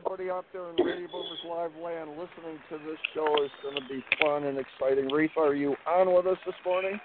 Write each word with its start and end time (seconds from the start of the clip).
everybody 0.00 0.30
out 0.30 0.44
there 0.52 0.70
in 0.70 0.76
Radio 0.76 1.08
Boomers 1.08 1.44
Live 1.48 1.70
Land. 1.82 2.10
Listening 2.10 2.58
to 2.70 2.78
this 2.88 2.98
show 3.12 3.44
is 3.44 3.50
going 3.62 3.76
to 3.76 3.86
be 3.88 4.02
fun 4.20 4.44
and 4.44 4.56
exciting. 4.56 5.12
Reef, 5.12 5.30
are 5.36 5.54
you 5.54 5.74
on 5.86 6.14
with 6.14 6.26
us 6.26 6.38
this 6.46 6.54
morning? 6.64 6.98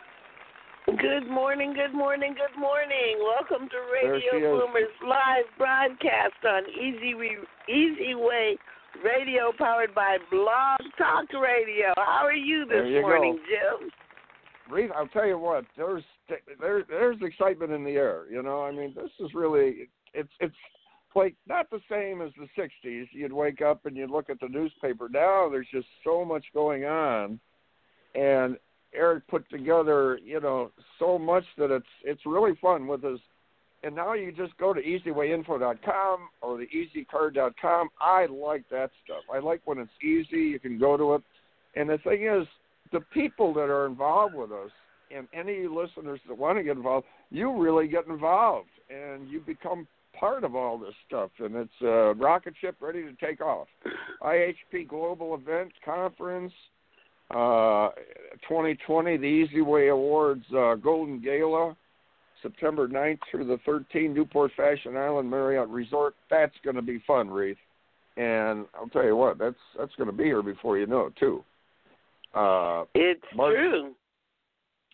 Good 0.86 1.28
morning, 1.30 1.74
good 1.74 1.96
morning, 1.96 2.36
good 2.36 2.58
morning. 2.60 3.20
Welcome 3.20 3.68
to 3.70 3.78
Radio. 3.92 4.60
Boomers 4.60 4.94
live 5.04 5.46
broadcast 5.58 6.40
on 6.48 6.64
Easy 6.70 7.14
Re- 7.16 7.38
Easy 7.68 8.16
Way 8.16 8.58
Radio, 9.04 9.52
powered 9.58 9.94
by 9.94 10.18
Blog 10.32 10.80
Talk 10.98 11.34
Radio. 11.34 11.92
How 11.98 12.24
are 12.24 12.34
you 12.34 12.66
this 12.66 12.86
you 12.88 13.02
go. 13.02 13.08
morning, 13.08 13.40
Jim? 13.50 13.90
Reef, 14.72 14.92
I'll 14.96 15.08
tell 15.08 15.28
you 15.28 15.38
what. 15.38 15.66
There's 15.76 16.04
there, 16.62 16.84
there's 16.88 17.18
excitement 17.22 17.72
in 17.72 17.84
the 17.84 17.92
air. 17.92 18.24
You 18.32 18.42
know, 18.42 18.64
I 18.64 18.72
mean, 18.72 18.94
this 18.96 19.12
is 19.20 19.34
really 19.34 19.90
it's 20.14 20.30
it's 20.40 20.56
like 21.16 21.36
not 21.48 21.70
the 21.70 21.80
same 21.90 22.22
as 22.22 22.32
the 22.38 22.48
'60s. 22.62 23.08
You'd 23.12 23.34
wake 23.34 23.62
up 23.62 23.86
and 23.86 23.96
you'd 23.96 24.12
look 24.12 24.30
at 24.30 24.40
the 24.40 24.48
newspaper. 24.48 25.10
Now 25.10 25.50
there's 25.50 25.68
just 25.72 25.88
so 26.04 26.26
much 26.26 26.46
going 26.54 26.86
on, 26.86 27.40
and 28.14 28.58
Eric 28.94 29.28
put 29.28 29.50
together, 29.50 30.20
you 30.24 30.40
know, 30.40 30.72
so 31.00 31.18
much 31.18 31.44
that 31.58 31.72
it's 31.72 31.86
it's 32.04 32.26
really 32.26 32.56
fun 32.62 32.88
with 32.88 33.04
his. 33.04 33.20
And 33.84 33.96
now 33.96 34.14
you 34.14 34.32
just 34.32 34.58
go 34.58 34.74
to 34.74 34.82
easywayinfo.com 34.82 36.20
or 36.42 36.58
the 36.58 36.66
easycard.com. 36.66 37.90
I 38.02 38.26
like 38.26 38.68
that 38.72 38.90
stuff. 39.04 39.22
I 39.32 39.38
like 39.38 39.62
when 39.66 39.78
it's 39.78 39.92
easy. 40.04 40.42
You 40.42 40.60
can 40.60 40.80
go 40.80 40.98
to 40.98 41.14
it. 41.14 41.22
And 41.76 41.90
the 41.90 42.00
thing 42.00 42.24
is, 42.24 42.48
the 42.92 43.02
people 43.14 43.54
that 43.54 43.70
are 43.70 43.86
involved 43.86 44.34
with 44.34 44.52
us, 44.52 44.72
and 45.16 45.28
any 45.34 45.68
listeners 45.68 46.20
that 46.28 46.36
want 46.36 46.58
to 46.58 46.64
get 46.64 46.78
involved, 46.78 47.06
you 47.30 47.56
really 47.56 47.88
get 47.88 48.08
involved, 48.08 48.70
and 48.90 49.30
you 49.30 49.40
become 49.40 49.88
part 50.20 50.44
of 50.44 50.56
all 50.56 50.78
this 50.78 50.94
stuff. 51.08 51.30
And 51.40 51.56
it's 51.56 51.82
a 51.82 52.14
rocket 52.18 52.54
ship 52.60 52.76
ready 52.80 53.04
to 53.04 53.14
take 53.14 53.42
off. 53.42 53.68
IHP 54.22 54.88
Global 54.88 55.36
Event 55.36 55.72
Conference, 55.84 56.54
uh, 57.32 57.90
2020, 58.48 59.18
the 59.18 59.26
Easy 59.26 59.62
Way 59.62 59.88
Awards 59.90 60.44
uh, 60.56 60.76
Golden 60.76 61.22
Gala, 61.22 61.76
September 62.42 62.88
9th 62.88 63.20
through 63.32 63.46
the 63.46 63.58
13th, 63.68 64.14
Newport 64.14 64.52
Fashion 64.56 64.96
Island 64.96 65.30
Marriott 65.30 65.68
Resort. 65.70 66.16
That's 66.30 66.54
going 66.64 66.76
to 66.76 66.82
be 66.82 67.02
fun, 67.08 67.30
Reef. 67.30 67.58
And 68.18 68.66
I'll 68.76 68.88
tell 68.94 69.04
you 69.04 69.16
what, 69.16 69.38
that's 69.38 69.56
that's 69.78 69.94
going 69.98 70.10
to 70.10 70.16
be 70.16 70.24
here 70.24 70.42
before 70.42 70.78
you 70.78 70.86
know 70.86 71.08
it, 71.08 71.16
too. 71.18 71.44
Uh, 72.34 72.86
It's 72.94 73.22
Mark- 73.36 73.56
true. 73.56 73.94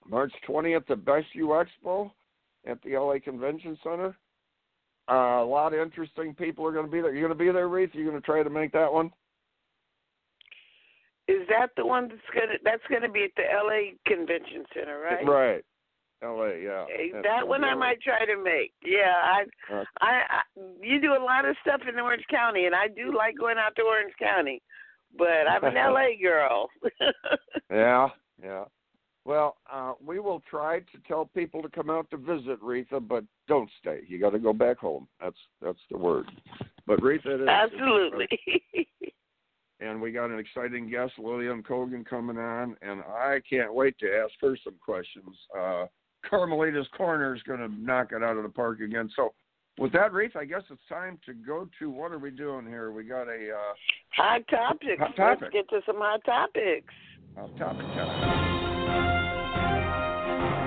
March 0.09 0.31
20th, 0.47 0.87
the 0.87 0.95
Best 0.95 1.27
U 1.33 1.47
Expo 1.49 2.09
at 2.65 2.81
the 2.83 2.97
LA 2.97 3.15
Convention 3.23 3.77
Center. 3.83 4.15
Uh, 5.11 5.43
a 5.43 5.45
lot 5.45 5.73
of 5.73 5.79
interesting 5.79 6.33
people 6.33 6.65
are 6.65 6.71
going 6.71 6.85
to 6.85 6.91
be 6.91 7.01
there. 7.01 7.11
You're 7.11 7.27
going 7.27 7.37
to 7.37 7.43
be 7.43 7.51
there, 7.51 7.67
Reef? 7.67 7.89
You're 7.93 8.09
going 8.09 8.19
to 8.19 8.25
try 8.25 8.43
to 8.43 8.49
make 8.49 8.71
that 8.71 8.91
one? 8.91 9.11
Is 11.27 11.47
that 11.49 11.69
the 11.77 11.85
one 11.85 12.09
that's 12.09 12.21
gonna 12.33 12.57
that's 12.63 12.81
gonna 12.89 13.09
be 13.11 13.23
at 13.23 13.31
the 13.37 13.43
LA 13.43 13.95
Convention 14.05 14.65
Center, 14.73 14.99
right? 14.99 15.25
Right. 15.25 15.63
LA, 16.23 16.57
yeah. 16.61 16.85
That's 17.13 17.25
that 17.25 17.47
one 17.47 17.63
I 17.63 17.73
might 17.73 18.01
try 18.01 18.25
to 18.25 18.37
make. 18.43 18.73
Yeah, 18.83 19.13
I, 19.23 19.45
I, 20.01 20.21
I, 20.29 20.41
you 20.81 21.01
do 21.01 21.13
a 21.13 21.23
lot 21.23 21.45
of 21.45 21.55
stuff 21.61 21.81
in 21.87 21.99
Orange 21.99 22.25
County, 22.29 22.65
and 22.65 22.75
I 22.75 22.87
do 22.87 23.15
like 23.15 23.37
going 23.37 23.57
out 23.57 23.75
to 23.77 23.81
Orange 23.81 24.13
County, 24.19 24.61
but 25.17 25.47
I'm 25.49 25.63
an 25.63 25.73
LA 25.93 26.09
girl. 26.21 26.69
Yeah, 27.71 28.09
yeah. 28.43 28.65
Well, 29.23 29.57
uh, 29.71 29.93
we 30.03 30.19
will 30.19 30.41
try 30.49 30.79
to 30.79 30.97
tell 31.07 31.25
people 31.25 31.61
to 31.61 31.69
come 31.69 31.89
out 31.89 32.09
to 32.09 32.17
visit 32.17 32.59
Reatha, 32.61 33.07
but 33.07 33.23
don't 33.47 33.69
stay. 33.79 33.99
You 34.07 34.19
got 34.19 34.31
to 34.31 34.39
go 34.39 34.51
back 34.51 34.79
home. 34.79 35.07
That's 35.21 35.37
that's 35.61 35.79
the 35.91 35.97
word. 35.97 36.25
But 36.87 36.99
Reatha, 37.01 37.27
it 37.27 37.41
is 37.41 37.47
Absolutely. 37.47 38.27
and 39.79 40.01
we 40.01 40.11
got 40.11 40.31
an 40.31 40.39
exciting 40.39 40.89
guest, 40.89 41.13
Lillian 41.19 41.61
Cogan, 41.61 42.03
coming 42.03 42.37
on, 42.37 42.75
and 42.81 43.01
I 43.01 43.41
can't 43.47 43.73
wait 43.73 43.97
to 43.99 44.07
ask 44.07 44.33
her 44.41 44.57
some 44.63 44.75
questions. 44.83 45.35
Uh, 45.57 45.85
Carmelita's 46.27 46.87
Corner 46.95 47.35
is 47.35 47.41
going 47.43 47.59
to 47.59 47.67
knock 47.67 48.11
it 48.11 48.23
out 48.23 48.37
of 48.37 48.43
the 48.43 48.49
park 48.49 48.79
again. 48.79 49.09
So, 49.15 49.33
with 49.79 49.91
that, 49.93 50.13
Reef, 50.13 50.35
I 50.35 50.45
guess 50.45 50.61
it's 50.69 50.81
time 50.89 51.19
to 51.25 51.33
go 51.33 51.67
to 51.79 51.89
what 51.89 52.11
are 52.11 52.19
we 52.19 52.29
doing 52.29 52.67
here? 52.67 52.91
We 52.91 53.03
got 53.03 53.27
a 53.27 53.51
uh, 53.51 53.73
hot 54.15 54.41
topics. 54.49 54.99
Hot 54.99 55.15
topic. 55.15 55.41
Let's 55.41 55.53
get 55.53 55.69
to 55.69 55.81
some 55.85 55.97
hot 55.97 56.21
topics. 56.25 56.93
uh, 57.37 57.47
topic 57.57 57.85
time. 57.87 58.50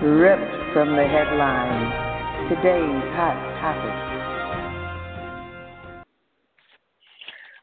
Ripped 0.05 0.75
from 0.75 0.97
the 0.97 1.09
headlines. 1.09 2.53
Today's 2.53 3.09
hot 3.17 3.41
topic. 3.57 3.97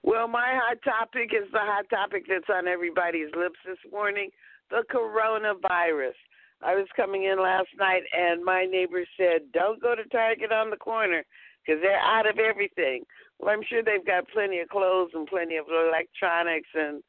Well, 0.02 0.28
my 0.28 0.58
hot 0.58 0.78
topic 0.84 1.34
is 1.38 1.46
the 1.54 1.60
hot 1.62 1.86
topic 1.92 2.26
that's 2.28 2.50
on 2.50 2.68
everybody's 2.68 3.30
lips 3.38 3.60
this 3.64 3.78
morning 3.92 4.32
the 4.72 4.82
coronavirus. 4.92 6.18
I 6.64 6.74
was 6.74 6.88
coming 6.96 7.26
in 7.26 7.40
last 7.40 7.70
night, 7.78 8.02
and 8.12 8.44
my 8.44 8.66
neighbor 8.66 9.06
said, 9.16 9.52
Don't 9.54 9.80
go 9.80 9.94
to 9.94 10.04
Target 10.06 10.52
on 10.52 10.72
the 10.72 10.78
corner 10.78 11.24
because 11.64 11.80
they're 11.84 12.00
out 12.00 12.28
of 12.28 12.40
everything. 12.40 13.04
Well, 13.38 13.54
I'm 13.54 13.62
sure 13.70 13.84
they've 13.84 14.04
got 14.04 14.28
plenty 14.34 14.62
of 14.62 14.70
clothes 14.70 15.12
and 15.14 15.28
plenty 15.28 15.58
of 15.58 15.66
electronics 15.70 16.70
and 16.74 17.04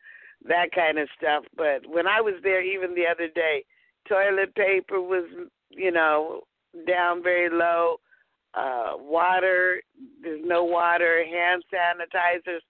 that 0.47 0.73
kind 0.75 0.99
of 0.99 1.09
stuff. 1.17 1.45
But 1.57 1.89
when 1.89 2.07
I 2.07 2.21
was 2.21 2.35
there, 2.43 2.63
even 2.63 2.95
the 2.95 3.07
other 3.07 3.29
day, 3.35 3.65
toilet 4.09 4.55
paper 4.55 5.01
was, 5.01 5.25
you 5.71 5.91
know, 5.91 6.43
down 6.87 7.23
very 7.23 7.51
low. 7.51 7.97
Uh, 8.55 8.93
water, 8.99 9.83
there's 10.23 10.43
no 10.45 10.65
water, 10.65 11.25
hand 11.25 11.63
sanitizers 11.73 12.61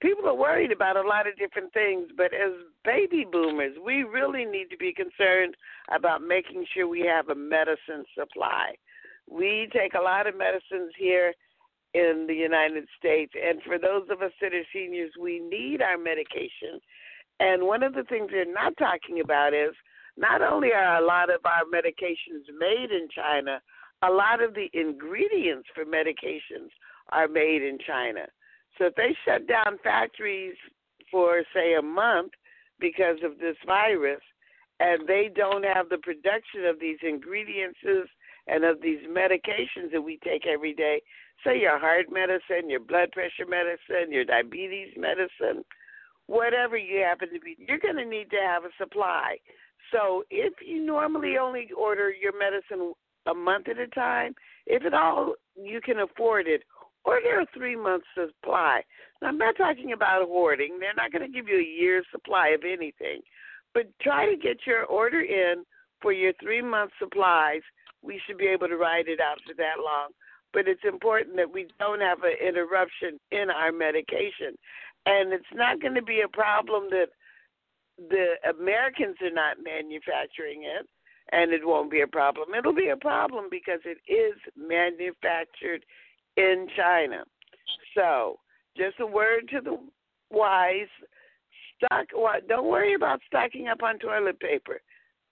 people 0.00 0.28
are 0.28 0.34
worried 0.34 0.72
about 0.72 0.96
a 0.96 1.02
lot 1.02 1.26
of 1.26 1.38
different 1.38 1.72
things, 1.72 2.08
but 2.16 2.32
as 2.34 2.52
baby 2.84 3.26
boomers, 3.30 3.76
we 3.84 4.02
really 4.02 4.44
need 4.44 4.68
to 4.70 4.76
be 4.76 4.92
concerned 4.92 5.56
about 5.94 6.22
making 6.22 6.66
sure 6.74 6.86
we 6.86 7.00
have 7.00 7.28
a 7.28 7.34
medicine 7.34 8.04
supply. 8.18 8.74
We 9.28 9.68
take 9.72 9.94
a 9.94 10.02
lot 10.02 10.26
of 10.26 10.36
medicines 10.36 10.92
here 10.98 11.32
in 11.94 12.26
the 12.28 12.34
United 12.34 12.84
States, 12.98 13.32
and 13.34 13.62
for 13.62 13.78
those 13.78 14.06
of 14.10 14.20
us 14.20 14.32
that 14.40 14.52
are 14.52 14.66
seniors, 14.72 15.12
we 15.20 15.40
need 15.40 15.80
our 15.80 15.96
medication. 15.96 16.80
And 17.40 17.66
one 17.66 17.82
of 17.82 17.94
the 17.94 18.04
things 18.04 18.28
they're 18.30 18.50
not 18.50 18.76
talking 18.76 19.20
about 19.20 19.54
is 19.54 19.74
not 20.16 20.42
only 20.42 20.72
are 20.72 20.96
a 20.96 21.06
lot 21.06 21.30
of 21.30 21.40
our 21.44 21.64
medications 21.64 22.44
made 22.58 22.90
in 22.90 23.08
China, 23.14 23.60
a 24.02 24.10
lot 24.10 24.42
of 24.42 24.54
the 24.54 24.68
ingredients 24.72 25.68
for 25.74 25.84
medications 25.84 26.70
are 27.10 27.28
made 27.28 27.62
in 27.62 27.78
China. 27.86 28.26
So 28.78 28.86
if 28.86 28.94
they 28.94 29.16
shut 29.24 29.46
down 29.46 29.78
factories 29.82 30.56
for 31.10 31.42
say 31.54 31.74
a 31.74 31.82
month 31.82 32.32
because 32.78 33.18
of 33.24 33.38
this 33.38 33.56
virus 33.66 34.20
and 34.80 35.06
they 35.08 35.30
don't 35.34 35.64
have 35.64 35.88
the 35.88 35.98
production 35.98 36.66
of 36.66 36.78
these 36.78 36.98
ingredients 37.02 37.78
and 38.46 38.64
of 38.64 38.80
these 38.82 39.00
medications 39.08 39.92
that 39.92 40.02
we 40.02 40.18
take 40.22 40.46
every 40.46 40.74
day, 40.74 41.00
say 41.44 41.58
your 41.58 41.78
heart 41.78 42.06
medicine, 42.10 42.68
your 42.68 42.80
blood 42.80 43.12
pressure 43.12 43.46
medicine, 43.48 44.12
your 44.12 44.24
diabetes 44.24 44.92
medicine, 44.96 45.64
whatever 46.26 46.76
you 46.76 47.00
happen 47.00 47.28
to 47.32 47.40
be, 47.40 47.56
you're 47.58 47.78
going 47.78 47.96
to 47.96 48.04
need 48.04 48.30
to 48.30 48.40
have 48.44 48.64
a 48.64 48.70
supply. 48.78 49.36
So 49.92 50.24
if 50.30 50.54
you 50.64 50.84
normally 50.84 51.36
only 51.40 51.68
order 51.76 52.10
your 52.12 52.32
medicine 52.38 52.92
a 53.26 53.34
month 53.34 53.68
at 53.68 53.78
a 53.78 53.88
time, 53.88 54.34
if 54.66 54.84
at 54.84 54.94
all 54.94 55.34
you 55.56 55.80
can 55.80 56.00
afford 56.00 56.46
it, 56.46 56.62
order 57.04 57.40
a 57.40 57.46
three 57.56 57.76
month 57.76 58.02
supply. 58.14 58.82
Now, 59.22 59.28
I'm 59.28 59.38
not 59.38 59.56
talking 59.56 59.92
about 59.92 60.26
hoarding. 60.26 60.78
They're 60.80 60.94
not 60.96 61.12
going 61.12 61.30
to 61.30 61.34
give 61.34 61.48
you 61.48 61.58
a 61.58 61.80
year's 61.80 62.06
supply 62.10 62.48
of 62.48 62.62
anything. 62.64 63.20
But 63.74 63.86
try 64.00 64.26
to 64.28 64.36
get 64.36 64.58
your 64.66 64.84
order 64.84 65.20
in 65.20 65.64
for 66.02 66.12
your 66.12 66.32
three 66.42 66.62
month 66.62 66.92
supplies. 66.98 67.62
We 68.02 68.20
should 68.26 68.38
be 68.38 68.46
able 68.46 68.68
to 68.68 68.76
ride 68.76 69.08
it 69.08 69.20
out 69.20 69.38
for 69.46 69.54
that 69.54 69.82
long. 69.84 70.10
But 70.52 70.68
it's 70.68 70.84
important 70.86 71.36
that 71.36 71.52
we 71.52 71.66
don't 71.78 72.00
have 72.00 72.22
an 72.22 72.36
interruption 72.46 73.20
in 73.30 73.50
our 73.50 73.72
medication. 73.72 74.56
And 75.04 75.32
it's 75.32 75.44
not 75.54 75.80
going 75.80 75.94
to 75.94 76.02
be 76.02 76.22
a 76.24 76.28
problem 76.28 76.84
that 76.90 77.08
the 77.98 78.34
Americans 78.50 79.16
are 79.22 79.30
not 79.30 79.56
manufacturing 79.62 80.64
it, 80.64 80.86
and 81.32 81.52
it 81.52 81.66
won't 81.66 81.90
be 81.90 82.02
a 82.02 82.06
problem. 82.06 82.54
It'll 82.56 82.74
be 82.74 82.90
a 82.90 82.96
problem 82.96 83.46
because 83.50 83.80
it 83.84 83.98
is 84.10 84.34
manufactured 84.56 85.84
in 86.36 86.68
China. 86.76 87.24
So, 87.94 88.38
just 88.76 89.00
a 89.00 89.06
word 89.06 89.48
to 89.52 89.60
the 89.60 89.78
wise 90.30 90.88
stock. 91.76 92.06
Don't 92.48 92.66
worry 92.66 92.94
about 92.94 93.20
stocking 93.26 93.68
up 93.68 93.82
on 93.82 93.98
toilet 93.98 94.38
paper. 94.40 94.80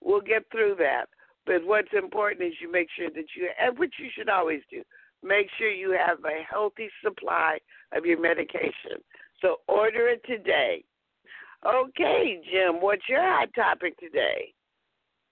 We'll 0.03 0.21
get 0.21 0.45
through 0.51 0.77
that. 0.79 1.07
But 1.47 1.65
what's 1.65 1.93
important 1.93 2.47
is 2.47 2.55
you 2.61 2.73
make 2.73 2.89
sure 2.97 3.11
that 3.11 3.25
you, 3.37 3.49
and 3.61 3.79
which 3.79 3.95
you 3.99 4.09
should 4.17 4.31
always 4.31 4.63
do, 4.71 4.83
make 5.23 5.49
sure 5.59 5.71
you 5.71 5.91
have 5.93 6.19
a 6.25 6.43
healthy 6.51 6.89
supply 7.03 7.59
of 7.93 8.07
your 8.07 8.21
medication. 8.21 9.03
So 9.41 9.57
order 9.69 10.09
it 10.09 10.23
today. 10.25 10.85
Okay, 11.67 12.41
Jim, 12.51 12.81
what's 12.81 13.09
your 13.09 13.23
hot 13.23 13.49
topic 13.55 13.99
today? 13.99 14.53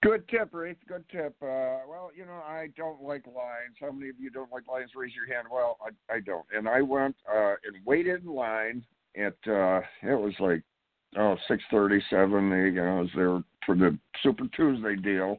Good 0.01 0.27
tip, 0.27 0.49
Ruth. 0.51 0.77
Good 0.87 1.05
tip. 1.11 1.35
Uh, 1.41 1.85
well, 1.87 2.09
you 2.15 2.25
know, 2.25 2.41
I 2.45 2.67
don't 2.75 3.01
like 3.01 3.25
lines. 3.27 3.77
How 3.79 3.91
many 3.91 4.09
of 4.09 4.19
you 4.19 4.29
don't 4.29 4.51
like 4.51 4.67
lines? 4.67 4.91
Raise 4.95 5.13
your 5.15 5.33
hand. 5.33 5.47
Well, 5.51 5.77
I, 5.81 6.15
I 6.15 6.19
don't. 6.19 6.45
And 6.55 6.67
I 6.67 6.81
went 6.81 7.15
uh, 7.31 7.53
and 7.63 7.85
waited 7.85 8.23
in 8.23 8.29
line 8.29 8.83
at 9.15 9.35
uh, 9.47 9.81
it 10.01 10.19
was 10.19 10.33
like 10.39 10.63
oh 11.17 11.37
six 11.47 11.63
thirty 11.71 12.01
seven. 12.09 12.49
You 12.49 12.71
know, 12.71 12.97
I 12.97 13.01
was 13.01 13.09
there 13.15 13.43
for 13.65 13.75
the 13.75 13.97
Super 14.21 14.45
Tuesday 14.55 14.95
deal, 14.95 15.37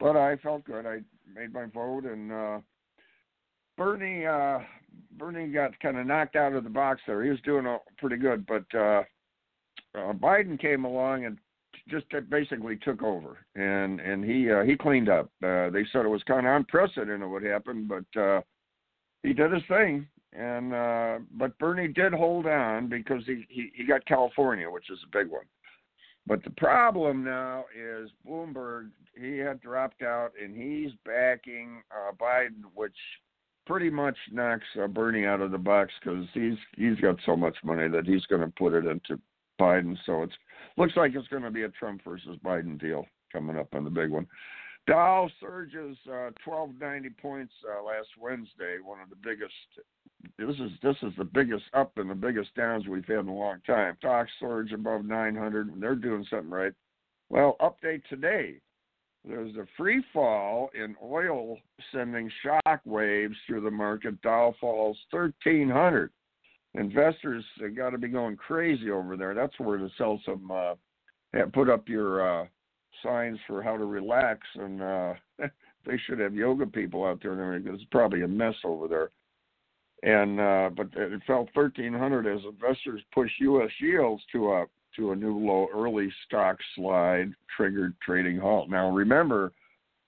but 0.00 0.16
I 0.16 0.36
felt 0.36 0.64
good. 0.64 0.84
I 0.84 1.00
made 1.32 1.52
my 1.52 1.66
vote, 1.72 2.04
and 2.04 2.32
uh, 2.32 2.58
Bernie 3.76 4.26
uh, 4.26 4.58
Bernie 5.16 5.48
got 5.48 5.78
kind 5.80 5.96
of 5.96 6.06
knocked 6.06 6.36
out 6.36 6.52
of 6.52 6.64
the 6.64 6.70
box 6.70 7.00
there. 7.06 7.24
He 7.24 7.30
was 7.30 7.40
doing 7.40 7.78
pretty 7.96 8.16
good, 8.16 8.46
but 8.46 8.78
uh, 8.78 9.02
uh, 9.94 10.12
Biden 10.12 10.60
came 10.60 10.84
along 10.84 11.24
and 11.24 11.38
just 11.88 12.06
basically 12.28 12.76
took 12.76 13.02
over, 13.02 13.38
and 13.54 14.00
and 14.00 14.24
he 14.24 14.50
uh, 14.50 14.62
he 14.62 14.76
cleaned 14.76 15.08
up. 15.08 15.30
Uh, 15.42 15.70
they 15.70 15.84
said 15.92 16.04
it 16.04 16.08
was 16.08 16.22
kind 16.24 16.46
of 16.46 16.54
unprecedented 16.54 17.28
what 17.28 17.42
happened, 17.42 17.88
but 17.88 18.20
uh, 18.20 18.40
he 19.22 19.32
did 19.32 19.52
his 19.52 19.62
thing. 19.68 20.06
And 20.32 20.74
uh, 20.74 21.18
but 21.32 21.58
Bernie 21.58 21.88
did 21.88 22.12
hold 22.12 22.46
on 22.46 22.88
because 22.88 23.22
he, 23.26 23.44
he 23.48 23.70
he 23.74 23.86
got 23.86 24.04
California, 24.06 24.70
which 24.70 24.90
is 24.90 24.98
a 25.04 25.16
big 25.16 25.30
one. 25.30 25.46
But 26.26 26.44
the 26.44 26.50
problem 26.50 27.24
now 27.24 27.64
is 27.74 28.10
Bloomberg. 28.26 28.90
He 29.18 29.38
had 29.38 29.60
dropped 29.62 30.02
out, 30.02 30.32
and 30.40 30.54
he's 30.54 30.92
backing 31.06 31.82
uh, 31.90 32.12
Biden, 32.12 32.62
which 32.74 32.96
pretty 33.66 33.88
much 33.88 34.16
knocks 34.30 34.66
uh, 34.82 34.86
Bernie 34.86 35.24
out 35.24 35.40
of 35.40 35.50
the 35.50 35.58
box 35.58 35.92
because 36.02 36.26
he's 36.34 36.58
he's 36.76 36.96
got 36.96 37.16
so 37.24 37.34
much 37.34 37.56
money 37.64 37.88
that 37.88 38.06
he's 38.06 38.26
going 38.26 38.42
to 38.42 38.52
put 38.58 38.74
it 38.74 38.84
into 38.84 39.18
Biden. 39.60 39.96
So 40.06 40.22
it 40.22 40.30
looks 40.76 40.96
like 40.96 41.12
it's 41.14 41.28
going 41.28 41.42
to 41.42 41.50
be 41.50 41.62
a 41.62 41.68
Trump 41.70 42.02
versus 42.04 42.38
Biden 42.44 42.80
deal 42.80 43.06
coming 43.32 43.58
up 43.58 43.74
on 43.74 43.84
the 43.84 43.90
big 43.90 44.10
one. 44.10 44.26
Dow 44.86 45.28
surges 45.38 45.98
uh, 46.06 46.32
1290 46.44 47.10
points 47.20 47.52
uh, 47.68 47.84
last 47.84 48.08
Wednesday. 48.18 48.76
One 48.82 49.00
of 49.00 49.10
the 49.10 49.16
biggest. 49.16 49.52
This 50.38 50.56
is 50.56 50.72
this 50.82 50.96
is 51.02 51.12
the 51.18 51.24
biggest 51.24 51.64
up 51.74 51.92
and 51.96 52.08
the 52.08 52.14
biggest 52.14 52.54
downs 52.54 52.88
we've 52.88 53.04
had 53.04 53.18
in 53.18 53.28
a 53.28 53.34
long 53.34 53.60
time. 53.66 53.96
Stocks 53.98 54.30
surge 54.40 54.72
above 54.72 55.04
900. 55.04 55.78
They're 55.78 55.94
doing 55.94 56.26
something 56.30 56.50
right. 56.50 56.72
Well, 57.28 57.56
update 57.60 58.02
today. 58.08 58.60
There's 59.26 59.54
a 59.56 59.66
free 59.76 60.02
fall 60.12 60.70
in 60.74 60.96
oil 61.02 61.58
sending 61.92 62.30
shock 62.42 62.80
waves 62.86 63.36
through 63.46 63.60
the 63.60 63.70
market. 63.70 64.20
Dow 64.22 64.54
falls 64.58 64.96
1300 65.10 66.10
investors 66.74 67.44
got 67.76 67.90
to 67.90 67.98
be 67.98 68.08
going 68.08 68.36
crazy 68.36 68.90
over 68.90 69.16
there. 69.16 69.34
That's 69.34 69.58
where 69.58 69.78
to 69.78 69.88
sell 69.96 70.20
some, 70.24 70.50
uh, 70.50 70.74
put 71.52 71.68
up 71.68 71.88
your 71.88 72.42
uh, 72.42 72.46
signs 73.02 73.38
for 73.46 73.62
how 73.62 73.76
to 73.76 73.84
relax, 73.84 74.40
and 74.54 74.82
uh, 74.82 75.14
they 75.86 75.98
should 76.06 76.18
have 76.18 76.34
yoga 76.34 76.66
people 76.66 77.04
out 77.04 77.20
there 77.22 77.34
and. 77.54 77.66
It's 77.66 77.84
probably 77.90 78.22
a 78.22 78.28
mess 78.28 78.54
over 78.64 78.88
there. 78.88 79.10
And 80.02 80.38
uh, 80.38 80.70
but 80.76 80.88
it 80.94 81.22
fell 81.26 81.48
1,300 81.54 82.26
as 82.26 82.40
investors 82.44 83.02
push 83.12 83.30
U.S. 83.40 83.70
yields 83.80 84.22
to 84.32 84.52
a 84.52 84.66
to 84.96 85.10
a 85.10 85.16
new 85.16 85.38
low. 85.38 85.66
Early 85.74 86.08
stock 86.26 86.56
slide 86.76 87.32
triggered 87.56 87.96
trading 88.00 88.38
halt. 88.38 88.70
Now 88.70 88.90
remember 88.90 89.52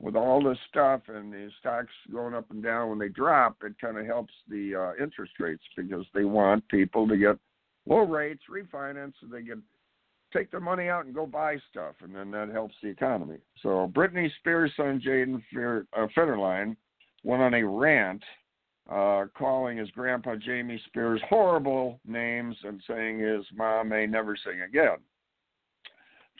with 0.00 0.17
all 0.17 0.43
this 0.43 0.58
stuff 0.69 1.02
and 1.08 1.32
the 1.32 1.50
stocks 1.61 1.93
going 2.11 2.35
up 2.35 2.50
and 2.50 2.62
down 2.62 2.88
when 2.88 2.99
they 2.99 3.08
drop, 3.08 3.56
it 3.62 3.75
kind 3.81 3.99
of 3.99 4.06
helps 4.06 4.32
the 4.49 4.75
uh, 4.75 5.02
interest 5.02 5.32
rates 5.38 5.62
because 5.76 6.06
they 6.14 6.25
want 6.25 6.67
people 6.69 7.06
to 7.06 7.17
get 7.17 7.37
low 7.87 8.00
rates, 8.00 8.43
refinance, 8.50 9.12
so 9.20 9.26
they 9.31 9.43
can 9.43 9.62
take 10.32 10.50
their 10.50 10.61
money 10.61 10.88
out 10.88 11.05
and 11.05 11.14
go 11.14 11.26
buy 11.26 11.56
stuff, 11.70 11.94
and 12.02 12.14
then 12.14 12.31
that 12.31 12.49
helps 12.50 12.75
the 12.82 12.88
economy. 12.88 13.38
So 13.62 13.91
Britney 13.93 14.31
Spears' 14.38 14.73
son 14.76 15.02
Jayden 15.05 15.43
uh, 15.97 16.06
Federline 16.17 16.76
went 17.23 17.43
on 17.43 17.55
a 17.55 17.67
rant 17.67 18.23
uh, 18.91 19.26
calling 19.37 19.76
his 19.76 19.91
grandpa 19.91 20.35
Jamie 20.37 20.81
Spears 20.87 21.20
horrible 21.29 22.00
names 22.06 22.56
and 22.64 22.81
saying 22.88 23.19
his 23.19 23.44
mom 23.55 23.91
may 23.91 24.06
never 24.06 24.37
sing 24.37 24.62
again. 24.62 24.96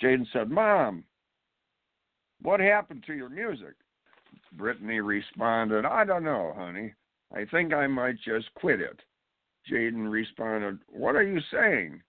Jayden 0.03 0.27
said, 0.33 0.51
Mom, 0.51 1.05
what 2.43 2.61
happened 2.61 3.05
to 3.07 3.15
your 3.15 3.29
music? 3.29 3.75
Britney 4.57 5.05
responded, 5.05 5.85
I 5.85 6.05
don't 6.05 6.25
know, 6.25 6.53
honey. 6.57 6.95
I 7.35 7.45
think 7.45 7.73
I 7.73 7.87
might 7.87 8.17
just 8.25 8.53
quit 8.55 8.81
it. 8.81 9.01
Jayden 9.71 10.11
responded, 10.11 10.79
What 10.89 11.15
are 11.15 11.23
you 11.23 11.41
saying? 11.53 12.03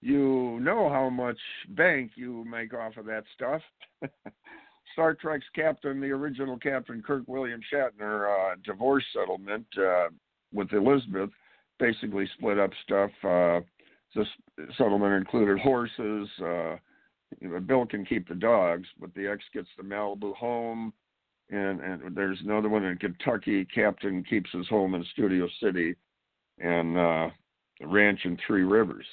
You 0.00 0.58
know 0.60 0.88
how 0.88 1.08
much 1.08 1.38
bank 1.70 2.12
you 2.16 2.44
make 2.44 2.74
off 2.74 2.96
of 2.96 3.06
that 3.06 3.24
stuff. 3.34 3.62
Star 4.92 5.14
Trek's 5.14 5.46
captain, 5.54 6.00
the 6.00 6.10
original 6.10 6.58
captain 6.58 7.02
Kirk 7.02 7.24
William 7.26 7.60
Shatner, 7.72 8.52
uh, 8.52 8.56
divorce 8.64 9.04
settlement 9.12 9.66
uh, 9.78 10.08
with 10.52 10.72
Elizabeth, 10.72 11.30
basically 11.78 12.28
split 12.36 12.58
up 12.58 12.70
stuff. 12.82 13.10
Uh, 13.22 13.60
this 14.14 14.26
settlement 14.78 15.14
included 15.14 15.58
horses, 15.58 16.28
uh, 16.42 16.76
you 17.40 17.48
know, 17.48 17.60
Bill 17.60 17.86
can 17.86 18.04
keep 18.04 18.28
the 18.28 18.34
dogs, 18.34 18.88
but 19.00 19.14
the 19.14 19.26
ex 19.26 19.42
gets 19.52 19.68
the 19.76 19.82
Malibu 19.82 20.34
home, 20.34 20.92
and 21.50 21.80
and 21.80 22.14
there's 22.14 22.40
another 22.42 22.68
one 22.68 22.84
in 22.84 22.96
Kentucky. 22.98 23.64
Captain 23.64 24.24
keeps 24.24 24.50
his 24.52 24.68
home 24.68 24.94
in 24.94 25.04
Studio 25.12 25.48
City, 25.62 25.96
and 26.58 26.96
uh, 26.96 27.28
the 27.80 27.86
ranch 27.86 28.20
in 28.24 28.38
Three 28.46 28.62
Rivers. 28.62 29.06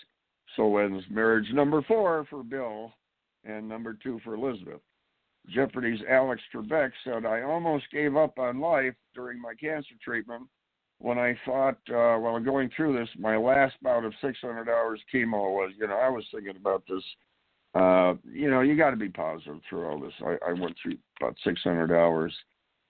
So 0.55 0.77
ends 0.77 1.03
marriage 1.09 1.51
number 1.51 1.81
four 1.83 2.25
for 2.29 2.43
Bill, 2.43 2.93
and 3.43 3.67
number 3.67 3.97
two 4.01 4.19
for 4.23 4.35
Elizabeth. 4.35 4.81
Jeopardy's 5.49 5.99
Alex 6.09 6.41
Trebek 6.53 6.91
said, 7.03 7.25
"I 7.25 7.41
almost 7.41 7.89
gave 7.91 8.15
up 8.15 8.39
on 8.39 8.59
life 8.59 8.95
during 9.13 9.41
my 9.41 9.53
cancer 9.55 9.95
treatment." 10.03 10.47
When 10.99 11.17
I 11.17 11.37
thought, 11.43 11.77
uh, 11.89 12.17
while 12.17 12.39
going 12.39 12.69
through 12.69 12.97
this, 12.97 13.09
my 13.17 13.35
last 13.35 13.75
bout 13.81 14.05
of 14.05 14.13
600 14.21 14.69
hours 14.69 15.01
chemo 15.13 15.51
was, 15.51 15.73
you 15.77 15.87
know, 15.87 15.97
I 15.97 16.07
was 16.07 16.23
thinking 16.31 16.55
about 16.55 16.83
this 16.87 17.03
uh, 17.73 18.13
you 18.31 18.49
know, 18.49 18.61
you 18.61 18.77
got 18.77 18.91
to 18.91 18.95
be 18.95 19.09
positive 19.09 19.59
through 19.67 19.87
all 19.87 19.99
this. 19.99 20.13
I, 20.21 20.37
I 20.49 20.53
went 20.53 20.75
through 20.81 20.97
about 21.19 21.35
600 21.43 21.91
hours. 21.91 22.33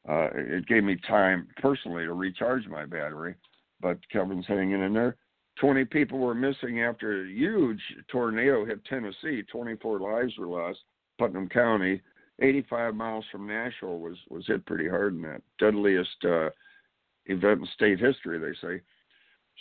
Uh, 0.08 0.30
it 0.34 0.68
gave 0.68 0.84
me 0.84 0.98
time 1.08 1.48
personally 1.62 2.04
to 2.04 2.14
recharge 2.14 2.68
my 2.68 2.86
battery, 2.86 3.36
but 3.80 3.98
Kevin's 4.10 4.46
hanging 4.48 4.82
in 4.84 4.94
there. 4.94 5.16
20 5.60 5.86
people 5.86 6.20
were 6.20 6.34
missing 6.34 6.82
after 6.82 7.24
a 7.24 7.30
huge 7.30 7.80
tornado 8.10 8.66
hit 8.66 8.84
Tennessee. 8.86 9.44
24 9.50 10.00
lives 10.00 10.34
were 10.38 10.48
lost. 10.48 10.80
Putnam 11.20 11.48
County, 11.48 12.02
85 12.42 12.96
miles 12.96 13.26
from 13.32 13.48
Nashville, 13.48 14.00
was 14.00 14.18
was 14.30 14.46
hit 14.48 14.66
pretty 14.66 14.90
hard 14.90 15.14
in 15.14 15.22
that 15.22 15.42
deadliest 15.60 16.26
uh, 16.26 16.50
event 17.28 17.62
in 17.62 17.68
state 17.76 18.00
history. 18.00 18.40
They 18.40 18.68
say. 18.68 18.82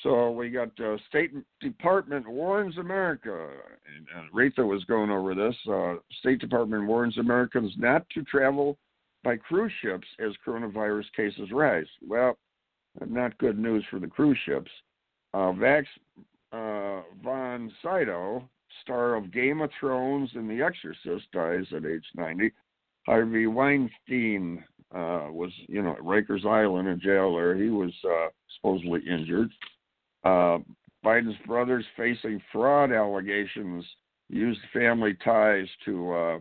So 0.03 0.31
we 0.31 0.51
got 0.51 0.69
uh, 0.81 0.97
State 1.09 1.33
Department 1.61 2.29
warns 2.29 2.79
America, 2.79 3.49
and 3.97 4.07
uh, 4.59 4.67
was 4.67 4.85
going 4.85 5.11
over 5.11 5.35
this. 5.35 5.55
Uh, 5.71 5.95
State 6.19 6.41
Department 6.41 6.87
warns 6.87 7.19
Americans 7.19 7.73
not 7.77 8.09
to 8.11 8.23
travel 8.23 8.79
by 9.23 9.37
cruise 9.37 9.73
ships 9.81 10.07
as 10.19 10.33
coronavirus 10.45 11.05
cases 11.15 11.51
rise. 11.53 11.87
Well, 12.07 12.37
not 13.07 13.39
good 13.39 13.59
news 13.59 13.85
for 13.91 13.99
the 13.99 14.07
cruise 14.07 14.39
ships. 14.45 14.71
Uh, 15.35 15.53
Max 15.53 15.87
uh, 16.53 17.03
von 17.23 17.73
Sydow, 17.83 18.49
star 18.83 19.15
of 19.15 19.33
Game 19.33 19.61
of 19.61 19.71
Thrones 19.79 20.31
and 20.35 20.51
The 20.51 20.63
Exorcist, 20.63 21.31
dies 21.33 21.65
at 21.75 21.87
age 21.87 22.05
90. 22.15 22.51
Harvey 23.07 23.47
Weinstein 23.47 24.63
uh, 24.95 25.29
was, 25.31 25.51
you 25.69 25.83
know, 25.83 25.93
at 25.93 26.01
Rikers 26.01 26.47
Island 26.47 26.89
in 26.89 27.01
jail 27.01 27.35
there. 27.35 27.57
He 27.57 27.71
was 27.71 27.93
uh, 28.05 28.29
supposedly 28.57 29.01
injured. 29.09 29.51
Uh, 30.25 30.59
Biden's 31.05 31.37
brothers 31.47 31.85
facing 31.97 32.41
fraud 32.53 32.93
allegations 32.93 33.85
used 34.29 34.61
family 34.73 35.17
ties 35.25 35.67
to 35.85 36.13
uh, 36.13 36.39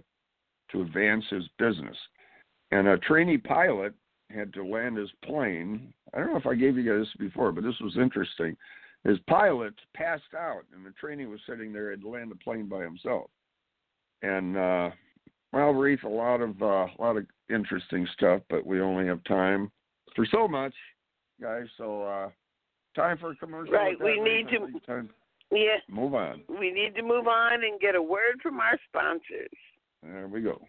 to 0.71 0.81
advance 0.81 1.25
his 1.29 1.43
business. 1.57 1.97
And 2.71 2.87
a 2.87 2.97
trainee 2.99 3.37
pilot 3.37 3.93
had 4.29 4.53
to 4.53 4.63
land 4.63 4.97
his 4.97 5.09
plane. 5.25 5.93
I 6.13 6.19
don't 6.19 6.31
know 6.31 6.37
if 6.37 6.45
I 6.45 6.55
gave 6.55 6.77
you 6.77 6.83
guys 6.83 7.07
this 7.07 7.27
before, 7.27 7.51
but 7.51 7.63
this 7.63 7.79
was 7.81 7.97
interesting. 7.97 8.55
His 9.03 9.17
pilot 9.27 9.73
passed 9.93 10.33
out, 10.37 10.63
and 10.73 10.85
the 10.85 10.91
trainee 10.91 11.25
was 11.25 11.39
sitting 11.49 11.73
there 11.73 11.89
had 11.89 12.01
to 12.01 12.09
land 12.09 12.31
the 12.31 12.35
plane 12.35 12.67
by 12.67 12.83
himself. 12.83 13.29
And 14.21 14.55
uh, 14.55 14.91
well, 15.51 15.71
Reef, 15.71 16.03
a 16.03 16.07
lot 16.07 16.41
of 16.41 16.61
uh, 16.61 16.85
a 16.85 16.97
lot 16.99 17.17
of 17.17 17.25
interesting 17.49 18.07
stuff, 18.13 18.41
but 18.49 18.65
we 18.65 18.79
only 18.79 19.05
have 19.07 19.23
time 19.23 19.71
for 20.15 20.25
so 20.31 20.47
much, 20.47 20.73
guys. 21.41 21.65
So 21.77 22.03
uh, 22.03 22.29
Time 22.95 23.17
for 23.17 23.31
a 23.31 23.35
commercial. 23.35 23.73
Right. 23.73 23.95
We 24.01 24.19
need 24.19 24.47
to. 24.49 24.79
Time. 24.85 25.09
Yeah. 25.51 25.77
Move 25.89 26.13
on. 26.13 26.41
We 26.49 26.71
need 26.71 26.95
to 26.95 27.01
move 27.01 27.27
on 27.27 27.63
and 27.63 27.79
get 27.79 27.95
a 27.95 28.01
word 28.01 28.39
from 28.41 28.59
our 28.59 28.77
sponsors. 28.89 29.49
There 30.03 30.27
we 30.27 30.41
go. 30.41 30.61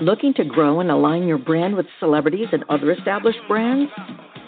Looking 0.00 0.32
to 0.34 0.44
grow 0.44 0.80
and 0.80 0.90
align 0.90 1.26
your 1.26 1.38
brand 1.38 1.74
with 1.74 1.86
celebrities 1.98 2.48
and 2.52 2.64
other 2.68 2.92
established 2.92 3.40
brands? 3.48 3.90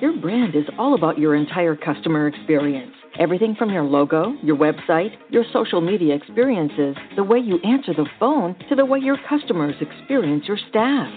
Your 0.01 0.17
brand 0.17 0.55
is 0.55 0.65
all 0.79 0.95
about 0.95 1.19
your 1.19 1.35
entire 1.35 1.75
customer 1.75 2.29
experience. 2.29 2.95
Everything 3.19 3.57
from 3.57 3.71
your 3.71 3.83
logo, 3.83 4.35
your 4.43 4.57
website, 4.57 5.11
your 5.29 5.45
social 5.53 5.81
media 5.81 6.15
experiences, 6.15 6.97
the 7.17 7.25
way 7.25 7.39
you 7.39 7.59
answer 7.65 7.93
the 7.93 8.07
phone, 8.19 8.55
to 8.69 8.77
the 8.77 8.85
way 8.85 9.01
your 9.01 9.19
customers 9.29 9.75
experience 9.81 10.45
your 10.47 10.59
staff. 10.69 11.13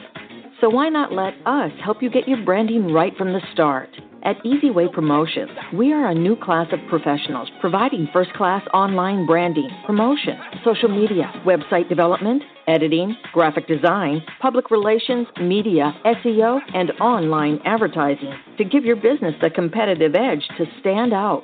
So 0.64 0.70
why 0.70 0.88
not 0.88 1.12
let 1.12 1.34
us 1.46 1.74
help 1.84 2.02
you 2.02 2.10
get 2.10 2.26
your 2.26 2.42
branding 2.46 2.94
right 2.94 3.12
from 3.18 3.34
the 3.34 3.42
start? 3.52 3.90
At 4.24 4.42
EasyWay 4.46 4.94
Promotions, 4.94 5.52
we 5.74 5.92
are 5.92 6.10
a 6.10 6.16
new 6.16 6.38
class 6.38 6.68
of 6.72 6.80
professionals 6.90 7.50
providing 7.60 8.08
first 8.14 8.32
class 8.32 8.66
online 8.74 9.26
branding, 9.26 9.68
promotion, 9.86 10.40
social 10.64 10.88
media, 10.88 11.30
website 11.46 11.90
development, 11.90 12.44
editing, 12.66 13.14
graphic 13.34 13.68
design, 13.68 14.24
public 14.40 14.72
relations, 14.72 15.28
media, 15.42 15.94
SEO, 16.06 16.62
and 16.74 16.92
online 17.02 17.60
advertising 17.66 18.34
to 18.58 18.64
give 18.64 18.86
your 18.86 18.96
business 18.96 19.36
the 19.42 19.50
competitive 19.50 20.16
edge 20.16 20.48
to 20.58 20.64
stand 20.80 21.12
out. 21.12 21.44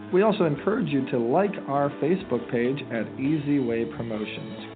We 0.13 0.23
also 0.23 0.43
encourage 0.43 0.89
you 0.89 1.09
to 1.11 1.17
like 1.17 1.53
our 1.69 1.89
Facebook 2.01 2.51
page 2.51 2.83
at 2.91 3.07
Easy 3.17 3.59
Way 3.59 3.85
Promotions. 3.85 4.75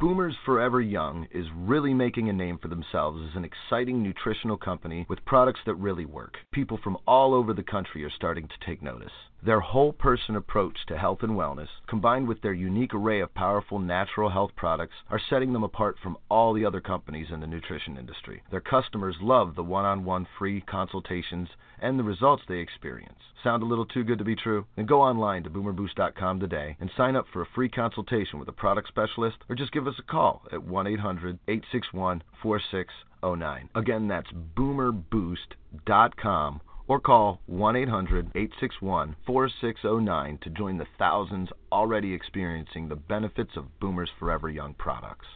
Boomers 0.00 0.34
Forever 0.46 0.80
Young 0.80 1.28
is 1.30 1.46
really 1.54 1.92
making 1.92 2.30
a 2.30 2.32
name 2.32 2.58
for 2.58 2.68
themselves 2.68 3.20
as 3.28 3.36
an 3.36 3.44
exciting 3.44 4.02
nutritional 4.02 4.56
company 4.56 5.04
with 5.08 5.24
products 5.26 5.60
that 5.66 5.74
really 5.74 6.06
work. 6.06 6.38
People 6.50 6.78
from 6.82 6.96
all 7.06 7.34
over 7.34 7.52
the 7.52 7.62
country 7.62 8.04
are 8.04 8.10
starting 8.10 8.48
to 8.48 8.66
take 8.66 8.82
notice. 8.82 9.12
Their 9.44 9.60
whole 9.60 9.92
person 9.92 10.36
approach 10.36 10.78
to 10.88 10.96
health 10.96 11.22
and 11.22 11.32
wellness, 11.32 11.68
combined 11.86 12.26
with 12.26 12.40
their 12.40 12.54
unique 12.54 12.94
array 12.94 13.20
of 13.20 13.34
powerful 13.34 13.78
natural 13.78 14.30
health 14.30 14.52
products, 14.56 14.94
are 15.10 15.20
setting 15.28 15.52
them 15.52 15.62
apart 15.62 15.96
from 16.02 16.16
all 16.30 16.54
the 16.54 16.64
other 16.64 16.80
companies 16.80 17.28
in 17.30 17.40
the 17.40 17.46
nutrition 17.46 17.98
industry. 17.98 18.42
Their 18.50 18.62
customers 18.62 19.16
love 19.20 19.54
the 19.54 19.62
one 19.62 19.84
on 19.84 20.06
one 20.06 20.26
free 20.38 20.62
consultations 20.62 21.48
and 21.80 21.98
the 21.98 22.04
results 22.04 22.42
they 22.48 22.58
experience. 22.58 23.18
Sound 23.42 23.62
a 23.62 23.66
little 23.66 23.86
too 23.86 24.04
good 24.04 24.18
to 24.18 24.24
be 24.24 24.36
true? 24.36 24.66
Then 24.76 24.86
go 24.86 25.02
online 25.02 25.42
to 25.44 25.50
boomerboost.com 25.50 26.40
today 26.40 26.76
and 26.80 26.90
sign 26.96 27.16
up 27.16 27.26
for 27.32 27.42
a 27.42 27.48
free 27.54 27.68
consultation 27.68 28.38
with 28.38 28.48
a 28.48 28.52
product 28.52 28.88
specialist 28.88 29.36
or 29.48 29.54
just 29.54 29.72
give 29.72 29.86
us 29.86 29.94
a 29.98 30.02
call 30.02 30.42
at 30.52 30.64
1 30.64 30.86
800 30.86 31.38
861 31.48 32.22
4609. 32.42 33.68
Again, 33.74 34.08
that's 34.08 34.30
boomerboost.com 34.56 36.60
or 36.86 37.00
call 37.00 37.40
1 37.46 37.76
800 37.76 38.26
861 38.34 39.16
4609 39.26 40.38
to 40.42 40.50
join 40.50 40.78
the 40.78 40.86
thousands 40.98 41.48
already 41.72 42.12
experiencing 42.12 42.88
the 42.88 42.96
benefits 42.96 43.52
of 43.56 43.78
Boomers 43.80 44.10
Forever 44.18 44.48
Young 44.48 44.74
products. 44.74 45.26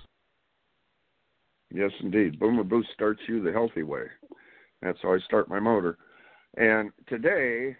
Yes, 1.70 1.90
indeed. 2.00 2.38
Boomer 2.38 2.64
Boost 2.64 2.88
starts 2.94 3.20
you 3.28 3.42
the 3.42 3.52
healthy 3.52 3.82
way. 3.82 4.04
That's 4.80 4.98
how 5.02 5.12
I 5.12 5.18
start 5.18 5.48
my 5.48 5.60
motor. 5.60 5.98
And 6.56 6.90
today, 7.06 7.76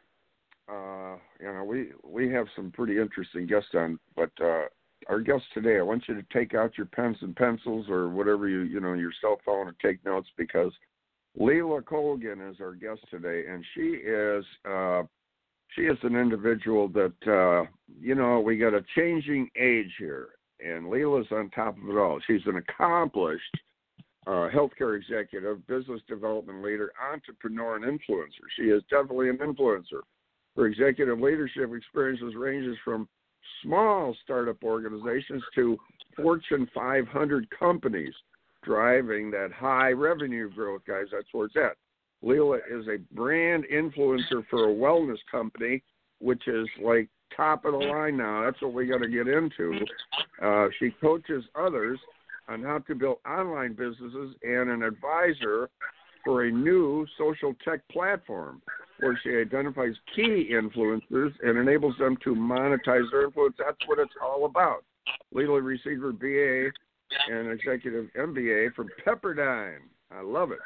uh, 0.69 1.17
you 1.41 1.53
know, 1.53 1.65
we 1.65 1.89
we 2.05 2.31
have 2.33 2.47
some 2.55 2.71
pretty 2.71 2.99
interesting 2.99 3.47
guests 3.47 3.71
on, 3.75 3.99
but 4.15 4.31
uh, 4.43 4.65
our 5.09 5.21
guest 5.21 5.45
today, 5.55 5.79
I 5.79 5.83
want 5.83 6.05
you 6.09 6.15
to 6.15 6.25
take 6.33 6.55
out 6.55 6.77
your 6.77 6.87
pens 6.87 7.17
and 7.21 7.35
pencils 7.35 7.87
or 7.89 8.09
whatever 8.09 8.49
you 8.49 8.61
you 8.61 8.81
know 8.81 8.93
your 8.93 9.13
cell 9.21 9.39
phone 9.45 9.69
and 9.69 9.77
take 9.81 10.05
notes 10.05 10.29
because 10.37 10.73
Leila 11.37 11.83
Colgan 11.83 12.41
is 12.41 12.57
our 12.61 12.75
guest 12.75 13.01
today, 13.11 13.45
and 13.49 13.65
she 13.75 13.81
is 13.81 14.45
uh, 14.69 15.03
she 15.75 15.83
is 15.83 15.99
an 16.03 16.17
individual 16.17 16.89
that 16.89 17.13
uh, 17.27 17.69
you 18.01 18.15
know 18.15 18.41
we 18.41 18.59
got 18.59 18.75
a 18.75 18.85
changing 18.95 19.49
age 19.57 19.93
here, 19.99 20.29
and 20.65 20.91
Leila's 20.91 21.27
on 21.31 21.51
top 21.51 21.77
of 21.77 21.89
it 21.89 21.99
all. 21.99 22.19
She's 22.27 22.47
an 22.47 22.57
accomplished 22.57 23.57
uh, 24.29 24.47
healthcare 24.51 24.95
executive, 24.95 25.67
business 25.67 26.03
development 26.07 26.63
leader, 26.63 26.93
entrepreneur, 27.13 27.77
and 27.77 27.85
influencer. 27.85 28.45
She 28.57 28.65
is 28.65 28.83
definitely 28.91 29.31
an 29.31 29.39
influencer. 29.39 30.03
Her 30.55 30.67
executive 30.67 31.19
leadership 31.19 31.71
experiences 31.75 32.35
ranges 32.37 32.77
from 32.85 33.09
small 33.63 34.15
startup 34.23 34.63
organizations 34.63 35.43
to 35.55 35.79
Fortune 36.15 36.69
500 36.75 37.49
companies, 37.59 38.13
driving 38.63 39.31
that 39.31 39.51
high 39.51 39.93
revenue 39.93 40.51
growth, 40.51 40.83
guys. 40.87 41.07
That's 41.11 41.29
where 41.33 41.47
it's 41.47 41.57
at. 41.57 41.77
Leila 42.21 42.59
is 42.71 42.87
a 42.87 42.99
brand 43.15 43.65
influencer 43.73 44.45
for 44.51 44.69
a 44.69 44.75
wellness 44.75 45.19
company, 45.31 45.83
which 46.19 46.49
is 46.49 46.69
like 46.83 47.09
top 47.35 47.65
of 47.65 47.73
the 47.73 47.79
line 47.79 48.19
now. 48.19 48.45
That's 48.45 48.61
what 48.61 48.75
we 48.75 48.87
got 48.87 48.99
to 48.99 49.09
get 49.09 49.27
into. 49.27 49.79
Uh, 50.43 50.67
she 50.79 50.91
coaches 51.01 51.45
others 51.55 51.99
on 52.49 52.63
how 52.63 52.79
to 52.79 52.95
build 52.95 53.19
online 53.29 53.75
businesses 53.75 54.35
and 54.43 54.71
an 54.71 54.83
advisor 54.83 55.69
for 56.25 56.45
a 56.45 56.51
new 56.51 57.07
social 57.17 57.55
tech 57.65 57.81
platform 57.89 58.61
where 59.01 59.19
she 59.23 59.31
identifies 59.31 59.95
key 60.17 60.51
influencers 60.53 61.33
and 61.43 61.57
enables 61.57 61.97
them 61.99 62.17
to 62.25 62.35
monetize 62.35 63.09
their 63.11 63.27
influence. 63.27 63.55
That's 63.59 63.77
what 63.87 63.99
it's 63.99 64.13
all 64.23 64.45
about. 64.45 64.85
Leila 65.33 65.63
received 65.63 66.03
her 66.03 66.13
BA 66.13 66.71
and 67.31 67.51
executive 67.51 68.07
MBA 68.19 68.75
from 68.75 68.89
Pepperdine. 69.07 69.79
I 70.11 70.23
love 70.23 70.51
it. 70.51 70.59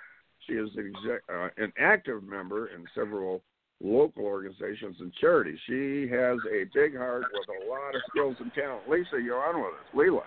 She 0.46 0.54
is 0.54 0.70
uh, 0.76 1.48
an 1.56 1.72
active 1.78 2.22
member 2.24 2.68
in 2.68 2.84
several 2.94 3.42
local 3.82 4.24
organizations 4.24 4.96
and 5.00 5.12
charities. 5.20 5.58
She 5.66 6.08
has 6.08 6.38
a 6.52 6.64
big 6.74 6.96
heart 6.96 7.24
with 7.32 7.48
a 7.48 7.70
lot 7.70 7.94
of 7.94 8.00
skills 8.08 8.36
and 8.40 8.52
talent. 8.54 8.88
Lisa, 8.88 9.20
you're 9.22 9.42
on 9.42 9.60
with 9.60 9.74
us. 9.74 9.94
Leila. 9.94 10.22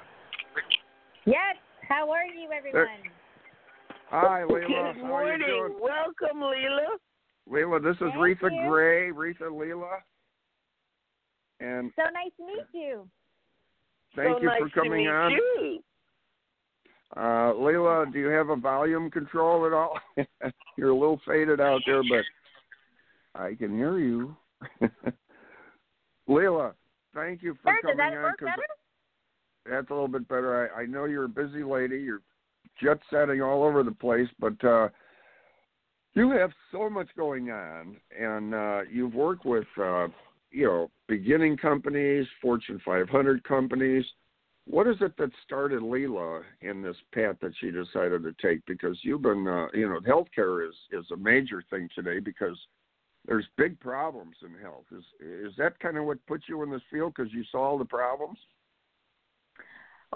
Yes. 1.25 1.55
How 1.88 2.10
are 2.12 2.25
you, 2.25 2.50
everyone? 2.51 2.88
Hi, 4.10 4.44
Leila. 4.44 4.60
Good 4.94 5.01
How 5.01 5.08
morning. 5.08 5.34
are 5.34 5.38
you 5.38 5.70
doing? 5.70 5.79
Welcome, 5.82 6.41
Leila. 6.41 6.98
Leila, 7.48 7.79
this 7.79 7.96
is 7.96 8.00
Thank 8.00 8.15
Reatha 8.15 8.51
you. 8.51 8.70
Grey, 8.70 9.12
Reatha 9.12 9.50
Leila. 9.51 9.98
And 11.60 11.91
So 11.96 12.03
nice 12.13 12.32
to 12.38 12.46
meet 12.46 12.67
you. 12.74 13.08
thank 14.15 14.38
so 14.38 14.41
you 14.41 14.48
nice 14.48 14.60
for 14.60 14.70
coming 14.70 14.91
to 14.91 14.98
meet 14.98 15.08
on. 15.10 15.32
You. 15.32 15.79
Uh, 17.15 17.53
Leila, 17.53 18.05
do 18.12 18.20
you 18.20 18.27
have 18.27 18.50
a 18.50 18.55
volume 18.55 19.10
control 19.10 19.65
at 19.65 19.74
all? 19.74 20.00
You're 20.77 20.89
a 20.89 20.94
little 20.94 21.22
faded 21.25 21.62
out 21.62 21.82
there, 21.86 22.03
but 22.03 23.39
I 23.39 23.55
can 23.55 23.75
hear 23.75 23.98
you. 24.00 24.36
Leila, 26.27 26.74
thank 27.13 27.41
you 27.41 27.55
for 27.63 27.72
Sure, 27.72 27.82
does 27.82 27.98
coming 27.98 28.15
that 28.15 28.17
on. 28.17 28.34
That's 29.69 29.89
a 29.89 29.93
little 29.93 30.07
bit 30.07 30.27
better. 30.27 30.72
I, 30.75 30.81
I 30.81 30.86
know 30.86 31.05
you're 31.05 31.25
a 31.25 31.29
busy 31.29 31.63
lady. 31.63 31.98
You're 31.98 32.22
jet 32.81 33.00
setting 33.10 33.41
all 33.41 33.63
over 33.63 33.84
the 33.84 33.91
place, 33.91 34.27
but 34.39 34.63
uh, 34.63 34.89
you 36.13 36.31
have 36.31 36.51
so 36.72 36.89
much 36.89 37.07
going 37.17 37.51
on, 37.51 37.98
and 38.17 38.53
uh, 38.53 38.81
you've 38.91 39.13
worked 39.13 39.45
with 39.45 39.67
uh, 39.77 40.07
you 40.51 40.65
know 40.65 40.91
beginning 41.07 41.57
companies, 41.57 42.25
Fortune 42.41 42.81
500 42.86 43.43
companies. 43.43 44.05
What 44.67 44.88
is 44.88 44.95
it 45.01 45.15
that 45.17 45.29
started 45.45 45.84
Leila 45.84 46.41
in 46.62 46.81
this 46.81 46.95
path 47.13 47.36
that 47.41 47.51
she 47.60 47.69
decided 47.69 48.24
to 48.24 48.34
take? 48.41 48.65
Because 48.65 48.98
you've 49.03 49.22
been, 49.22 49.48
uh, 49.48 49.67
you 49.75 49.88
know, 49.88 50.00
healthcare 50.00 50.67
is 50.67 50.75
is 50.91 51.05
a 51.12 51.17
major 51.17 51.63
thing 51.69 51.88
today 51.93 52.19
because 52.19 52.57
there's 53.27 53.45
big 53.57 53.79
problems 53.79 54.36
in 54.43 54.60
health. 54.62 54.86
Is 54.91 55.03
is 55.19 55.53
that 55.57 55.79
kind 55.79 55.98
of 55.98 56.05
what 56.05 56.25
put 56.27 56.43
you 56.48 56.63
in 56.63 56.72
this 56.72 56.81
field 56.91 57.13
because 57.15 57.31
you 57.34 57.43
saw 57.51 57.60
all 57.60 57.77
the 57.77 57.86
problems? 57.86 58.39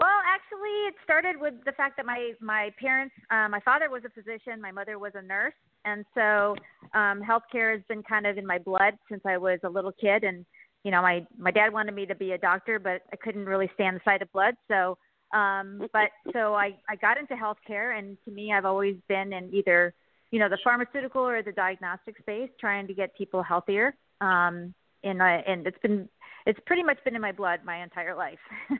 Well, 0.00 0.08
actually, 0.26 0.88
it 0.88 0.94
started 1.04 1.38
with 1.38 1.54
the 1.66 1.72
fact 1.72 1.98
that 1.98 2.06
my 2.06 2.32
my 2.40 2.70
parents, 2.80 3.14
uh, 3.30 3.48
my 3.50 3.60
father 3.60 3.90
was 3.90 4.02
a 4.06 4.08
physician, 4.08 4.60
my 4.60 4.72
mother 4.72 4.98
was 4.98 5.12
a 5.14 5.20
nurse, 5.20 5.52
and 5.84 6.06
so 6.14 6.56
um, 6.94 7.20
healthcare 7.20 7.74
has 7.74 7.82
been 7.86 8.02
kind 8.02 8.26
of 8.26 8.38
in 8.38 8.46
my 8.46 8.56
blood 8.58 8.94
since 9.10 9.20
I 9.26 9.36
was 9.36 9.58
a 9.62 9.68
little 9.68 9.92
kid. 9.92 10.24
And 10.24 10.46
you 10.84 10.90
know, 10.90 11.02
my 11.02 11.26
my 11.36 11.50
dad 11.50 11.70
wanted 11.72 11.94
me 11.94 12.06
to 12.06 12.14
be 12.14 12.32
a 12.32 12.38
doctor, 12.38 12.78
but 12.78 13.02
I 13.12 13.16
couldn't 13.16 13.44
really 13.44 13.70
stand 13.74 13.96
the 13.96 14.00
sight 14.02 14.22
of 14.22 14.32
blood. 14.32 14.54
So, 14.68 14.96
um, 15.36 15.82
but 15.92 16.10
so 16.32 16.54
I 16.54 16.76
I 16.88 16.96
got 16.96 17.18
into 17.18 17.34
healthcare, 17.34 17.98
and 17.98 18.16
to 18.24 18.30
me, 18.30 18.54
I've 18.54 18.64
always 18.64 18.96
been 19.06 19.34
in 19.34 19.52
either 19.52 19.92
you 20.30 20.38
know 20.38 20.48
the 20.48 20.58
pharmaceutical 20.64 21.20
or 21.22 21.42
the 21.42 21.52
diagnostic 21.52 22.16
space, 22.18 22.48
trying 22.58 22.86
to 22.86 22.94
get 22.94 23.14
people 23.16 23.42
healthier. 23.42 23.94
um, 24.22 24.74
and 25.02 25.22
I 25.22 25.42
and 25.46 25.66
it's 25.66 25.78
been 25.82 26.08
it's 26.46 26.60
pretty 26.66 26.82
much 26.82 26.98
been 27.04 27.14
in 27.14 27.20
my 27.20 27.32
blood 27.32 27.60
my 27.64 27.82
entire 27.82 28.16
life. 28.16 28.38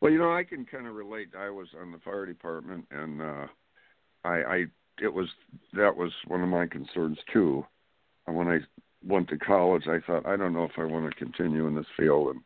well, 0.00 0.12
you 0.12 0.18
know, 0.18 0.32
I 0.32 0.44
can 0.44 0.64
kind 0.64 0.86
of 0.86 0.94
relate. 0.94 1.28
I 1.38 1.50
was 1.50 1.68
on 1.80 1.92
the 1.92 1.98
fire 1.98 2.26
department, 2.26 2.86
and 2.90 3.20
uh, 3.20 3.46
I, 4.24 4.30
I 4.42 4.64
it 5.00 5.12
was 5.12 5.28
that 5.74 5.96
was 5.96 6.12
one 6.26 6.42
of 6.42 6.48
my 6.48 6.66
concerns 6.66 7.18
too. 7.32 7.64
And 8.26 8.36
when 8.36 8.48
I 8.48 8.58
went 9.06 9.28
to 9.28 9.38
college, 9.38 9.84
I 9.88 9.98
thought 10.06 10.26
I 10.26 10.36
don't 10.36 10.52
know 10.52 10.64
if 10.64 10.78
I 10.78 10.84
want 10.84 11.10
to 11.10 11.18
continue 11.18 11.66
in 11.66 11.74
this 11.74 11.86
field, 11.96 12.36
and 12.36 12.42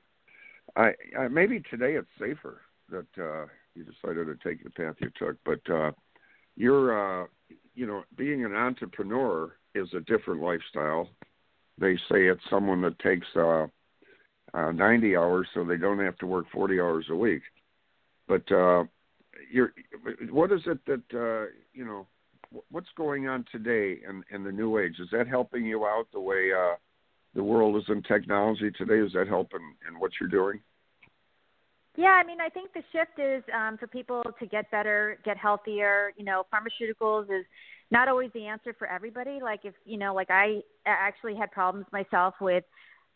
I, 0.77 1.19
I 1.19 1.29
maybe 1.29 1.63
today 1.71 1.95
it's 1.95 2.09
safer 2.19 2.63
that 2.91 3.07
uh, 3.19 3.47
you 3.75 3.85
decided 3.85 4.27
to 4.27 4.37
take 4.49 4.63
the 4.65 4.71
path 4.71 4.97
you 5.01 5.11
took, 5.19 5.37
but 5.45 5.61
uh, 5.73 5.93
you're 6.57 7.23
uh, 7.23 7.27
you 7.75 7.87
know 7.87 8.05
being 8.17 8.45
an 8.45 8.55
entrepreneur 8.55 9.53
is 9.75 9.89
a 9.95 10.01
different 10.01 10.43
lifestyle. 10.43 11.09
They 11.79 11.97
say 11.97 12.27
it's 12.27 12.43
someone 12.49 12.83
that 12.83 12.99
takes 12.99 13.27
uh, 13.35 13.67
uh, 14.55 14.73
90 14.73 15.17
hours 15.17 15.49
so 15.55 15.65
they 15.65 15.77
don't 15.77 15.99
have 15.99 16.17
to 16.19 16.27
work 16.27 16.47
40 16.53 16.81
hours 16.81 17.07
a 17.11 17.17
week. 17.17 17.43
But 18.29 18.51
uh, 18.53 18.85
you're, 19.51 19.73
what 20.31 20.53
is 20.53 20.61
it 20.67 20.79
that 20.87 21.03
uh, 21.15 21.51
you 21.73 21.85
know? 21.85 22.07
What's 22.71 22.89
going 22.99 23.29
on 23.29 23.47
today 23.51 24.01
in, 24.07 24.23
in 24.31 24.45
the 24.45 24.53
new 24.53 24.77
age? 24.77 24.97
Is 25.01 25.09
that 25.13 25.27
helping 25.27 25.65
you 25.65 25.87
out 25.87 26.05
the 26.13 26.21
way 26.21 26.51
uh, 26.53 26.75
the 27.35 27.43
world 27.43 27.77
is 27.77 27.85
in 27.89 28.03
technology 28.03 28.71
today? 28.77 28.99
Is 28.99 29.15
that 29.15 29.27
helping 29.27 29.75
in 29.89 29.99
what 29.99 30.11
you're 30.21 30.29
doing? 30.29 30.61
Yeah, 31.97 32.09
I 32.09 32.25
mean, 32.25 32.43
I 32.43 32.49
think 32.49 32.73
the 32.73 32.83
shift 32.93 33.19
is 33.19 33.43
um, 33.55 33.77
for 33.79 33.87
people 33.87 34.23
to 34.39 34.47
get 34.47 34.71
better, 34.71 35.19
get 35.25 35.37
healthier. 35.37 36.13
You 36.17 36.25
know, 36.25 36.45
pharmaceuticals 36.53 37.25
is 37.25 37.47
not 37.91 38.09
always 38.09 38.31
the 38.33 38.47
answer 38.47 38.75
for 38.79 38.87
everybody. 38.87 39.41
Like 39.43 39.61
if 39.65 39.75
you 39.85 39.99
know, 39.99 40.15
like 40.15 40.31
I 40.31 40.61
actually 40.87 41.37
had 41.37 41.51
problems 41.53 41.87
myself 41.93 42.35
with 42.41 42.65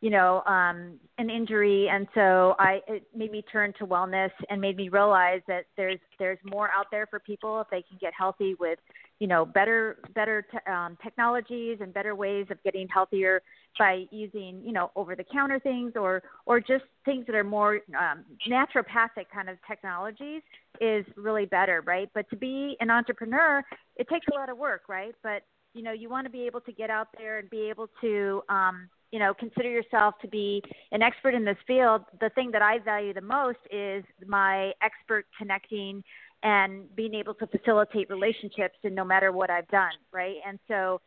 you 0.00 0.11
know 0.11 0.43
um 0.47 0.99
an 1.19 1.31
injury. 1.31 1.88
And 1.88 2.07
so 2.15 2.55
i 2.59 2.81
it 2.87 3.07
made 3.15 3.33
me 3.33 3.43
turn 3.50 3.73
to 3.79 3.87
wellness 3.87 4.31
and 4.50 4.61
made 4.61 4.76
me 4.76 4.88
realize 4.88 5.41
that 5.49 5.65
there's 5.76 5.99
there's 6.19 6.38
more 6.45 6.71
out 6.71 6.87
there 6.91 7.07
for 7.07 7.19
people 7.21 7.61
if 7.61 7.69
they 7.71 7.83
can 7.83 7.99
get 8.00 8.12
healthy 8.17 8.55
with 8.59 8.79
you 9.19 9.26
know 9.26 9.45
better 9.45 9.99
better 10.15 10.47
te- 10.50 10.71
um, 10.71 10.99
technologies 11.03 11.79
and 11.81 11.93
better 11.95 12.15
ways 12.15 12.47
of 12.50 12.62
getting 12.62 12.87
healthier 12.88 13.41
by 13.79 14.05
using 14.11 14.61
you 14.65 14.73
know 14.73 14.91
over 14.97 15.17
the 15.17 15.25
counter 15.25 15.59
things 15.59 15.93
or 15.97 16.23
or 16.45 16.61
just 16.61 16.85
things 17.05 17.25
that 17.26 17.35
are 17.35 17.45
more 17.45 17.81
um, 17.99 18.25
naturopathic 18.49 19.26
kind 19.33 19.49
of 19.49 19.57
technologies 19.67 20.43
is 20.81 21.05
really 21.17 21.47
better 21.47 21.83
right? 21.87 22.11
But 22.15 22.29
to 22.31 22.37
be 22.37 22.76
an 22.81 22.91
entrepreneur 22.91 23.62
it 23.97 24.09
takes 24.09 24.26
a 24.33 24.35
lot 24.38 24.50
of 24.50 24.59
work 24.59 24.83
right? 24.88 25.15
But 25.23 25.43
you 25.73 25.83
know 25.83 25.93
you 25.93 26.09
want 26.11 26.26
to 26.26 26.31
be 26.31 26.47
able 26.47 26.61
to 26.62 26.73
get 26.73 26.91
out 26.91 27.09
there 27.17 27.38
and 27.38 27.49
be 27.49 27.71
able 27.71 27.88
to 28.03 28.43
um 28.49 28.88
you 29.13 29.19
know 29.19 29.33
consider 29.35 29.71
yourself 29.71 30.15
to 30.21 30.29
be 30.29 30.63
an 30.93 31.03
expert 31.03 31.35
in 31.35 31.45
this 31.45 31.57
field 31.67 32.03
the 32.21 32.31
thing 32.31 32.51
that 32.51 32.63
i 32.63 32.79
value 32.79 33.13
the 33.15 33.21
most 33.21 33.59
is 33.71 34.05
my 34.27 34.73
expert 34.83 35.27
connecting 35.39 36.03
and 36.43 36.95
being 36.95 37.15
able 37.15 37.35
to 37.35 37.47
facilitate 37.47 38.09
relationships 38.11 38.77
and 38.85 38.95
no 38.95 39.05
matter 39.05 39.33
what 39.33 39.51
i've 39.51 39.69
done 39.69 39.93
right? 40.13 40.37
And 40.47 40.59
so 40.69 41.01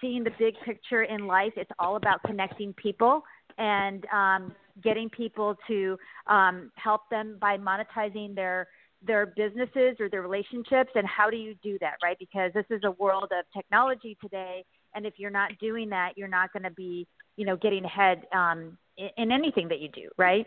seeing 0.00 0.24
the 0.24 0.32
big 0.38 0.54
picture 0.64 1.04
in 1.04 1.26
life 1.26 1.52
it's 1.56 1.70
all 1.78 1.96
about 1.96 2.22
connecting 2.26 2.72
people 2.74 3.22
and 3.58 4.04
um, 4.12 4.52
getting 4.82 5.08
people 5.08 5.56
to 5.68 5.96
um, 6.26 6.70
help 6.74 7.02
them 7.10 7.36
by 7.40 7.56
monetizing 7.56 8.34
their 8.34 8.68
their 9.06 9.26
businesses 9.26 9.96
or 10.00 10.08
their 10.08 10.22
relationships 10.22 10.90
and 10.94 11.06
how 11.06 11.28
do 11.28 11.36
you 11.36 11.54
do 11.62 11.78
that 11.80 11.94
right? 12.02 12.18
Because 12.18 12.52
this 12.54 12.64
is 12.70 12.80
a 12.84 12.90
world 12.92 13.30
of 13.38 13.44
technology 13.54 14.16
today 14.20 14.64
and 14.94 15.06
if 15.06 15.14
you're 15.16 15.30
not 15.30 15.50
doing 15.60 15.88
that 15.88 16.12
you're 16.16 16.28
not 16.28 16.52
going 16.52 16.62
to 16.62 16.70
be 16.70 17.06
you 17.36 17.44
know 17.44 17.56
getting 17.56 17.84
ahead 17.84 18.22
um 18.34 18.76
in, 18.96 19.08
in 19.16 19.32
anything 19.32 19.68
that 19.68 19.80
you 19.80 19.88
do 19.90 20.08
right? 20.18 20.46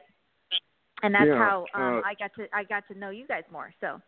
And 1.03 1.13
that's 1.13 1.27
yeah, 1.27 1.37
how 1.37 1.65
um 1.75 1.97
uh, 1.97 2.01
i 2.01 2.13
got 2.19 2.31
to 2.35 2.47
i 2.53 2.63
got 2.63 2.83
to 2.91 2.97
know 2.97 3.09
you 3.09 3.27
guys 3.27 3.43
more 3.51 3.71
so. 3.79 4.01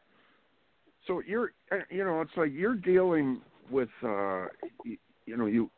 So 1.08 1.22
you're 1.26 1.52
uh, 1.72 1.78
you 1.90 2.04
know 2.04 2.22
it's 2.22 2.32
like 2.36 2.52
you're 2.54 2.76
dealing 2.76 3.42
with 3.70 3.90
uh 4.04 4.46
you, 4.84 4.98
you 5.26 5.38
know 5.38 5.46
you 5.46 5.70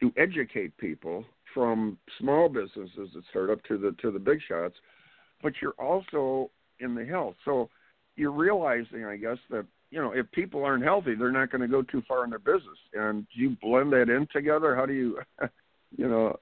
you 0.00 0.12
educate 0.16 0.76
people 0.78 1.24
from 1.54 1.98
small 2.20 2.48
businesses 2.48 3.10
that 3.14 3.22
start 3.30 3.50
up 3.50 3.62
to 3.64 3.78
the 3.78 3.94
to 4.00 4.10
the 4.10 4.18
big 4.18 4.38
shots 4.48 4.74
but 5.42 5.52
you're 5.62 5.74
also 5.78 6.50
in 6.80 6.94
the 6.94 7.04
health. 7.04 7.36
So 7.44 7.70
you're 8.18 8.32
realizing 8.32 9.04
i 9.04 9.16
guess 9.16 9.38
that 9.48 9.64
you 9.90 10.00
know, 10.00 10.12
if 10.12 10.30
people 10.32 10.64
aren't 10.64 10.84
healthy, 10.84 11.14
they're 11.14 11.32
not 11.32 11.50
going 11.50 11.62
to 11.62 11.68
go 11.68 11.82
too 11.82 12.02
far 12.06 12.24
in 12.24 12.30
their 12.30 12.38
business. 12.38 12.78
And 12.94 13.26
you 13.32 13.56
blend 13.60 13.92
that 13.92 14.10
in 14.10 14.26
together. 14.32 14.76
How 14.76 14.86
do 14.86 14.92
you, 14.92 15.18
you 15.96 16.08
know, 16.08 16.36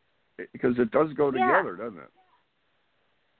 because 0.53 0.75
it 0.79 0.91
does 0.91 1.13
go 1.17 1.31
together, 1.31 1.77
yeah. 1.79 1.85
doesn't 1.85 2.01
it? 2.01 2.11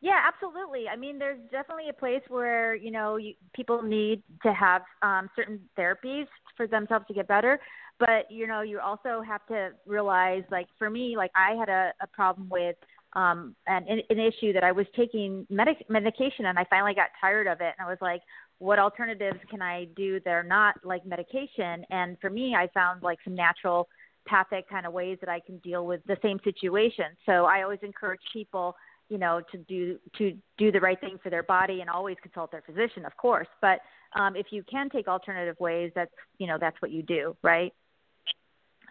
Yeah, 0.03 0.21
absolutely. 0.27 0.89
I 0.89 0.97
mean, 0.97 1.19
there's 1.19 1.41
definitely 1.51 1.89
a 1.89 1.93
place 1.93 2.23
where 2.29 2.75
you 2.75 2.91
know 2.91 3.17
you, 3.17 3.33
people 3.55 3.83
need 3.83 4.23
to 4.43 4.53
have 4.53 4.83
um, 5.03 5.31
certain 5.35 5.59
therapies 5.77 6.27
for 6.57 6.67
themselves 6.67 7.07
to 7.09 7.15
get 7.15 7.27
better, 7.27 7.59
but 7.99 8.31
you 8.31 8.47
know 8.47 8.61
you 8.61 8.79
also 8.79 9.23
have 9.27 9.45
to 9.47 9.71
realize, 9.87 10.43
like 10.51 10.67
for 10.79 10.91
me, 10.91 11.17
like 11.17 11.31
I 11.35 11.57
had 11.59 11.69
a, 11.69 11.93
a 12.03 12.07
problem 12.07 12.49
with 12.51 12.77
um, 13.17 13.57
an, 13.67 13.87
an 13.89 14.21
issue 14.21 14.53
that 14.53 14.63
I 14.63 14.73
was 14.73 14.87
taking 14.95 15.47
medic- 15.49 15.89
medication 15.89 16.45
and 16.47 16.59
I 16.59 16.67
finally 16.69 16.95
got 16.95 17.09
tired 17.19 17.47
of 17.47 17.63
it, 17.63 17.75
and 17.79 17.87
I 17.87 17.89
was 17.89 17.99
like, 18.03 18.21
what 18.59 18.79
alternatives 18.79 19.39
can 19.51 19.63
I 19.63 19.87
do 19.97 20.21
that 20.21 20.31
are 20.31 20.43
not 20.43 20.75
like 20.85 21.05
medication? 21.07 21.85
And 21.91 22.19
for 22.21 22.29
me, 22.29 22.55
I 22.55 22.69
found 22.75 23.03
like 23.03 23.19
some 23.25 23.35
natural 23.35 23.89
pathic 24.27 24.69
kind 24.69 24.85
of 24.85 24.93
ways 24.93 25.17
that 25.21 25.31
I 25.31 25.41
can 25.41 25.57
deal 25.59 25.87
with 25.87 26.03
the 26.07 26.19
same 26.23 26.39
situation. 26.45 27.07
So 27.25 27.47
I 27.47 27.63
always 27.63 27.79
encourage 27.83 28.21
people, 28.33 28.77
you 29.09 29.17
know, 29.17 29.41
to 29.51 29.59
do 29.59 29.99
to 30.19 30.37
do 30.59 30.71
the 30.71 30.81
right 30.81 31.01
thing 31.01 31.19
for 31.23 31.31
their 31.31 31.43
body 31.43 31.81
and 31.81 31.89
always 31.89 32.17
consult 32.23 32.53
their 32.53 32.63
physician, 32.63 33.07
of 33.07 33.17
course. 33.17 33.49
But 33.63 33.81
um, 34.15 34.37
if 34.37 34.47
you 34.51 34.63
can 34.71 34.91
take 34.91 35.09
alternative 35.09 35.57
ways, 35.59 35.91
that's 35.95 36.13
you 36.37 36.47
know 36.47 36.59
that's 36.61 36.77
what 36.83 36.91
you 36.91 37.03
do, 37.03 37.35
right? 37.43 37.73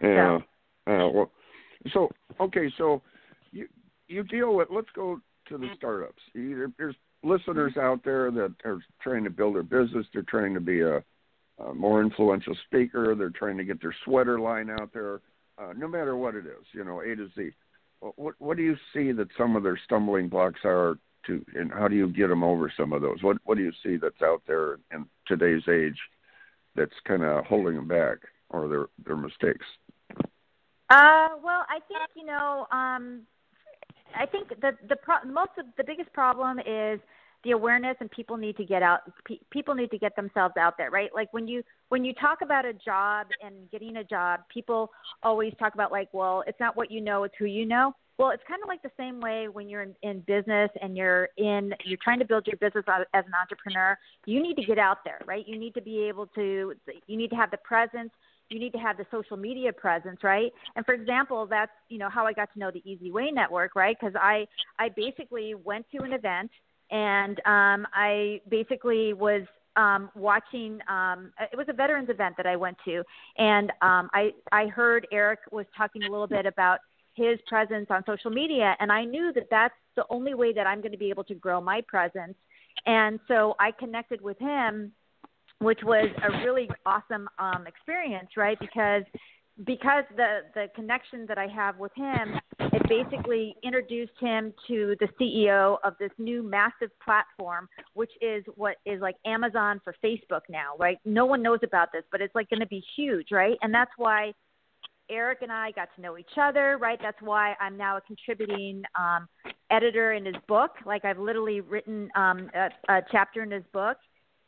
Yeah. 0.01 0.39
So. 0.87 0.91
Uh, 0.91 1.09
well, 1.09 1.31
so 1.93 2.09
okay, 2.39 2.71
so 2.77 3.01
you 4.07 4.15
you 4.15 4.23
deal 4.23 4.55
with. 4.55 4.69
Let's 4.71 4.89
go 4.95 5.19
to 5.49 5.57
the 5.57 5.69
startups. 5.77 6.21
There's 6.33 6.95
listeners 7.23 7.77
out 7.77 8.03
there 8.03 8.31
that 8.31 8.53
are 8.63 8.79
trying 9.01 9.23
to 9.23 9.29
build 9.29 9.55
their 9.55 9.63
business. 9.63 10.05
They're 10.13 10.23
trying 10.23 10.53
to 10.53 10.59
be 10.59 10.81
a, 10.81 11.03
a 11.59 11.73
more 11.73 12.01
influential 12.01 12.55
speaker. 12.65 13.15
They're 13.15 13.29
trying 13.29 13.57
to 13.57 13.63
get 13.63 13.81
their 13.81 13.95
sweater 14.03 14.39
line 14.39 14.69
out 14.69 14.91
there. 14.93 15.21
Uh, 15.57 15.73
no 15.77 15.87
matter 15.87 16.17
what 16.17 16.35
it 16.35 16.45
is, 16.45 16.65
you 16.73 16.83
know, 16.83 16.99
A 16.99 17.15
to 17.15 17.29
Z. 17.35 17.51
What 18.01 18.35
what 18.39 18.57
do 18.57 18.63
you 18.63 18.75
see 18.93 19.11
that 19.13 19.29
some 19.37 19.55
of 19.55 19.63
their 19.63 19.79
stumbling 19.85 20.27
blocks 20.27 20.59
are 20.65 20.97
to, 21.27 21.43
and 21.55 21.71
how 21.71 21.87
do 21.87 21.95
you 21.95 22.09
get 22.09 22.27
them 22.27 22.43
over 22.43 22.71
some 22.75 22.93
of 22.93 23.01
those? 23.01 23.23
What 23.23 23.37
what 23.45 23.57
do 23.57 23.63
you 23.63 23.71
see 23.83 23.97
that's 23.97 24.21
out 24.21 24.41
there 24.47 24.79
in 24.91 25.05
today's 25.27 25.63
age 25.69 25.97
that's 26.75 26.93
kind 27.07 27.23
of 27.23 27.45
holding 27.45 27.75
them 27.75 27.87
back 27.87 28.17
or 28.49 28.67
their 28.67 28.87
their 29.05 29.15
mistakes? 29.15 29.65
Uh, 30.89 31.29
well, 31.43 31.65
I 31.67 31.79
think 31.87 32.01
you 32.15 32.25
know, 32.25 32.67
um, 32.71 33.21
I 34.17 34.25
think 34.25 34.49
the 34.49 34.71
the 34.87 34.95
pro- 34.95 35.23
most 35.25 35.51
of 35.57 35.65
the 35.77 35.83
biggest 35.83 36.11
problem 36.13 36.59
is 36.59 36.99
the 37.43 37.51
awareness 37.51 37.95
and 37.99 38.09
people 38.09 38.37
need 38.37 38.57
to 38.57 38.65
get 38.65 38.81
out 38.81 39.01
pe- 39.25 39.39
people 39.51 39.75
need 39.75 39.91
to 39.91 39.97
get 39.97 40.15
themselves 40.15 40.55
out 40.57 40.77
there 40.77 40.89
right? 40.89 41.09
Like 41.13 41.31
when 41.31 41.47
you 41.47 41.63
when 41.89 42.03
you 42.03 42.13
talk 42.13 42.39
about 42.41 42.65
a 42.65 42.73
job 42.73 43.27
and 43.43 43.69
getting 43.71 43.97
a 43.97 44.03
job 44.03 44.41
people 44.51 44.91
always 45.23 45.53
talk 45.59 45.73
about 45.73 45.91
like 45.91 46.09
well 46.11 46.43
it's 46.47 46.59
not 46.59 46.75
what 46.75 46.91
you 46.91 47.01
know 47.01 47.23
it's 47.23 47.35
who 47.37 47.45
you 47.45 47.65
know. 47.65 47.93
Well 48.17 48.31
it's 48.31 48.43
kind 48.47 48.61
of 48.63 48.67
like 48.67 48.81
the 48.81 48.91
same 48.97 49.19
way 49.19 49.47
when 49.47 49.69
you're 49.69 49.83
in, 49.83 49.95
in 50.01 50.21
business 50.21 50.71
and 50.81 50.97
you're 50.97 51.29
in 51.37 51.73
you're 51.85 51.99
trying 52.03 52.19
to 52.19 52.25
build 52.25 52.47
your 52.47 52.57
business 52.57 52.85
as 53.13 53.25
an 53.25 53.33
entrepreneur 53.39 53.97
you 54.25 54.41
need 54.41 54.55
to 54.55 54.63
get 54.63 54.79
out 54.79 54.99
there 55.05 55.19
right? 55.25 55.47
You 55.47 55.57
need 55.59 55.75
to 55.75 55.81
be 55.81 56.07
able 56.07 56.27
to 56.27 56.73
you 57.07 57.17
need 57.17 57.29
to 57.29 57.35
have 57.35 57.51
the 57.51 57.57
presence 57.57 58.11
you 58.49 58.59
need 58.59 58.73
to 58.73 58.79
have 58.79 58.97
the 58.97 59.05
social 59.11 59.37
media 59.37 59.73
presence, 59.73 60.19
right? 60.23 60.51
And 60.75 60.85
for 60.85 60.93
example, 60.93 61.47
that's 61.47 61.71
you 61.89 61.97
know 61.97 62.09
how 62.09 62.25
I 62.25 62.33
got 62.33 62.51
to 62.53 62.59
know 62.59 62.71
the 62.71 62.81
Easy 62.89 63.11
Way 63.11 63.31
Network, 63.31 63.75
right? 63.75 63.97
Because 63.99 64.15
I 64.19 64.47
I 64.79 64.89
basically 64.89 65.55
went 65.55 65.85
to 65.91 66.03
an 66.03 66.13
event 66.13 66.51
and 66.91 67.39
um, 67.45 67.87
I 67.93 68.41
basically 68.49 69.13
was 69.13 69.43
um, 69.75 70.09
watching. 70.15 70.79
Um, 70.87 71.31
it 71.51 71.57
was 71.57 71.67
a 71.69 71.73
veterans 71.73 72.09
event 72.09 72.35
that 72.37 72.45
I 72.45 72.55
went 72.55 72.77
to, 72.85 73.03
and 73.37 73.71
um, 73.81 74.09
I 74.13 74.31
I 74.51 74.67
heard 74.67 75.07
Eric 75.11 75.39
was 75.51 75.65
talking 75.75 76.03
a 76.03 76.09
little 76.09 76.27
bit 76.27 76.45
about 76.45 76.79
his 77.15 77.39
presence 77.47 77.87
on 77.89 78.03
social 78.05 78.31
media, 78.31 78.75
and 78.79 78.91
I 78.91 79.05
knew 79.05 79.31
that 79.33 79.47
that's 79.49 79.73
the 79.95 80.05
only 80.09 80.33
way 80.33 80.53
that 80.53 80.67
I'm 80.67 80.81
going 80.81 80.91
to 80.91 80.97
be 80.97 81.09
able 81.09 81.23
to 81.25 81.35
grow 81.35 81.61
my 81.61 81.81
presence. 81.87 82.35
And 82.85 83.19
so 83.27 83.55
I 83.59 83.71
connected 83.71 84.21
with 84.21 84.37
him 84.37 84.91
which 85.59 85.79
was 85.83 86.09
a 86.23 86.45
really 86.45 86.69
awesome 86.85 87.27
um, 87.39 87.65
experience, 87.67 88.29
right? 88.37 88.59
Because 88.59 89.03
because 89.65 90.03
the 90.17 90.41
the 90.53 90.67
connection 90.75 91.25
that 91.27 91.37
I 91.37 91.47
have 91.47 91.77
with 91.77 91.93
him, 91.95 92.39
it 92.59 92.81
basically 92.89 93.55
introduced 93.63 94.11
him 94.19 94.53
to 94.67 94.95
the 94.99 95.07
CEO 95.19 95.77
of 95.83 95.93
this 95.97 96.11
new 96.17 96.43
massive 96.43 96.89
platform, 97.03 97.69
which 97.93 98.11
is 98.21 98.43
what 98.55 98.75
is 98.85 98.99
like 98.99 99.15
Amazon 99.25 99.79
for 99.83 99.95
Facebook 100.03 100.41
now, 100.49 100.73
right? 100.77 100.97
No 101.05 101.25
one 101.25 101.41
knows 101.41 101.59
about 101.63 101.93
this, 101.93 102.03
but 102.11 102.21
it's 102.21 102.35
like 102.35 102.49
going 102.49 102.59
to 102.59 102.67
be 102.67 102.83
huge, 102.97 103.27
right? 103.31 103.57
And 103.61 103.73
that's 103.73 103.91
why 103.95 104.33
Eric 105.09 105.39
and 105.41 105.51
I 105.51 105.71
got 105.71 105.89
to 105.95 106.01
know 106.01 106.17
each 106.17 106.37
other, 106.41 106.77
right? 106.77 106.99
That's 107.01 107.21
why 107.21 107.55
I'm 107.61 107.77
now 107.77 107.97
a 107.97 108.01
contributing 108.01 108.83
um, 108.99 109.27
editor 109.71 110.13
in 110.13 110.25
his 110.25 110.35
book. 110.47 110.71
Like 110.85 111.05
I've 111.05 111.19
literally 111.19 111.61
written 111.61 112.09
um, 112.15 112.49
a, 112.53 112.69
a 112.91 113.01
chapter 113.11 113.43
in 113.43 113.51
his 113.51 113.63
book. 113.71 113.97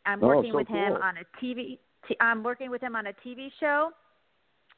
I'm 0.07 0.23
Oh, 0.23 0.27
working 0.27 0.51
so 0.51 0.57
with 0.57 0.67
him 0.67 0.93
cool. 0.93 1.03
on 1.03 1.15
a 1.17 1.45
TV. 1.45 1.77
T- 2.07 2.17
I'm 2.21 2.43
working 2.43 2.69
with 2.71 2.81
him 2.81 2.95
on 2.95 3.07
a 3.07 3.13
TV 3.25 3.49
show, 3.59 3.91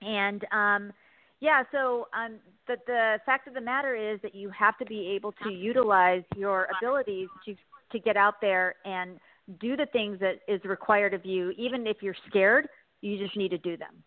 and 0.01 0.43
um, 0.51 0.91
yeah. 1.39 1.63
So 1.71 2.07
um, 2.13 2.39
the 2.67 2.77
the 2.87 3.19
fact 3.25 3.47
of 3.47 3.53
the 3.53 3.61
matter 3.61 3.95
is 3.95 4.19
that 4.23 4.33
you 4.33 4.49
have 4.49 4.77
to 4.79 4.85
be 4.85 5.07
able 5.15 5.33
to 5.43 5.49
utilize 5.49 6.23
your 6.35 6.67
abilities 6.77 7.29
to 7.45 7.55
to 7.91 7.99
get 7.99 8.17
out 8.17 8.41
there 8.41 8.75
and 8.85 9.19
do 9.59 9.77
the 9.77 9.85
things 9.87 10.19
that 10.19 10.39
is 10.47 10.63
required 10.63 11.13
of 11.13 11.25
you, 11.25 11.51
even 11.51 11.87
if 11.87 11.97
you're 12.01 12.15
scared. 12.27 12.67
You 13.01 13.17
just 13.17 13.37
need 13.37 13.49
to 13.49 13.57
do 13.57 13.77
them. 13.77 14.03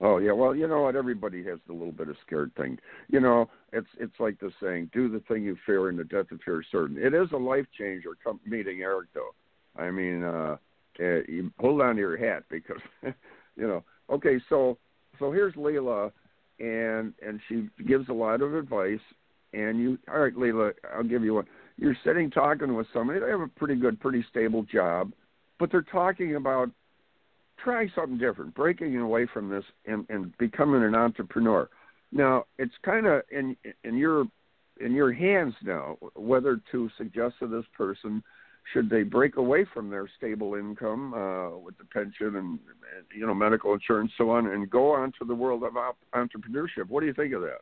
Oh 0.00 0.16
yeah, 0.16 0.32
well 0.32 0.54
you 0.54 0.66
know 0.66 0.80
what? 0.82 0.96
Everybody 0.96 1.44
has 1.44 1.58
the 1.66 1.74
little 1.74 1.92
bit 1.92 2.08
of 2.08 2.16
scared 2.26 2.52
thing. 2.56 2.78
You 3.08 3.20
know, 3.20 3.50
it's 3.72 3.86
it's 3.98 4.18
like 4.18 4.40
the 4.40 4.50
saying, 4.62 4.90
"Do 4.94 5.10
the 5.10 5.20
thing 5.28 5.44
you 5.44 5.56
fear, 5.66 5.90
and 5.90 5.98
the 5.98 6.04
death 6.04 6.30
of 6.32 6.40
fear 6.42 6.60
is 6.62 6.66
certain." 6.72 6.96
It 6.96 7.12
is 7.12 7.28
a 7.32 7.36
life 7.36 7.66
changer. 7.76 8.10
Come 8.24 8.40
meeting 8.46 8.80
Eric, 8.80 9.08
though. 9.14 9.34
I 9.80 9.90
mean, 9.90 10.22
uh, 10.22 10.56
uh 11.00 11.20
you 11.28 11.50
hold 11.58 11.80
on 11.80 11.96
to 11.96 12.00
your 12.00 12.16
hat 12.16 12.44
because, 12.50 12.80
you 13.56 13.66
know. 13.66 13.84
Okay, 14.10 14.40
so 14.48 14.76
so 15.18 15.30
here's 15.30 15.54
Leila, 15.56 16.10
and 16.58 17.14
and 17.24 17.40
she 17.48 17.68
gives 17.86 18.08
a 18.08 18.12
lot 18.12 18.42
of 18.42 18.54
advice. 18.54 19.00
And 19.52 19.80
you, 19.80 19.98
all 20.08 20.20
right, 20.20 20.36
Leila, 20.36 20.72
I'll 20.94 21.02
give 21.02 21.24
you 21.24 21.34
one. 21.34 21.46
You're 21.76 21.96
sitting 22.04 22.30
talking 22.30 22.74
with 22.74 22.86
somebody. 22.92 23.20
They 23.20 23.30
have 23.30 23.40
a 23.40 23.48
pretty 23.48 23.74
good, 23.74 23.98
pretty 23.98 24.24
stable 24.30 24.64
job, 24.64 25.12
but 25.58 25.72
they're 25.72 25.82
talking 25.82 26.36
about 26.36 26.70
try 27.62 27.88
something 27.94 28.18
different, 28.18 28.54
breaking 28.54 28.96
away 28.96 29.26
from 29.32 29.48
this 29.48 29.64
and, 29.86 30.06
and 30.08 30.36
becoming 30.38 30.82
an 30.82 30.94
entrepreneur. 30.94 31.68
Now 32.12 32.44
it's 32.58 32.74
kind 32.84 33.06
of 33.06 33.22
in 33.30 33.56
in 33.84 33.96
your 33.96 34.24
in 34.80 34.92
your 34.92 35.12
hands 35.12 35.54
now 35.62 35.96
whether 36.14 36.60
to 36.72 36.90
suggest 36.96 37.34
to 37.40 37.46
this 37.46 37.64
person 37.76 38.22
should 38.72 38.90
they 38.90 39.02
break 39.02 39.36
away 39.36 39.66
from 39.72 39.90
their 39.90 40.08
stable 40.16 40.54
income 40.54 41.14
uh, 41.14 41.58
with 41.58 41.76
the 41.78 41.84
pension 41.84 42.36
and, 42.36 42.58
and 42.58 43.04
you 43.14 43.26
know 43.26 43.34
medical 43.34 43.74
insurance 43.74 44.12
so 44.16 44.30
on 44.30 44.46
and 44.46 44.70
go 44.70 44.92
on 44.92 45.12
to 45.18 45.24
the 45.24 45.34
world 45.34 45.62
of 45.62 45.76
op- 45.76 45.98
entrepreneurship. 46.14 46.88
What 46.88 47.00
do 47.00 47.06
you 47.06 47.14
think 47.14 47.32
of 47.32 47.42
that? 47.42 47.60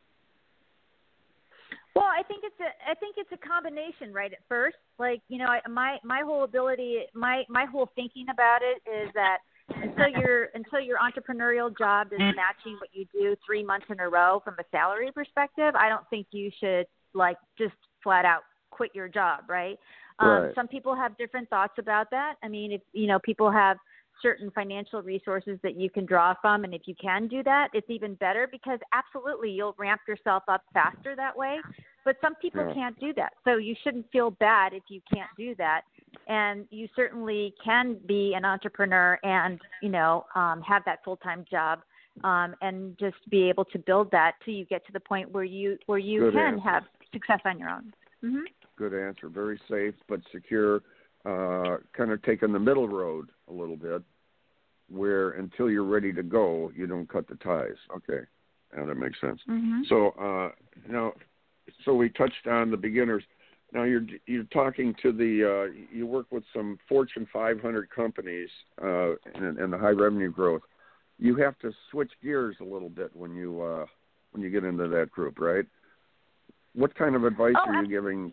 Well, 1.94 2.06
I 2.06 2.22
think 2.22 2.44
it's 2.44 2.60
a 2.60 2.90
I 2.90 2.94
think 2.94 3.16
it's 3.18 3.30
a 3.32 3.48
combination, 3.48 4.12
right? 4.12 4.32
At 4.32 4.38
first, 4.48 4.76
like 4.98 5.20
you 5.28 5.38
know, 5.38 5.46
I, 5.46 5.60
my 5.68 5.98
my 6.04 6.20
whole 6.24 6.44
ability, 6.44 7.00
my 7.14 7.42
my 7.48 7.64
whole 7.64 7.90
thinking 7.94 8.26
about 8.30 8.60
it 8.62 8.82
is 8.88 9.10
that 9.14 9.38
until 9.74 10.08
your 10.20 10.44
until 10.54 10.80
your 10.80 10.98
entrepreneurial 10.98 11.76
job 11.76 12.08
is 12.12 12.18
matching 12.20 12.76
what 12.80 12.90
you 12.92 13.06
do 13.12 13.36
three 13.44 13.64
months 13.64 13.86
in 13.90 14.00
a 14.00 14.08
row 14.08 14.40
from 14.44 14.54
a 14.58 14.64
salary 14.70 15.10
perspective, 15.12 15.74
I 15.74 15.88
don't 15.88 16.08
think 16.10 16.26
you 16.30 16.50
should 16.60 16.86
like 17.14 17.36
just 17.58 17.74
flat 18.02 18.24
out 18.24 18.42
quit 18.70 18.90
your 18.94 19.08
job, 19.08 19.40
right? 19.48 19.78
Um, 20.18 20.28
Right. 20.28 20.54
Some 20.54 20.68
people 20.68 20.94
have 20.94 21.16
different 21.16 21.48
thoughts 21.48 21.74
about 21.78 22.10
that. 22.10 22.34
I 22.42 22.48
mean, 22.48 22.72
if 22.72 22.80
you 22.92 23.06
know, 23.06 23.18
people 23.18 23.50
have 23.50 23.76
certain 24.20 24.50
financial 24.50 25.00
resources 25.00 25.60
that 25.62 25.76
you 25.78 25.88
can 25.88 26.04
draw 26.04 26.34
from, 26.42 26.64
and 26.64 26.74
if 26.74 26.82
you 26.86 26.94
can 27.00 27.28
do 27.28 27.42
that, 27.44 27.68
it's 27.72 27.88
even 27.88 28.14
better 28.14 28.48
because 28.50 28.80
absolutely 28.92 29.50
you'll 29.50 29.76
ramp 29.78 30.00
yourself 30.08 30.42
up 30.48 30.62
faster 30.72 31.14
that 31.14 31.36
way. 31.36 31.60
But 32.04 32.16
some 32.20 32.34
people 32.36 32.66
Yeah. 32.66 32.74
can't 32.74 32.98
do 32.98 33.12
that, 33.14 33.34
so 33.44 33.56
you 33.58 33.74
shouldn't 33.82 34.10
feel 34.10 34.30
bad 34.32 34.72
if 34.72 34.82
you 34.88 35.00
can't 35.12 35.30
do 35.36 35.54
that. 35.56 35.82
And 36.26 36.66
you 36.70 36.88
certainly 36.96 37.54
can 37.62 37.94
be 38.06 38.34
an 38.34 38.44
entrepreneur 38.44 39.18
and 39.22 39.60
you 39.82 39.88
know 39.88 40.26
um, 40.34 40.62
have 40.62 40.84
that 40.84 41.04
full 41.04 41.16
time 41.16 41.44
job. 41.50 41.82
Um, 42.24 42.56
and 42.62 42.98
just 42.98 43.16
be 43.30 43.48
able 43.48 43.64
to 43.66 43.78
build 43.78 44.10
that 44.10 44.32
till 44.44 44.52
you 44.52 44.64
get 44.64 44.84
to 44.86 44.92
the 44.92 44.98
point 44.98 45.30
where 45.30 45.44
you 45.44 45.78
where 45.86 45.98
you 46.00 46.18
Good 46.18 46.32
can 46.32 46.54
answer. 46.54 46.68
have 46.68 46.82
success 47.12 47.38
on 47.44 47.60
your 47.60 47.68
own. 47.70 47.92
hmm 48.20 48.40
Good 48.78 48.94
answer. 48.94 49.28
Very 49.28 49.60
safe 49.68 49.94
but 50.08 50.20
secure. 50.32 50.82
Uh, 51.26 51.78
kind 51.96 52.12
of 52.12 52.22
taking 52.22 52.52
the 52.52 52.60
middle 52.60 52.88
road 52.88 53.30
a 53.48 53.52
little 53.52 53.76
bit, 53.76 54.02
where 54.88 55.30
until 55.30 55.68
you're 55.68 55.82
ready 55.82 56.12
to 56.12 56.22
go, 56.22 56.70
you 56.76 56.86
don't 56.86 57.08
cut 57.08 57.26
the 57.26 57.34
ties. 57.36 57.74
Okay, 57.96 58.24
yeah, 58.76 58.84
that 58.86 58.94
makes 58.94 59.20
sense. 59.20 59.40
hmm 59.46 59.82
So 59.88 60.10
uh, 60.10 60.52
now, 60.88 61.12
so 61.84 61.94
we 61.94 62.08
touched 62.10 62.46
on 62.46 62.70
the 62.70 62.76
beginners. 62.76 63.24
Now 63.72 63.82
you're 63.82 64.06
you're 64.26 64.44
talking 64.44 64.94
to 65.02 65.10
the 65.12 65.68
uh, 65.68 65.84
you 65.92 66.06
work 66.06 66.26
with 66.30 66.44
some 66.54 66.78
Fortune 66.88 67.26
500 67.32 67.90
companies 67.90 68.48
uh, 68.80 69.10
and, 69.34 69.58
and 69.58 69.72
the 69.72 69.78
high 69.78 69.90
revenue 69.90 70.30
growth. 70.30 70.62
You 71.18 71.34
have 71.36 71.58
to 71.58 71.72
switch 71.90 72.12
gears 72.22 72.56
a 72.60 72.64
little 72.64 72.88
bit 72.88 73.14
when 73.14 73.34
you 73.34 73.60
uh, 73.60 73.86
when 74.30 74.42
you 74.42 74.50
get 74.50 74.62
into 74.62 74.86
that 74.86 75.10
group, 75.10 75.40
right? 75.40 75.66
What 76.74 76.94
kind 76.94 77.16
of 77.16 77.24
advice 77.24 77.56
Oh, 77.66 77.70
are 77.70 77.82
you 77.82 77.88
giving 77.88 78.30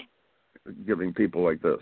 giving 0.85 1.13
people 1.13 1.43
like 1.43 1.61
this? 1.61 1.81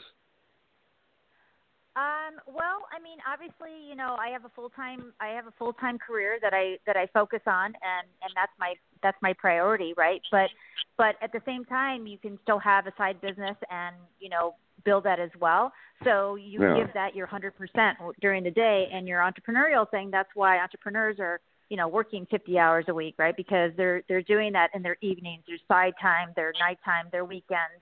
Um, 1.96 2.42
well, 2.48 2.88
I 2.92 3.00
mean, 3.04 3.20
obviously, 3.32 3.88
you 3.88 3.96
know, 3.96 4.18
I 4.20 4.30
have 4.30 4.46
a 4.46 4.50
full 4.50 4.70
time 4.70 5.14
I 5.20 5.28
have 5.28 5.46
a 5.46 5.54
full 5.60 5.74
time 5.74 6.00
career 6.00 6.40
that 6.42 6.54
I 6.54 6.78
that 6.88 6.98
I 6.98 7.06
focus 7.14 7.42
on 7.46 7.68
and 7.68 8.08
and 8.24 8.32
that's 8.36 8.52
my 8.60 8.74
that's 9.04 9.18
my 9.22 9.34
priority, 9.34 9.94
right? 9.96 10.22
But 10.32 10.50
but 10.98 11.16
at 11.22 11.32
the 11.32 11.42
same 11.46 11.66
time, 11.66 12.08
you 12.08 12.18
can 12.18 12.40
still 12.44 12.60
have 12.60 12.88
a 12.88 12.94
side 12.98 13.22
business 13.22 13.56
and, 13.70 13.96
you 14.20 14.30
know, 14.30 14.56
build 14.86 15.04
that 15.06 15.20
as 15.20 15.32
well. 15.40 15.72
So 16.04 16.36
you 16.36 16.60
Yeah. 16.60 16.86
give 16.86 16.94
that 16.94 17.16
your 17.16 17.28
100% 17.28 18.14
during 18.22 18.44
the 18.44 18.52
day 18.52 18.88
and 18.92 19.08
your 19.08 19.22
entrepreneurial 19.22 19.90
thing, 19.90 20.12
that's 20.12 20.30
why 20.36 20.60
entrepreneurs 20.60 21.18
are 21.20 21.40
you 21.70 21.78
know 21.78 21.88
working 21.88 22.28
50 22.30 22.60
hours 22.60 22.86
a 22.88 22.94
week 22.94 23.16
right 23.18 23.36
because 23.36 23.72
they're 23.78 24.04
they're 24.08 24.22
doing 24.22 24.52
that 24.54 24.70
in 24.76 24.84
their 24.84 24.98
evenings 25.02 25.44
their 25.48 25.58
side 25.68 25.94
time 26.00 26.30
their 26.36 26.54
nighttime 26.60 27.08
their 27.12 27.26
weekends 27.26 27.82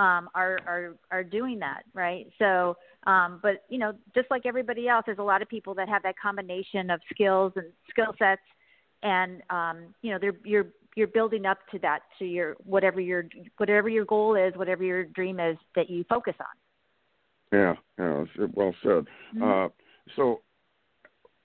um, 0.00 0.30
are 0.34 0.58
are 0.66 0.94
are 1.10 1.22
doing 1.22 1.58
that, 1.58 1.82
right? 1.92 2.26
So, 2.38 2.76
um, 3.06 3.38
but 3.42 3.64
you 3.68 3.78
know, 3.78 3.92
just 4.14 4.30
like 4.30 4.46
everybody 4.46 4.88
else, 4.88 5.02
there's 5.04 5.18
a 5.18 5.22
lot 5.22 5.42
of 5.42 5.48
people 5.48 5.74
that 5.74 5.90
have 5.90 6.02
that 6.04 6.14
combination 6.18 6.88
of 6.88 7.00
skills 7.12 7.52
and 7.56 7.66
skill 7.90 8.14
sets, 8.18 8.40
and 9.02 9.42
um, 9.50 9.94
you 10.00 10.10
know, 10.10 10.18
they're 10.18 10.36
you're 10.42 10.68
you're 10.96 11.06
building 11.06 11.44
up 11.44 11.58
to 11.72 11.78
that 11.80 12.00
to 12.18 12.24
your 12.24 12.56
whatever 12.64 12.98
your 12.98 13.26
whatever 13.58 13.90
your 13.90 14.06
goal 14.06 14.36
is, 14.36 14.54
whatever 14.56 14.82
your 14.82 15.04
dream 15.04 15.38
is 15.38 15.58
that 15.76 15.90
you 15.90 16.02
focus 16.08 16.34
on. 16.40 17.58
Yeah, 17.58 17.74
yeah, 17.98 18.46
well 18.54 18.74
said. 18.82 19.04
Mhm. 19.34 19.66
Uh, 19.66 19.68
so, 20.16 20.40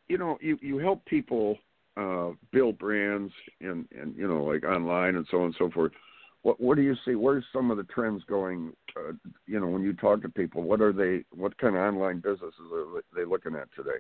you 0.08 0.18
know, 0.18 0.38
you 0.40 0.58
you 0.62 0.78
help 0.78 1.04
people 1.06 1.58
uh, 1.98 2.30
build 2.54 2.78
brands 2.78 3.34
and 3.60 3.86
and 3.92 4.16
you 4.16 4.30
know 4.30 4.46
like 4.46 4.64
online 4.64 5.18
and 5.18 5.28
so 5.30 5.40
on 5.40 5.46
and 5.48 5.56
so 5.58 5.70
forth. 5.72 5.92
What 6.46 6.62
what 6.62 6.76
do 6.76 6.84
you 6.84 6.94
see? 7.04 7.16
Where's 7.16 7.44
some 7.52 7.72
of 7.72 7.78
the 7.78 7.86
trends 7.86 8.22
going? 8.26 8.72
Uh, 8.96 9.14
you 9.48 9.60
know, 9.60 9.66
when 9.66 9.82
you 9.82 9.94
talk 9.94 10.22
to 10.22 10.30
people, 10.30 10.62
what 10.62 10.80
are 10.80 10.94
they? 10.94 11.26
What 11.36 11.58
kind 11.58 11.76
of 11.76 11.82
online 11.82 12.18
businesses 12.20 12.72
are 12.72 13.02
they 13.16 13.26
looking 13.26 13.56
at 13.56 13.68
today? 13.76 13.98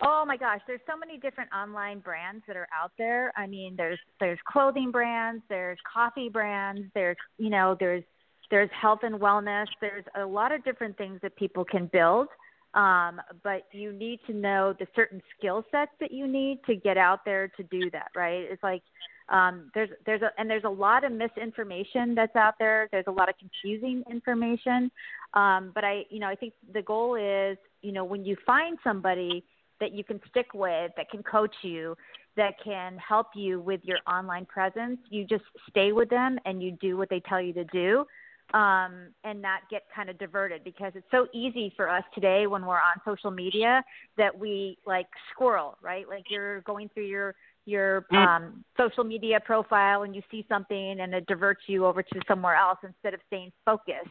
Oh 0.00 0.22
my 0.24 0.36
gosh, 0.36 0.60
there's 0.68 0.80
so 0.88 0.96
many 0.96 1.18
different 1.18 1.50
online 1.52 1.98
brands 1.98 2.44
that 2.46 2.56
are 2.56 2.68
out 2.72 2.92
there. 2.98 3.32
I 3.36 3.48
mean, 3.48 3.74
there's 3.76 3.98
there's 4.20 4.38
clothing 4.46 4.92
brands, 4.92 5.42
there's 5.48 5.78
coffee 5.92 6.28
brands, 6.28 6.82
there's 6.94 7.16
you 7.36 7.50
know, 7.50 7.76
there's 7.80 8.04
there's 8.48 8.70
health 8.80 9.00
and 9.02 9.16
wellness. 9.16 9.66
There's 9.80 10.04
a 10.16 10.24
lot 10.24 10.52
of 10.52 10.62
different 10.62 10.96
things 10.96 11.18
that 11.22 11.34
people 11.34 11.64
can 11.64 11.90
build. 11.92 12.28
Um, 12.74 13.20
but 13.42 13.66
you 13.72 13.92
need 13.92 14.20
to 14.28 14.32
know 14.32 14.72
the 14.78 14.86
certain 14.94 15.20
skill 15.36 15.64
sets 15.72 15.92
that 15.98 16.12
you 16.12 16.28
need 16.28 16.60
to 16.66 16.76
get 16.76 16.96
out 16.96 17.24
there 17.24 17.48
to 17.56 17.64
do 17.64 17.90
that, 17.90 18.10
right? 18.14 18.46
It's 18.48 18.62
like 18.62 18.82
um, 19.28 19.70
there's 19.74 19.90
there's 20.04 20.22
a 20.22 20.30
and 20.38 20.50
there's 20.50 20.64
a 20.64 20.68
lot 20.70 21.04
of 21.04 21.12
misinformation 21.12 22.14
that's 22.14 22.36
out 22.36 22.54
there. 22.58 22.88
There's 22.92 23.06
a 23.06 23.12
lot 23.12 23.28
of 23.28 23.36
confusing 23.38 24.04
information. 24.10 24.90
Um, 25.32 25.72
but 25.74 25.84
I, 25.84 26.04
you 26.10 26.20
know, 26.20 26.28
I 26.28 26.34
think 26.34 26.52
the 26.72 26.82
goal 26.82 27.16
is, 27.16 27.56
you 27.82 27.92
know, 27.92 28.04
when 28.04 28.24
you 28.24 28.36
find 28.46 28.78
somebody 28.84 29.44
that 29.80 29.92
you 29.92 30.04
can 30.04 30.20
stick 30.30 30.54
with, 30.54 30.92
that 30.96 31.10
can 31.10 31.22
coach 31.22 31.54
you, 31.62 31.96
that 32.36 32.54
can 32.62 32.96
help 32.98 33.28
you 33.34 33.60
with 33.60 33.80
your 33.82 33.98
online 34.06 34.46
presence, 34.46 34.98
you 35.10 35.24
just 35.24 35.44
stay 35.68 35.92
with 35.92 36.08
them 36.08 36.38
and 36.44 36.62
you 36.62 36.72
do 36.80 36.96
what 36.96 37.08
they 37.10 37.20
tell 37.20 37.40
you 37.40 37.52
to 37.52 37.64
do 37.64 38.04
um, 38.52 39.08
and 39.24 39.40
not 39.40 39.62
get 39.70 39.82
kind 39.94 40.10
of 40.10 40.18
diverted 40.18 40.62
because 40.64 40.92
it's 40.94 41.06
so 41.10 41.26
easy 41.32 41.72
for 41.76 41.88
us 41.88 42.04
today 42.14 42.46
when 42.46 42.66
we're 42.66 42.74
on 42.74 43.00
social 43.04 43.30
media 43.30 43.82
that 44.16 44.36
we 44.36 44.78
like 44.86 45.06
squirrel, 45.32 45.76
right? 45.82 46.08
Like 46.08 46.24
you're 46.28 46.60
going 46.62 46.90
through 46.90 47.06
your 47.06 47.34
your 47.66 48.04
um, 48.12 48.64
social 48.76 49.04
media 49.04 49.40
profile 49.40 50.02
and 50.02 50.14
you 50.14 50.22
see 50.30 50.44
something 50.48 51.00
and 51.00 51.14
it 51.14 51.26
diverts 51.26 51.62
you 51.66 51.86
over 51.86 52.02
to 52.02 52.20
somewhere 52.28 52.54
else 52.54 52.78
instead 52.82 53.14
of 53.14 53.20
staying 53.26 53.50
focused 53.64 54.08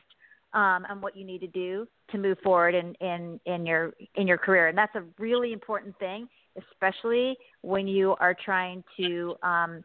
um, 0.54 0.86
on 0.90 1.02
what 1.02 1.16
you 1.16 1.26
need 1.26 1.40
to 1.40 1.48
do 1.48 1.88
to 2.12 2.18
move 2.18 2.38
forward 2.44 2.76
in, 2.76 2.94
in, 2.96 3.40
in 3.46 3.66
your 3.66 3.94
in 4.16 4.28
your 4.28 4.38
career. 4.38 4.68
And 4.68 4.78
that's 4.78 4.96
a 4.96 5.04
really 5.20 5.54
important 5.54 5.98
thing, 6.00 6.28
especially 6.58 7.38
when 7.62 7.88
you 7.88 8.16
are 8.20 8.36
trying 8.46 8.84
to 8.98 9.36
um, 9.44 9.84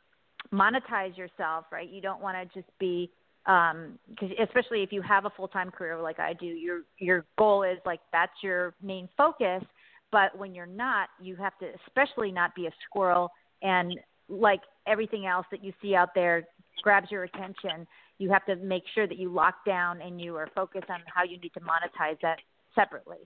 monetize 0.52 1.16
yourself, 1.16 1.66
right? 1.70 1.88
You 1.88 2.00
don't 2.00 2.20
want 2.20 2.36
to 2.36 2.58
just 2.58 2.70
be 2.78 3.10
um 3.46 3.98
cause 4.18 4.30
especially 4.42 4.82
if 4.82 4.92
you 4.92 5.00
have 5.00 5.24
a 5.24 5.30
full-time 5.30 5.70
career 5.70 5.98
like 6.02 6.18
I 6.18 6.34
do 6.34 6.44
your 6.44 6.80
your 6.98 7.24
goal 7.38 7.62
is 7.62 7.78
like 7.86 8.00
that's 8.12 8.32
your 8.42 8.74
main 8.82 9.08
focus 9.16 9.62
But 10.10 10.36
when 10.36 10.54
you're 10.54 10.66
not, 10.66 11.08
you 11.20 11.36
have 11.36 11.58
to 11.58 11.66
especially 11.86 12.32
not 12.32 12.54
be 12.54 12.66
a 12.66 12.70
squirrel 12.86 13.30
and 13.62 13.98
like 14.28 14.60
everything 14.86 15.26
else 15.26 15.46
that 15.50 15.64
you 15.64 15.72
see 15.80 15.94
out 15.94 16.10
there 16.14 16.44
grabs 16.82 17.10
your 17.10 17.24
attention. 17.24 17.86
You 18.18 18.30
have 18.30 18.44
to 18.46 18.56
make 18.56 18.82
sure 18.94 19.06
that 19.06 19.18
you 19.18 19.32
lock 19.32 19.64
down 19.64 20.00
and 20.00 20.20
you 20.20 20.36
are 20.36 20.48
focused 20.54 20.90
on 20.90 21.00
how 21.12 21.24
you 21.24 21.38
need 21.38 21.52
to 21.54 21.60
monetize 21.60 22.20
that 22.22 22.38
separately. 22.74 23.18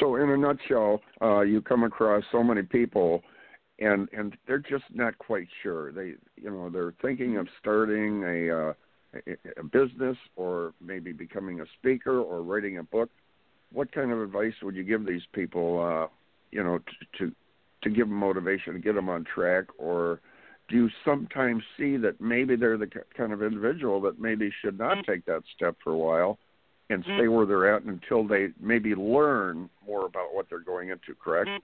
So, 0.00 0.16
in 0.16 0.28
a 0.28 0.36
nutshell, 0.36 1.00
uh, 1.22 1.40
you 1.40 1.62
come 1.62 1.82
across 1.84 2.22
so 2.30 2.42
many 2.42 2.62
people, 2.62 3.22
and 3.78 4.06
and 4.12 4.36
they're 4.46 4.58
just 4.58 4.84
not 4.92 5.16
quite 5.16 5.48
sure. 5.62 5.92
They, 5.92 6.14
you 6.36 6.50
know, 6.50 6.68
they're 6.68 6.92
thinking 7.00 7.38
of 7.38 7.48
starting 7.58 8.22
a, 8.22 8.68
uh, 8.68 8.72
a, 9.58 9.64
business 9.64 10.18
or 10.36 10.74
maybe 10.84 11.12
becoming 11.12 11.62
a 11.62 11.64
speaker 11.78 12.20
or 12.20 12.42
writing 12.42 12.78
a 12.78 12.82
book. 12.82 13.08
What 13.72 13.90
kind 13.92 14.12
of 14.12 14.20
advice 14.20 14.52
would 14.62 14.76
you 14.76 14.84
give 14.84 15.06
these 15.06 15.22
people? 15.32 15.80
Uh, 15.80 16.08
you 16.50 16.62
know, 16.62 16.78
to, 16.78 17.26
to 17.26 17.34
to 17.82 17.90
give 17.90 18.08
them 18.08 18.16
motivation 18.16 18.74
to 18.74 18.78
get 18.78 18.94
them 18.94 19.08
on 19.08 19.24
track, 19.24 19.64
or 19.78 20.20
do 20.68 20.76
you 20.76 20.88
sometimes 21.04 21.62
see 21.76 21.96
that 21.98 22.20
maybe 22.20 22.56
they're 22.56 22.78
the 22.78 22.88
kind 23.16 23.32
of 23.32 23.42
individual 23.42 24.00
that 24.02 24.20
maybe 24.20 24.50
should 24.62 24.78
not 24.78 24.98
mm. 24.98 25.04
take 25.04 25.24
that 25.26 25.42
step 25.56 25.76
for 25.82 25.92
a 25.92 25.98
while? 25.98 26.38
and 26.92 27.04
mm. 27.04 27.16
stay 27.18 27.28
where 27.28 27.46
they're 27.46 27.74
at 27.74 27.82
until 27.82 28.26
they 28.26 28.48
maybe 28.60 28.94
learn 28.94 29.68
more 29.86 30.06
about 30.06 30.32
what 30.32 30.46
they're 30.48 30.60
going 30.60 30.90
into, 30.90 31.14
correct? 31.22 31.48
Mm. 31.48 31.58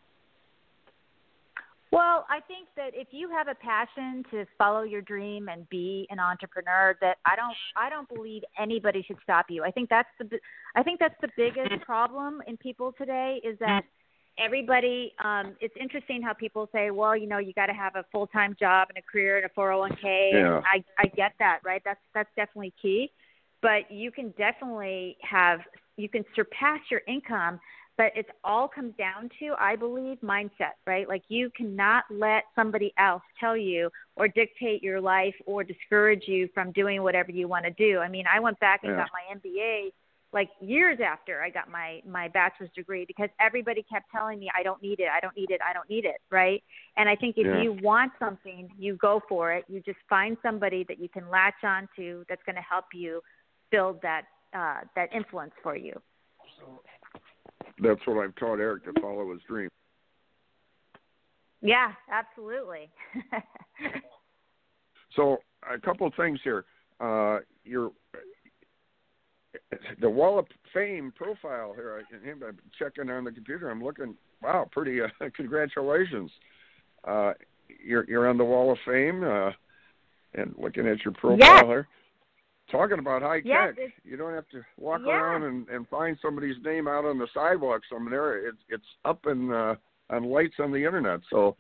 Well, 1.90 2.26
I 2.28 2.40
think 2.40 2.68
that 2.76 2.90
if 2.92 3.08
you 3.12 3.30
have 3.30 3.48
a 3.48 3.54
passion 3.54 4.22
to 4.30 4.44
follow 4.58 4.82
your 4.82 5.00
dream 5.00 5.48
and 5.48 5.66
be 5.70 6.06
an 6.10 6.18
entrepreneur, 6.18 6.94
that 7.00 7.16
I 7.24 7.34
don't 7.34 7.56
I 7.76 7.88
don't 7.88 8.06
believe 8.14 8.42
anybody 8.60 9.02
should 9.06 9.16
stop 9.22 9.46
you. 9.48 9.64
I 9.64 9.70
think 9.70 9.88
that's 9.88 10.08
the 10.18 10.38
I 10.76 10.82
think 10.82 11.00
that's 11.00 11.14
the 11.22 11.30
biggest 11.34 11.82
problem 11.86 12.42
in 12.46 12.58
people 12.58 12.92
today 12.98 13.40
is 13.42 13.58
that 13.60 13.84
everybody 14.38 15.12
um 15.24 15.56
it's 15.60 15.74
interesting 15.80 16.22
how 16.22 16.32
people 16.32 16.68
say, 16.72 16.90
well, 16.90 17.16
you 17.16 17.26
know, 17.26 17.38
you 17.38 17.52
got 17.52 17.66
to 17.66 17.74
have 17.74 17.96
a 17.96 18.04
full-time 18.12 18.56
job 18.58 18.88
and 18.90 18.98
a 18.98 19.02
career 19.02 19.36
and 19.38 19.46
a 19.46 19.60
401k. 19.60 20.32
Yeah. 20.32 20.56
And 20.56 20.64
I 20.66 20.84
I 20.98 21.06
get 21.08 21.32
that, 21.38 21.60
right? 21.64 21.82
That's 21.84 22.00
that's 22.14 22.30
definitely 22.36 22.74
key 22.80 23.10
but 23.62 23.90
you 23.90 24.10
can 24.10 24.32
definitely 24.38 25.16
have 25.22 25.60
you 25.96 26.08
can 26.08 26.24
surpass 26.34 26.80
your 26.90 27.02
income 27.08 27.58
but 27.96 28.12
it 28.16 28.26
all 28.44 28.68
comes 28.68 28.94
down 28.96 29.28
to 29.38 29.54
i 29.58 29.74
believe 29.74 30.18
mindset 30.20 30.74
right 30.86 31.08
like 31.08 31.22
you 31.28 31.50
cannot 31.56 32.04
let 32.10 32.44
somebody 32.54 32.92
else 32.98 33.22
tell 33.40 33.56
you 33.56 33.90
or 34.16 34.28
dictate 34.28 34.82
your 34.82 35.00
life 35.00 35.34
or 35.46 35.64
discourage 35.64 36.24
you 36.26 36.48
from 36.54 36.70
doing 36.72 37.02
whatever 37.02 37.30
you 37.30 37.48
want 37.48 37.64
to 37.64 37.70
do 37.72 37.98
i 37.98 38.08
mean 38.08 38.24
i 38.32 38.38
went 38.38 38.58
back 38.60 38.80
and 38.84 38.92
Yeah. 38.92 38.98
got 38.98 39.08
my 39.12 39.36
mba 39.36 39.92
like 40.32 40.50
years 40.60 40.98
after 41.04 41.42
i 41.42 41.48
got 41.48 41.70
my 41.70 42.00
my 42.06 42.28
bachelor's 42.28 42.70
degree 42.74 43.04
because 43.06 43.28
everybody 43.40 43.84
kept 43.90 44.04
telling 44.10 44.38
me 44.38 44.50
i 44.58 44.62
don't 44.62 44.82
need 44.82 45.00
it 45.00 45.08
i 45.14 45.20
don't 45.20 45.36
need 45.36 45.50
it 45.50 45.60
i 45.68 45.72
don't 45.72 45.88
need 45.88 46.04
it 46.04 46.20
right 46.30 46.62
and 46.96 47.08
i 47.08 47.16
think 47.16 47.36
if 47.38 47.46
Yeah. 47.46 47.62
you 47.62 47.72
want 47.82 48.12
something 48.18 48.68
you 48.78 48.96
go 48.96 49.22
for 49.28 49.52
it 49.52 49.64
you 49.68 49.80
just 49.80 49.98
find 50.08 50.36
somebody 50.42 50.84
that 50.88 50.98
you 50.98 51.08
can 51.08 51.28
latch 51.30 51.64
on 51.64 51.88
to 51.96 52.24
that's 52.28 52.42
going 52.44 52.56
to 52.56 52.62
help 52.62 52.84
you 52.92 53.22
build 53.70 54.00
that 54.02 54.22
uh, 54.54 54.80
that 54.96 55.12
influence 55.14 55.52
for 55.62 55.76
you. 55.76 55.92
That's 57.82 58.00
what 58.06 58.24
I've 58.24 58.34
taught 58.36 58.60
Eric 58.60 58.84
to 58.84 59.00
follow 59.00 59.30
his 59.32 59.42
dream. 59.46 59.68
Yeah, 61.60 61.92
absolutely. 62.10 62.90
So 65.16 65.38
a 65.68 65.80
couple 65.80 66.06
of 66.06 66.12
things 66.14 66.38
here. 66.44 66.64
Uh, 67.00 67.38
your 67.64 67.90
the 70.00 70.10
Wall 70.10 70.38
of 70.38 70.46
Fame 70.72 71.12
profile 71.16 71.72
here. 71.74 72.02
I, 72.14 72.30
I'm 72.30 72.58
checking 72.78 73.10
on 73.10 73.24
the 73.24 73.32
computer. 73.32 73.70
I'm 73.70 73.82
looking. 73.82 74.14
Wow, 74.42 74.68
pretty. 74.70 75.00
Uh, 75.00 75.06
congratulations. 75.36 76.30
Uh, 77.04 77.32
you're 77.84 78.04
you're 78.08 78.28
on 78.28 78.38
the 78.38 78.44
Wall 78.44 78.72
of 78.72 78.78
Fame. 78.86 79.24
Uh, 79.24 79.50
and 80.34 80.54
looking 80.58 80.86
at 80.86 81.04
your 81.04 81.14
profile 81.14 81.38
Yes. 81.38 81.64
here. 81.64 81.88
Talking 82.70 82.98
about 82.98 83.22
high 83.22 83.40
Yes, 83.44 83.74
tech, 83.76 83.92
you 84.04 84.18
don't 84.18 84.34
have 84.34 84.46
to 84.50 84.62
walk 84.76 85.00
Yeah. 85.06 85.12
around 85.18 85.44
and, 85.44 85.66
and 85.70 85.88
find 85.88 86.18
somebody's 86.20 86.62
name 86.62 86.86
out 86.86 87.06
on 87.06 87.18
the 87.18 87.26
sidewalk 87.32 87.80
somewhere. 87.90 88.46
It's 88.46 88.58
it's 88.68 88.84
up 89.06 89.24
in 89.26 89.50
uh, 89.50 89.76
on 90.10 90.24
lights 90.24 90.56
on 90.58 90.70
the 90.70 90.84
internet. 90.84 91.20
So 91.30 91.56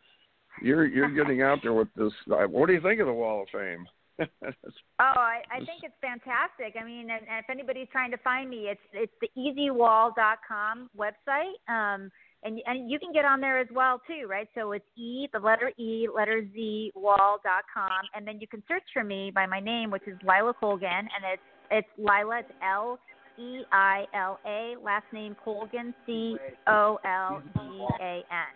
you're 0.60 0.84
you're 0.86 1.10
getting 1.10 1.40
out 1.40 1.60
there 1.62 1.72
with 1.72 1.88
this. 1.96 2.12
Uh, 2.30 2.44
what 2.46 2.66
do 2.66 2.74
you 2.74 2.80
think 2.82 3.00
of 3.00 3.06
the 3.06 3.12
Wall 3.12 3.42
of 3.42 3.48
Fame? 3.48 3.86
oh, 4.42 4.52
I, 4.98 5.42
I 5.50 5.58
think 5.58 5.82
it's 5.82 5.94
fantastic. 6.00 6.80
I 6.80 6.84
mean, 6.84 7.10
and, 7.10 7.22
and 7.28 7.38
if 7.38 7.50
anybody's 7.50 7.88
trying 7.92 8.10
to 8.10 8.18
find 8.18 8.50
me, 8.50 8.68
it's 8.68 8.80
it's 8.92 9.12
the 9.20 9.28
easywall.com 9.38 10.90
website. 10.98 11.54
Um, 11.68 12.10
and 12.42 12.60
and 12.66 12.90
you 12.90 12.98
can 12.98 13.12
get 13.12 13.24
on 13.24 13.40
there 13.40 13.58
as 13.58 13.68
well 13.72 14.00
too, 14.06 14.26
right? 14.28 14.48
So 14.54 14.72
it's 14.72 14.84
e 14.96 15.28
the 15.32 15.38
letter 15.38 15.72
e 15.78 16.08
letter 16.14 16.46
z 16.52 16.92
wall.com, 16.94 18.00
and 18.14 18.26
then 18.26 18.40
you 18.40 18.46
can 18.46 18.62
search 18.66 18.84
for 18.92 19.04
me 19.04 19.30
by 19.32 19.46
my 19.46 19.60
name, 19.60 19.90
which 19.90 20.06
is 20.06 20.16
Leila 20.24 20.54
Colgan, 20.54 20.88
and 20.90 21.24
it's 21.32 21.42
it's 21.70 21.88
Leila. 21.98 22.40
It's 22.40 22.50
L 22.62 22.98
E 23.38 23.62
I 23.72 24.04
L 24.14 24.40
A. 24.46 24.74
Last 24.82 25.06
name 25.12 25.36
Colgan, 25.44 25.94
C 26.06 26.36
O 26.66 26.98
L 27.04 27.42
G 27.54 27.86
A 28.00 28.24
N. 28.30 28.54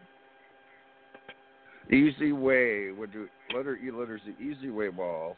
Easy 1.92 2.32
Way 2.32 2.90
would 2.92 3.12
do 3.12 3.28
letter 3.54 3.76
E 3.76 3.90
letters 3.90 4.20
the 4.24 4.42
Easy 4.42 4.70
Way 4.70 4.88
Wall 4.88 5.36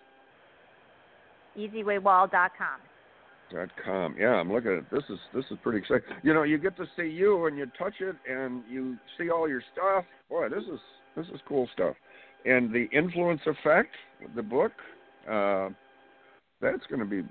easywaywall.com. 1.56 2.80
dot 3.52 3.70
com. 3.84 4.16
Yeah, 4.18 4.34
I'm 4.34 4.52
looking 4.52 4.76
at 4.78 4.90
this 4.90 5.04
is 5.08 5.18
this 5.34 5.44
is 5.50 5.58
pretty 5.62 5.78
exciting. 5.78 6.02
You 6.22 6.34
know, 6.34 6.42
you 6.42 6.58
get 6.58 6.76
to 6.78 6.86
see 6.96 7.08
you 7.08 7.46
and 7.46 7.56
you 7.56 7.66
touch 7.78 7.94
it 8.00 8.16
and 8.30 8.62
you 8.68 8.96
see 9.18 9.30
all 9.30 9.48
your 9.48 9.62
stuff. 9.72 10.04
Boy, 10.28 10.48
this 10.48 10.64
is 10.64 10.80
this 11.16 11.26
is 11.26 11.40
cool 11.46 11.68
stuff. 11.72 11.94
And 12.44 12.72
the 12.72 12.86
influence 12.92 13.40
effect, 13.46 13.90
the 14.34 14.42
book, 14.42 14.72
uh, 15.30 15.68
that's 16.60 16.84
going 16.88 17.00
to 17.00 17.06
be 17.06 17.22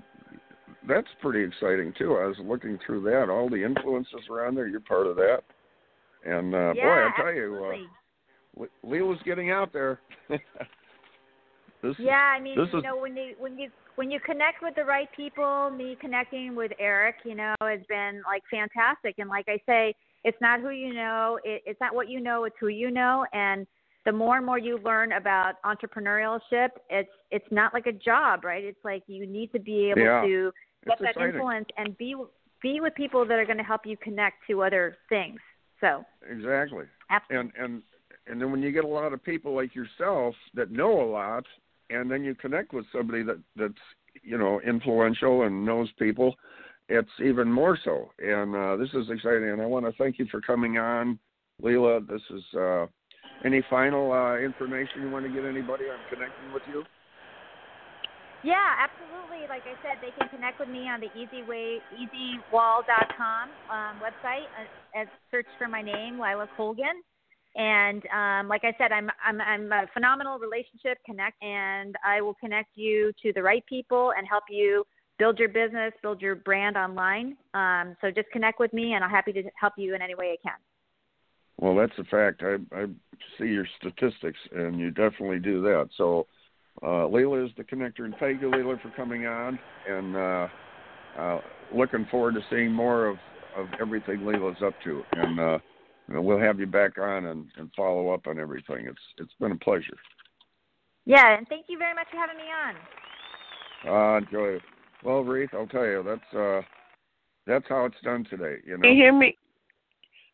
that's 0.88 1.08
pretty 1.20 1.44
exciting 1.46 1.92
too. 1.98 2.16
I 2.16 2.26
was 2.26 2.36
looking 2.42 2.78
through 2.84 3.02
that. 3.04 3.30
All 3.30 3.48
the 3.48 3.62
influences 3.64 4.28
around 4.30 4.54
there. 4.56 4.66
You're 4.66 4.80
part 4.80 5.06
of 5.06 5.16
that. 5.16 5.40
And 6.24 6.54
uh, 6.54 6.72
boy, 6.74 6.80
I 6.82 7.10
tell 7.16 7.32
you, 7.34 7.54
absolutely. 7.54 7.86
uh, 8.60 8.64
Le- 8.84 8.90
Leila's 8.90 9.20
getting 9.24 9.50
out 9.50 9.72
there. 9.72 10.00
this 11.84 11.96
Yeah, 11.98 12.34
I 12.36 12.40
mean, 12.40 12.58
you 12.58 12.64
is- 12.64 12.82
know, 12.82 12.96
when 12.96 13.16
you 13.16 13.34
when 13.38 13.58
you 13.58 13.70
when 13.96 14.10
you 14.10 14.18
connect 14.20 14.62
with 14.62 14.74
the 14.74 14.84
right 14.84 15.08
people, 15.16 15.70
me 15.70 15.96
connecting 16.00 16.54
with 16.56 16.72
Eric, 16.78 17.16
you 17.24 17.34
know, 17.34 17.54
has 17.60 17.80
been 17.88 18.22
like 18.26 18.42
fantastic. 18.50 19.16
And 19.18 19.28
like 19.28 19.46
I 19.48 19.58
say, 19.66 19.94
it's 20.24 20.40
not 20.40 20.60
who 20.60 20.70
you 20.70 20.92
know, 20.94 21.38
it, 21.44 21.62
it's 21.66 21.80
not 21.80 21.94
what 21.94 22.08
you 22.08 22.20
know, 22.20 22.44
it's 22.44 22.56
who 22.58 22.68
you 22.68 22.90
know. 22.90 23.24
And 23.32 23.66
the 24.04 24.12
more 24.12 24.36
and 24.36 24.44
more 24.46 24.58
you 24.58 24.78
learn 24.78 25.12
about 25.12 25.54
entrepreneurship, 25.64 26.70
it's 26.90 27.10
it's 27.30 27.46
not 27.50 27.72
like 27.72 27.86
a 27.86 27.92
job, 27.92 28.44
right? 28.44 28.64
It's 28.64 28.84
like 28.84 29.02
you 29.06 29.26
need 29.26 29.52
to 29.52 29.58
be 29.60 29.90
able 29.90 30.00
Yeah. 30.02 30.22
to 30.22 30.52
get 30.86 30.94
It's 30.94 31.02
that 31.02 31.08
exciting. 31.10 31.34
influence 31.34 31.68
and 31.76 31.96
be 31.98 32.14
be 32.62 32.80
with 32.80 32.94
people 32.94 33.26
that 33.26 33.38
are 33.38 33.44
going 33.44 33.58
to 33.58 33.64
help 33.64 33.84
you 33.84 33.96
connect 33.98 34.36
to 34.48 34.62
other 34.62 34.96
things. 35.08 35.38
So, 35.80 36.04
exactly. 36.28 36.86
absolutely. 37.10 37.50
and 37.56 37.64
and 37.64 37.82
and 38.26 38.40
then 38.40 38.50
when 38.50 38.62
you 38.62 38.72
get 38.72 38.84
a 38.84 38.88
lot 38.88 39.12
of 39.12 39.22
people 39.22 39.54
like 39.54 39.74
yourself 39.74 40.34
that 40.54 40.70
know 40.70 41.02
a 41.02 41.08
lot 41.10 41.44
and 41.90 42.10
then 42.10 42.24
you 42.24 42.34
connect 42.34 42.72
with 42.72 42.84
somebody 42.92 43.22
that 43.22 43.38
that's 43.56 43.72
you 44.22 44.38
know 44.38 44.60
influential 44.60 45.42
and 45.42 45.64
knows 45.64 45.88
people 45.98 46.34
it's 46.88 47.10
even 47.24 47.50
more 47.50 47.78
so 47.84 48.10
and 48.18 48.54
uh 48.54 48.76
this 48.76 48.88
is 48.94 49.10
exciting 49.10 49.50
and 49.50 49.62
i 49.62 49.66
want 49.66 49.84
to 49.84 49.92
thank 49.92 50.18
you 50.18 50.26
for 50.30 50.40
coming 50.40 50.78
on 50.78 51.18
leila 51.62 52.00
this 52.00 52.22
is 52.30 52.42
uh 52.58 52.86
any 53.44 53.62
final 53.68 54.12
uh 54.12 54.38
information 54.38 55.02
you 55.02 55.10
want 55.10 55.24
to 55.24 55.32
get 55.32 55.44
anybody 55.44 55.84
on 55.84 55.98
connecting 56.10 56.52
with 56.52 56.62
you 56.72 56.84
Yeah, 58.44 58.60
absolutely. 58.76 59.48
Like 59.48 59.64
I 59.64 59.72
said, 59.80 60.04
they 60.04 60.12
can 60.20 60.28
connect 60.28 60.60
with 60.60 60.68
me 60.68 60.84
on 60.84 61.00
the 61.00 61.08
Easy 61.16 61.40
easyway 61.40 61.78
easywall.com 61.96 63.48
um, 63.72 64.00
website. 64.04 64.44
Uh, 64.52 65.00
as 65.00 65.08
search 65.30 65.46
for 65.56 65.66
my 65.66 65.80
name, 65.80 66.20
Leila 66.20 66.46
Colgan. 66.54 67.00
And 67.56 68.02
um, 68.06 68.48
like 68.48 68.62
I 68.64 68.74
said, 68.78 68.92
I'm 68.92 69.10
I'm 69.24 69.40
I'm 69.40 69.72
a 69.72 69.86
phenomenal 69.94 70.38
relationship 70.38 70.98
connect, 71.06 71.42
and 71.42 71.94
I 72.04 72.20
will 72.20 72.34
connect 72.34 72.70
you 72.76 73.12
to 73.22 73.32
the 73.32 73.42
right 73.42 73.64
people 73.66 74.12
and 74.16 74.26
help 74.28 74.44
you 74.50 74.84
build 75.18 75.38
your 75.38 75.48
business, 75.48 75.92
build 76.02 76.20
your 76.20 76.34
brand 76.34 76.76
online. 76.76 77.36
Um, 77.54 77.96
so 78.00 78.10
just 78.10 78.28
connect 78.32 78.58
with 78.58 78.72
me, 78.72 78.94
and 78.94 79.04
I'm 79.04 79.10
happy 79.10 79.32
to 79.32 79.42
help 79.60 79.74
you 79.76 79.94
in 79.94 80.02
any 80.02 80.14
way 80.14 80.32
I 80.32 80.36
can. 80.42 80.58
well 81.58 81.74
that's 81.76 81.92
a 81.98 82.04
fact 82.04 82.42
i 82.42 82.56
i 82.76 82.86
see 83.38 83.46
your 83.46 83.66
statistics 83.78 84.38
and 84.54 84.78
you 84.78 84.90
definitely 84.90 85.38
do 85.38 85.62
that 85.62 85.88
so 85.96 86.26
uh 86.82 87.06
leila 87.06 87.44
is 87.44 87.50
the 87.56 87.64
connector 87.64 88.00
and 88.00 88.14
thank 88.18 88.40
you 88.40 88.50
leila 88.50 88.76
for 88.82 88.90
coming 88.96 89.26
on 89.26 89.58
and 89.88 90.16
uh 90.16 90.48
uh 91.18 91.40
looking 91.74 92.06
forward 92.10 92.34
to 92.34 92.40
seeing 92.50 92.72
more 92.72 93.06
of 93.06 93.16
of 93.56 93.66
everything 93.80 94.24
leila's 94.26 94.56
up 94.64 94.74
to 94.82 95.02
and 95.12 95.38
you 96.08 96.14
know, 96.14 96.22
we'll 96.22 96.38
have 96.38 96.60
you 96.60 96.66
back 96.66 96.98
on 96.98 97.26
and, 97.26 97.46
and 97.56 97.70
follow 97.76 98.10
up 98.10 98.26
on 98.26 98.38
everything 98.38 98.86
it's 98.86 99.00
it's 99.18 99.34
been 99.40 99.52
a 99.52 99.56
pleasure 99.56 99.96
Yeah, 101.06 101.36
and 101.36 101.46
thank 101.48 101.66
you 101.68 101.78
very 101.78 101.94
much 101.94 102.06
for 102.10 102.16
having 102.16 102.36
me 102.36 102.44
on. 102.50 102.74
uh 103.88 104.18
enjoy 104.18 104.56
it 104.56 104.62
well 105.04 105.22
Reith, 105.24 105.50
i'll 105.52 105.66
tell 105.66 105.84
you 105.86 106.02
that's 106.06 106.34
uh 106.34 106.60
that's 107.46 107.66
how 107.68 107.84
it's 107.84 108.00
done 108.02 108.24
today 108.30 108.56
you 108.66 108.76
know 108.76 108.82
Can 108.82 108.90
you 108.96 109.02
hear 109.04 109.12
me? 109.12 109.36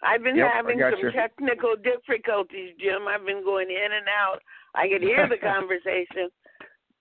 I've 0.03 0.23
been 0.23 0.37
Yep, 0.37 0.51
having 0.55 0.81
some 0.91 1.01
you. 1.01 1.11
technical 1.13 1.75
difficulties, 1.77 2.73
Jim. 2.81 3.07
I've 3.07 3.27
been 3.27 3.45
going 3.45 3.69
in 3.69 3.93
and 3.93 4.09
out. 4.09 4.41
I 4.75 4.89
could 4.89 5.03
hear 5.03 5.29
the 5.29 5.37
conversation, 5.43 6.31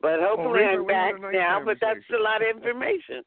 but 0.01 0.19
hopefully 0.19 0.59
we 0.59 0.65
I'm 0.67 0.85
back 0.85 1.21
nice 1.21 1.31
now. 1.33 1.61
But 1.63 1.77
that's 1.79 2.03
a 2.13 2.21
lot 2.21 2.41
of 2.41 2.53
information. 2.53 3.23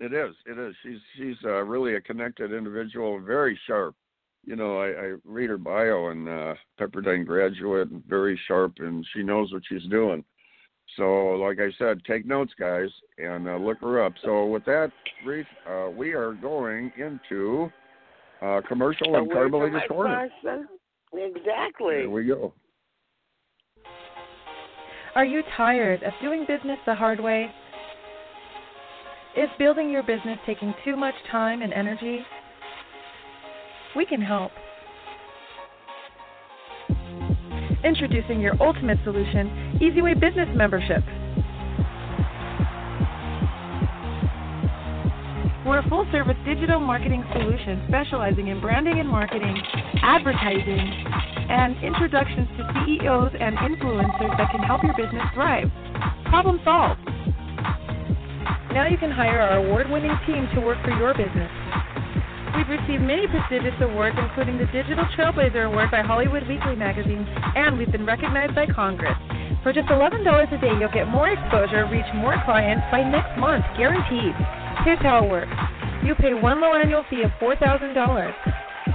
It 0.00 0.12
is. 0.12 0.34
It 0.46 0.58
is. 0.58 0.74
She's 0.82 0.98
she's 1.16 1.36
uh, 1.44 1.62
really 1.62 1.94
a 1.94 2.00
connected 2.00 2.52
individual, 2.52 3.20
very 3.20 3.56
sharp. 3.68 3.94
You 4.44 4.56
know, 4.56 4.78
I, 4.78 4.88
I 4.88 5.12
read 5.24 5.50
her 5.50 5.58
bio 5.58 6.08
and 6.08 6.28
uh, 6.28 6.54
Pepperdine 6.80 7.24
graduate, 7.24 7.90
and 7.90 8.04
very 8.06 8.38
sharp, 8.48 8.74
and 8.78 9.06
she 9.14 9.22
knows 9.22 9.52
what 9.52 9.62
she's 9.68 9.88
doing. 9.88 10.24
So, 10.96 11.28
like 11.40 11.58
I 11.60 11.70
said, 11.78 12.02
take 12.04 12.26
notes, 12.26 12.52
guys, 12.58 12.88
and 13.18 13.48
uh, 13.48 13.56
look 13.56 13.80
her 13.80 14.04
up. 14.04 14.12
So, 14.24 14.46
with 14.46 14.64
that, 14.64 14.90
Reese, 15.24 15.46
uh, 15.68 15.88
we 15.90 16.12
are 16.12 16.32
going 16.34 16.92
into 16.98 17.70
uh, 18.42 18.60
commercial 18.68 19.16
and 19.16 19.26
word 19.28 19.50
from 19.50 19.52
Carmelita's 19.52 19.82
my 19.82 19.86
Corner. 19.86 20.30
sponsor? 20.40 20.66
Exactly. 21.14 21.94
There 21.98 22.10
we 22.10 22.26
go. 22.26 22.52
Are 25.14 25.24
you 25.24 25.42
tired 25.56 26.02
of 26.02 26.12
doing 26.22 26.46
business 26.48 26.78
the 26.86 26.94
hard 26.94 27.20
way? 27.20 27.50
Is 29.36 29.48
building 29.58 29.90
your 29.90 30.02
business 30.02 30.38
taking 30.46 30.74
too 30.84 30.96
much 30.96 31.14
time 31.30 31.62
and 31.62 31.72
energy? 31.72 32.20
We 33.94 34.06
can 34.06 34.22
help. 34.22 34.52
Introducing 37.84 38.40
your 38.40 38.54
ultimate 38.62 38.98
solution, 39.04 39.78
eZWay 39.82 40.18
Business 40.18 40.48
Membership. 40.54 41.02
We're 45.66 45.78
a 45.78 45.88
full 45.88 46.06
service 46.10 46.36
digital 46.46 46.80
marketing 46.80 47.22
solution 47.32 47.84
specializing 47.88 48.48
in 48.48 48.60
branding 48.60 48.98
and 48.98 49.08
marketing, 49.08 49.56
advertising, 50.02 50.78
and 51.50 51.76
introductions 51.84 52.48
to 52.56 52.84
CEOs 52.86 53.32
and 53.38 53.56
influencers 53.58 54.36
that 54.38 54.50
can 54.50 54.60
help 54.60 54.82
your 54.82 54.94
business 54.96 55.22
thrive. 55.34 55.70
Problem 56.30 56.60
solved. 56.64 57.00
Now 58.72 58.88
you 58.90 58.96
can 58.96 59.10
hire 59.10 59.38
our 59.40 59.58
award 59.58 59.90
winning 59.90 60.16
team 60.26 60.48
to 60.54 60.60
work 60.62 60.82
for 60.82 60.96
your 60.96 61.12
business. 61.12 61.50
We've 62.56 62.68
received 62.68 63.02
many 63.02 63.26
prestigious 63.26 63.72
awards, 63.80 64.16
including 64.20 64.58
the 64.58 64.66
Digital 64.66 65.04
Trailblazer 65.16 65.66
Award 65.72 65.90
by 65.90 66.02
Hollywood 66.02 66.46
Weekly 66.46 66.76
magazine, 66.76 67.24
and 67.56 67.78
we've 67.78 67.90
been 67.90 68.04
recognized 68.04 68.54
by 68.54 68.66
Congress. 68.66 69.16
For 69.62 69.72
just 69.72 69.88
$11 69.88 70.20
a 70.20 70.60
day, 70.60 70.72
you'll 70.78 70.92
get 70.92 71.08
more 71.08 71.30
exposure, 71.30 71.88
reach 71.88 72.04
more 72.14 72.36
clients 72.44 72.84
by 72.92 73.08
next 73.08 73.38
month, 73.38 73.64
guaranteed. 73.78 74.36
Here's 74.84 75.00
how 75.00 75.24
it 75.24 75.30
works 75.30 75.56
you 76.04 76.14
pay 76.16 76.34
one 76.34 76.60
low 76.60 76.74
annual 76.74 77.04
fee 77.08 77.22
of 77.22 77.30
$4,000, 77.40 77.96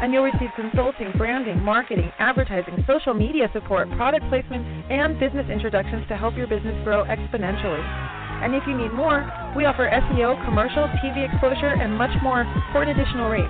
and 0.02 0.14
you'll 0.14 0.24
receive 0.24 0.50
consulting, 0.56 1.12
branding, 1.18 1.64
marketing, 1.64 2.12
advertising, 2.20 2.84
social 2.86 3.14
media 3.14 3.50
support, 3.54 3.90
product 3.92 4.26
placement, 4.30 4.92
and 4.92 5.18
business 5.20 5.50
introductions 5.50 6.06
to 6.10 6.18
help 6.18 6.36
your 6.36 6.48
business 6.48 6.76
grow 6.84 7.06
exponentially. 7.06 8.17
And 8.44 8.54
if 8.56 8.64
you 8.68 8.78
need 8.78 8.94
more, 8.94 9.26
we 9.56 9.66
offer 9.66 9.90
SEO, 9.90 10.38
commercial, 10.46 10.88
TV 11.02 11.26
exposure, 11.32 11.74
and 11.74 11.98
much 11.98 12.14
more 12.22 12.46
for 12.72 12.84
an 12.84 12.90
additional 12.90 13.30
rate. 13.30 13.50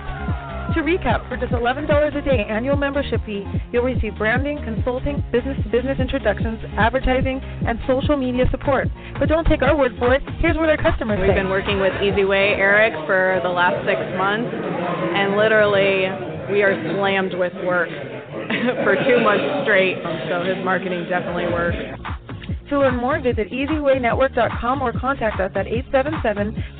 To 0.75 0.83
recap, 0.83 1.27
for 1.29 1.37
just 1.37 1.53
$11 1.53 1.87
a 1.87 2.21
day 2.21 2.45
annual 2.49 2.75
membership 2.75 3.23
fee, 3.25 3.45
you'll 3.71 3.83
receive 3.83 4.17
branding, 4.17 4.59
consulting, 4.63 5.23
business 5.31 5.55
to 5.63 5.69
business 5.69 5.97
introductions, 5.99 6.59
advertising, 6.77 7.39
and 7.39 7.79
social 7.87 8.17
media 8.17 8.45
support. 8.51 8.87
But 9.17 9.29
don't 9.29 9.47
take 9.47 9.61
our 9.61 9.75
word 9.77 9.95
for 9.97 10.13
it. 10.13 10.21
Here's 10.39 10.57
what 10.57 10.67
our 10.69 10.77
customers 10.77 11.19
We've 11.21 11.29
say. 11.31 11.35
been 11.35 11.49
working 11.49 11.79
with 11.79 11.93
eZWay 12.03 12.59
Eric 12.59 12.93
for 13.07 13.39
the 13.43 13.49
last 13.49 13.79
six 13.87 13.99
months, 14.19 14.51
and 14.51 15.37
literally 15.37 16.11
we 16.51 16.63
are 16.63 16.75
slammed 16.95 17.33
with 17.35 17.53
work 17.63 17.89
for 18.83 18.95
two 19.07 19.23
months 19.23 19.63
straight. 19.63 19.95
So 20.29 20.43
his 20.43 20.59
marketing 20.63 21.07
definitely 21.07 21.47
works. 21.47 21.79
To 22.69 22.79
learn 22.79 22.97
more, 22.97 23.19
visit 23.21 23.49
easywaynetwork.com 23.49 24.81
or 24.81 24.91
contact 24.93 25.39
us 25.39 25.51
at 25.55 25.67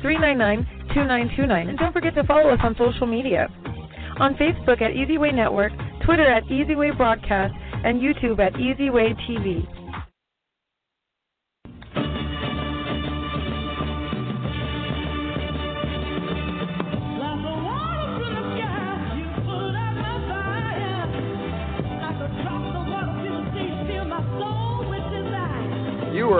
877-399-2929. 0.04 1.68
And 1.68 1.78
don't 1.78 1.92
forget 1.92 2.14
to 2.16 2.24
follow 2.24 2.50
us 2.50 2.60
on 2.62 2.76
social 2.76 3.06
media. 3.06 3.48
On 4.18 4.34
Facebook 4.34 4.82
at 4.82 4.92
eZWay 4.92 5.32
Network, 5.34 5.72
Twitter 6.04 6.26
at 6.26 6.44
eZWay 6.44 6.96
Broadcast, 6.96 7.54
and 7.84 8.00
YouTube 8.00 8.40
at 8.40 8.52
eZWay 8.54 9.14
TV. 9.28 9.77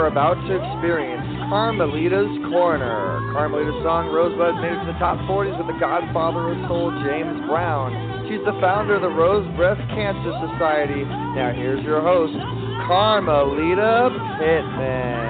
About 0.09 0.41
to 0.49 0.57
experience 0.57 1.21
Carmelita's 1.53 2.33
Corner. 2.49 3.21
Carmelita's 3.37 3.77
song 3.85 4.09
Rosebud 4.09 4.57
made 4.57 4.73
it 4.73 4.81
to 4.81 4.93
the 4.93 4.99
top 4.99 5.21
40s 5.29 5.53
with 5.61 5.69
the 5.69 5.77
godfather 5.79 6.49
of 6.49 6.57
soul, 6.67 6.89
James 7.05 7.45
Brown. 7.45 7.93
She's 8.25 8.41
the 8.49 8.57
founder 8.57 8.97
of 8.97 9.03
the 9.03 9.13
Rose 9.13 9.45
Breast 9.55 9.85
Cancer 9.93 10.33
Society. 10.49 11.05
Now 11.37 11.53
here's 11.55 11.85
your 11.85 12.01
host, 12.01 12.33
Carmelita 12.89 14.09
Pittman. 14.41 15.29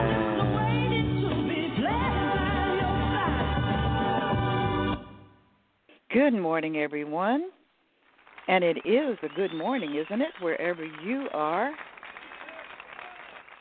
Good 6.15 6.39
morning, 6.39 6.79
everyone. 6.79 7.51
And 8.47 8.63
it 8.63 8.79
is 8.87 9.19
a 9.23 9.29
good 9.35 9.53
morning, 9.53 9.97
isn't 9.97 10.23
it, 10.23 10.31
wherever 10.41 10.85
you 11.05 11.27
are? 11.35 11.73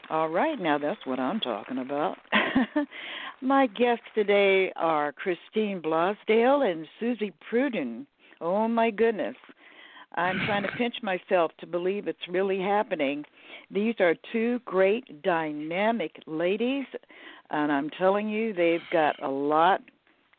All 0.10 0.30
right, 0.30 0.58
now 0.58 0.78
that's 0.78 1.06
what 1.06 1.20
I'm 1.20 1.42
talking 1.42 1.80
about. 1.80 2.16
My 3.42 3.68
guests 3.68 4.06
today 4.16 4.72
are 4.78 5.12
Christine 5.12 5.82
Blosdale 5.82 6.72
and 6.72 6.88
Suzy 6.98 7.34
Prudden. 7.50 8.08
Oh 8.40 8.70
my 8.70 8.90
goodness. 8.90 9.36
I'm 10.16 10.40
trying 10.46 10.64
to 10.64 10.70
pinch 10.78 10.96
myself 11.04 11.52
to 11.60 11.68
believe 11.68 12.08
it's 12.08 12.18
really 12.30 12.60
happening. 12.60 13.26
These 13.70 13.96
are 14.00 14.16
two 14.32 14.60
great 14.64 15.22
dynamic 15.24 16.16
ladies, 16.26 16.86
and 17.50 17.70
I'm 17.70 17.90
telling 17.90 18.30
you, 18.30 18.54
they've 18.54 18.80
got 18.94 19.22
a 19.22 19.30
lot 19.30 19.82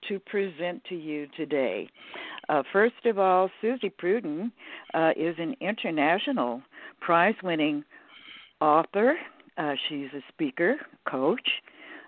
to 0.09 0.18
present 0.18 0.83
to 0.88 0.94
you 0.94 1.26
today. 1.37 1.90
Uh, 2.48 2.62
first 2.72 3.04
of 3.04 3.18
all, 3.18 3.50
Suzy 3.61 3.90
Prudden 3.90 4.50
uh, 4.94 5.11
is 5.14 5.35
an 5.38 5.54
international 5.61 6.62
prize 7.02 7.35
winning 7.42 7.85
author. 8.62 9.14
Uh, 9.59 9.75
she's 9.88 10.09
a 10.14 10.23
speaker, 10.29 10.77
coach. 11.09 11.49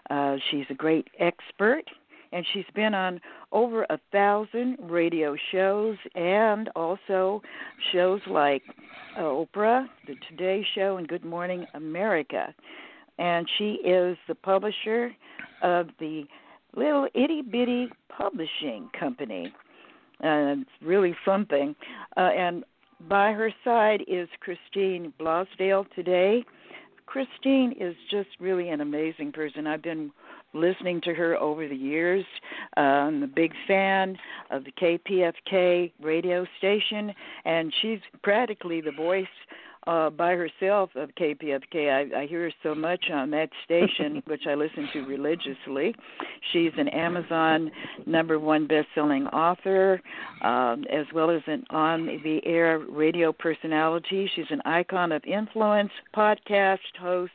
Uh, 0.08 0.36
she's 0.50 0.64
a 0.70 0.74
great 0.74 1.08
expert, 1.18 1.82
and 2.32 2.46
she's 2.52 2.64
been 2.74 2.94
on 2.94 3.20
over 3.52 3.84
a 3.90 3.98
thousand 4.12 4.78
radio 4.80 5.36
shows 5.52 5.96
and 6.14 6.68
also 6.76 7.42
shows 7.92 8.20
like 8.28 8.62
uh, 9.16 9.22
Oprah, 9.22 9.86
The 10.06 10.14
Today 10.28 10.64
Show, 10.74 10.96
and 10.96 11.08
Good 11.08 11.24
Morning 11.24 11.66
America. 11.74 12.54
And 13.18 13.46
she 13.58 13.78
is 13.84 14.16
the 14.28 14.34
publisher 14.34 15.10
of 15.62 15.88
the 15.98 16.24
little 16.74 17.08
itty 17.14 17.42
bitty 17.42 17.88
publishing 18.16 18.88
company. 18.98 19.52
Uh, 20.22 20.60
it's 20.60 20.70
really 20.82 21.16
something. 21.24 21.74
Uh, 22.16 22.20
and 22.20 22.64
by 23.08 23.32
her 23.32 23.52
side 23.64 24.02
is 24.06 24.28
Christine 24.40 25.12
Blosdale 25.18 25.86
today. 25.94 26.44
Christine 27.10 27.74
is 27.80 27.96
just 28.08 28.28
really 28.38 28.68
an 28.68 28.80
amazing 28.80 29.32
person. 29.32 29.66
I've 29.66 29.82
been 29.82 30.12
listening 30.54 31.00
to 31.00 31.12
her 31.12 31.34
over 31.36 31.66
the 31.66 31.74
years. 31.74 32.24
Uh, 32.76 32.80
I'm 32.80 33.24
a 33.24 33.26
big 33.26 33.52
fan 33.66 34.16
of 34.52 34.62
the 34.62 34.70
KPFK 34.70 35.90
radio 36.00 36.46
station, 36.58 37.12
and 37.44 37.74
she's 37.82 37.98
practically 38.22 38.80
the 38.80 38.92
voice 38.92 39.26
uh, 39.86 40.10
by 40.10 40.32
herself 40.32 40.90
of 40.94 41.10
KPFK. 41.14 42.12
I, 42.14 42.22
I 42.22 42.26
hear 42.26 42.44
her 42.44 42.52
so 42.62 42.74
much 42.74 43.06
on 43.12 43.30
that 43.30 43.50
station, 43.64 44.22
which 44.26 44.42
I 44.48 44.54
listen 44.54 44.88
to 44.92 45.00
religiously. 45.06 45.94
She's 46.52 46.72
an 46.76 46.88
Amazon 46.88 47.70
number 48.06 48.38
one 48.38 48.66
best-selling 48.66 49.26
author, 49.28 50.00
um, 50.42 50.84
as 50.92 51.06
well 51.14 51.30
as 51.30 51.42
an 51.46 51.64
on-the-air 51.70 52.80
radio 52.90 53.32
personality. 53.32 54.30
She's 54.34 54.50
an 54.50 54.60
icon 54.64 55.12
of 55.12 55.24
influence, 55.24 55.90
podcast 56.14 56.78
host, 57.00 57.32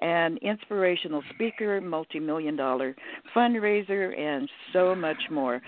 and 0.00 0.38
inspirational 0.38 1.22
speaker, 1.34 1.80
multi-million 1.80 2.56
dollar 2.56 2.94
fundraiser, 3.34 4.18
and 4.18 4.48
so 4.72 4.94
much 4.94 5.18
more. 5.30 5.60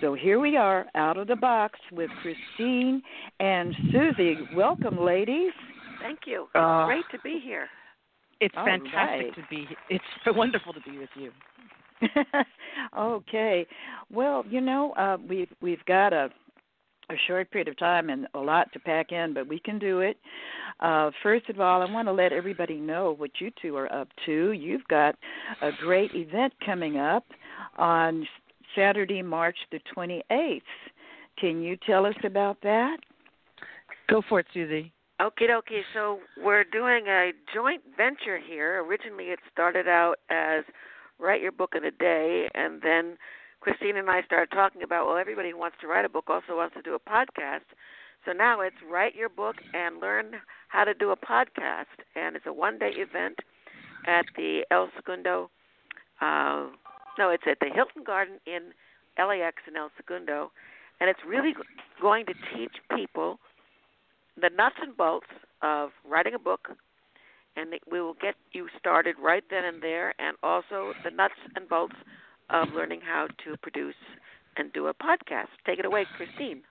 So 0.00 0.14
here 0.14 0.38
we 0.38 0.56
are 0.56 0.86
out 0.94 1.16
of 1.16 1.26
the 1.26 1.36
box 1.36 1.78
with 1.90 2.10
Christine 2.22 3.02
and 3.40 3.74
Suzy. 3.92 4.36
Welcome, 4.54 4.98
ladies. 4.98 5.52
Thank 6.02 6.20
you. 6.26 6.48
Uh, 6.54 6.86
Great 6.86 7.04
to 7.12 7.18
be 7.24 7.40
here. 7.42 7.68
It's 8.40 8.54
All 8.56 8.66
fantastic 8.66 8.94
right. 8.94 9.34
to 9.34 9.42
be. 9.48 9.66
It's 9.88 10.04
wonderful 10.26 10.74
to 10.74 10.80
be 10.80 10.98
with 10.98 11.08
you. 11.16 11.30
okay. 12.98 13.66
Well, 14.12 14.44
you 14.50 14.60
know, 14.60 14.92
uh, 14.92 15.16
we've 15.26 15.48
we've 15.62 15.84
got 15.86 16.12
a 16.12 16.28
a 17.10 17.14
short 17.26 17.50
period 17.50 17.68
of 17.68 17.78
time 17.78 18.10
and 18.10 18.26
a 18.34 18.38
lot 18.38 18.72
to 18.72 18.80
pack 18.80 19.12
in, 19.12 19.32
but 19.32 19.46
we 19.46 19.58
can 19.60 19.78
do 19.78 20.00
it. 20.00 20.16
Uh, 20.80 21.10
first 21.22 21.48
of 21.48 21.60
all, 21.60 21.82
I 21.82 21.90
want 21.90 22.08
to 22.08 22.12
let 22.12 22.32
everybody 22.32 22.76
know 22.76 23.14
what 23.16 23.30
you 23.40 23.50
two 23.62 23.76
are 23.76 23.92
up 23.92 24.08
to. 24.26 24.52
You've 24.52 24.86
got 24.88 25.16
a 25.62 25.70
great 25.80 26.14
event 26.14 26.52
coming 26.64 26.98
up 26.98 27.24
on 27.76 28.26
Saturday, 28.74 29.22
March 29.22 29.56
the 29.70 29.80
28th. 29.96 30.60
Can 31.38 31.62
you 31.62 31.76
tell 31.86 32.06
us 32.06 32.14
about 32.24 32.58
that? 32.62 32.98
Go 34.08 34.22
for 34.28 34.40
it, 34.40 34.46
Suzy. 34.52 34.92
Okay, 35.20 35.46
okay. 35.50 35.80
So 35.94 36.18
we're 36.42 36.64
doing 36.64 37.06
a 37.08 37.32
joint 37.54 37.82
venture 37.96 38.38
here. 38.38 38.84
Originally, 38.84 39.26
it 39.26 39.38
started 39.50 39.88
out 39.88 40.16
as 40.28 40.64
write 41.18 41.40
your 41.40 41.52
book 41.52 41.72
in 41.74 41.84
a 41.84 41.90
day, 41.90 42.48
and 42.54 42.82
then 42.82 43.16
Christine 43.66 43.96
and 43.96 44.08
I 44.08 44.22
started 44.22 44.54
talking 44.54 44.84
about 44.84 45.08
well, 45.08 45.16
everybody 45.16 45.50
who 45.50 45.58
wants 45.58 45.76
to 45.80 45.88
write 45.88 46.04
a 46.04 46.08
book 46.08 46.26
also 46.28 46.54
wants 46.54 46.76
to 46.76 46.82
do 46.82 46.94
a 46.94 47.00
podcast. 47.00 47.66
So 48.24 48.30
now 48.30 48.60
it's 48.60 48.76
write 48.88 49.16
your 49.16 49.28
book 49.28 49.56
and 49.74 50.00
learn 50.00 50.34
how 50.68 50.84
to 50.84 50.94
do 50.94 51.10
a 51.10 51.16
podcast, 51.16 51.98
and 52.14 52.36
it's 52.36 52.46
a 52.46 52.52
one-day 52.52 52.92
event 52.94 53.40
at 54.06 54.24
the 54.36 54.64
El 54.70 54.88
Segundo. 54.94 55.50
Uh, 56.20 56.68
no, 57.18 57.30
it's 57.30 57.42
at 57.50 57.58
the 57.58 57.66
Hilton 57.74 58.04
Garden 58.06 58.38
in 58.46 58.70
LAX 59.18 59.56
in 59.66 59.76
El 59.76 59.90
Segundo, 59.96 60.52
and 61.00 61.10
it's 61.10 61.26
really 61.26 61.52
going 62.00 62.24
to 62.26 62.34
teach 62.54 62.76
people 62.94 63.40
the 64.40 64.50
nuts 64.56 64.76
and 64.80 64.96
bolts 64.96 65.26
of 65.62 65.90
writing 66.08 66.34
a 66.34 66.38
book, 66.38 66.68
and 67.56 67.74
we 67.90 68.00
will 68.00 68.16
get 68.22 68.36
you 68.52 68.68
started 68.78 69.16
right 69.20 69.42
then 69.50 69.64
and 69.64 69.82
there, 69.82 70.14
and 70.20 70.36
also 70.44 70.92
the 71.02 71.10
nuts 71.10 71.34
and 71.56 71.68
bolts 71.68 71.96
of 72.50 72.68
learning 72.74 73.00
how 73.00 73.26
to 73.44 73.56
produce 73.58 73.94
and 74.56 74.72
do 74.72 74.86
a 74.86 74.94
podcast. 74.94 75.48
Take 75.66 75.78
it 75.78 75.84
away, 75.84 76.06
Christine. 76.16 76.62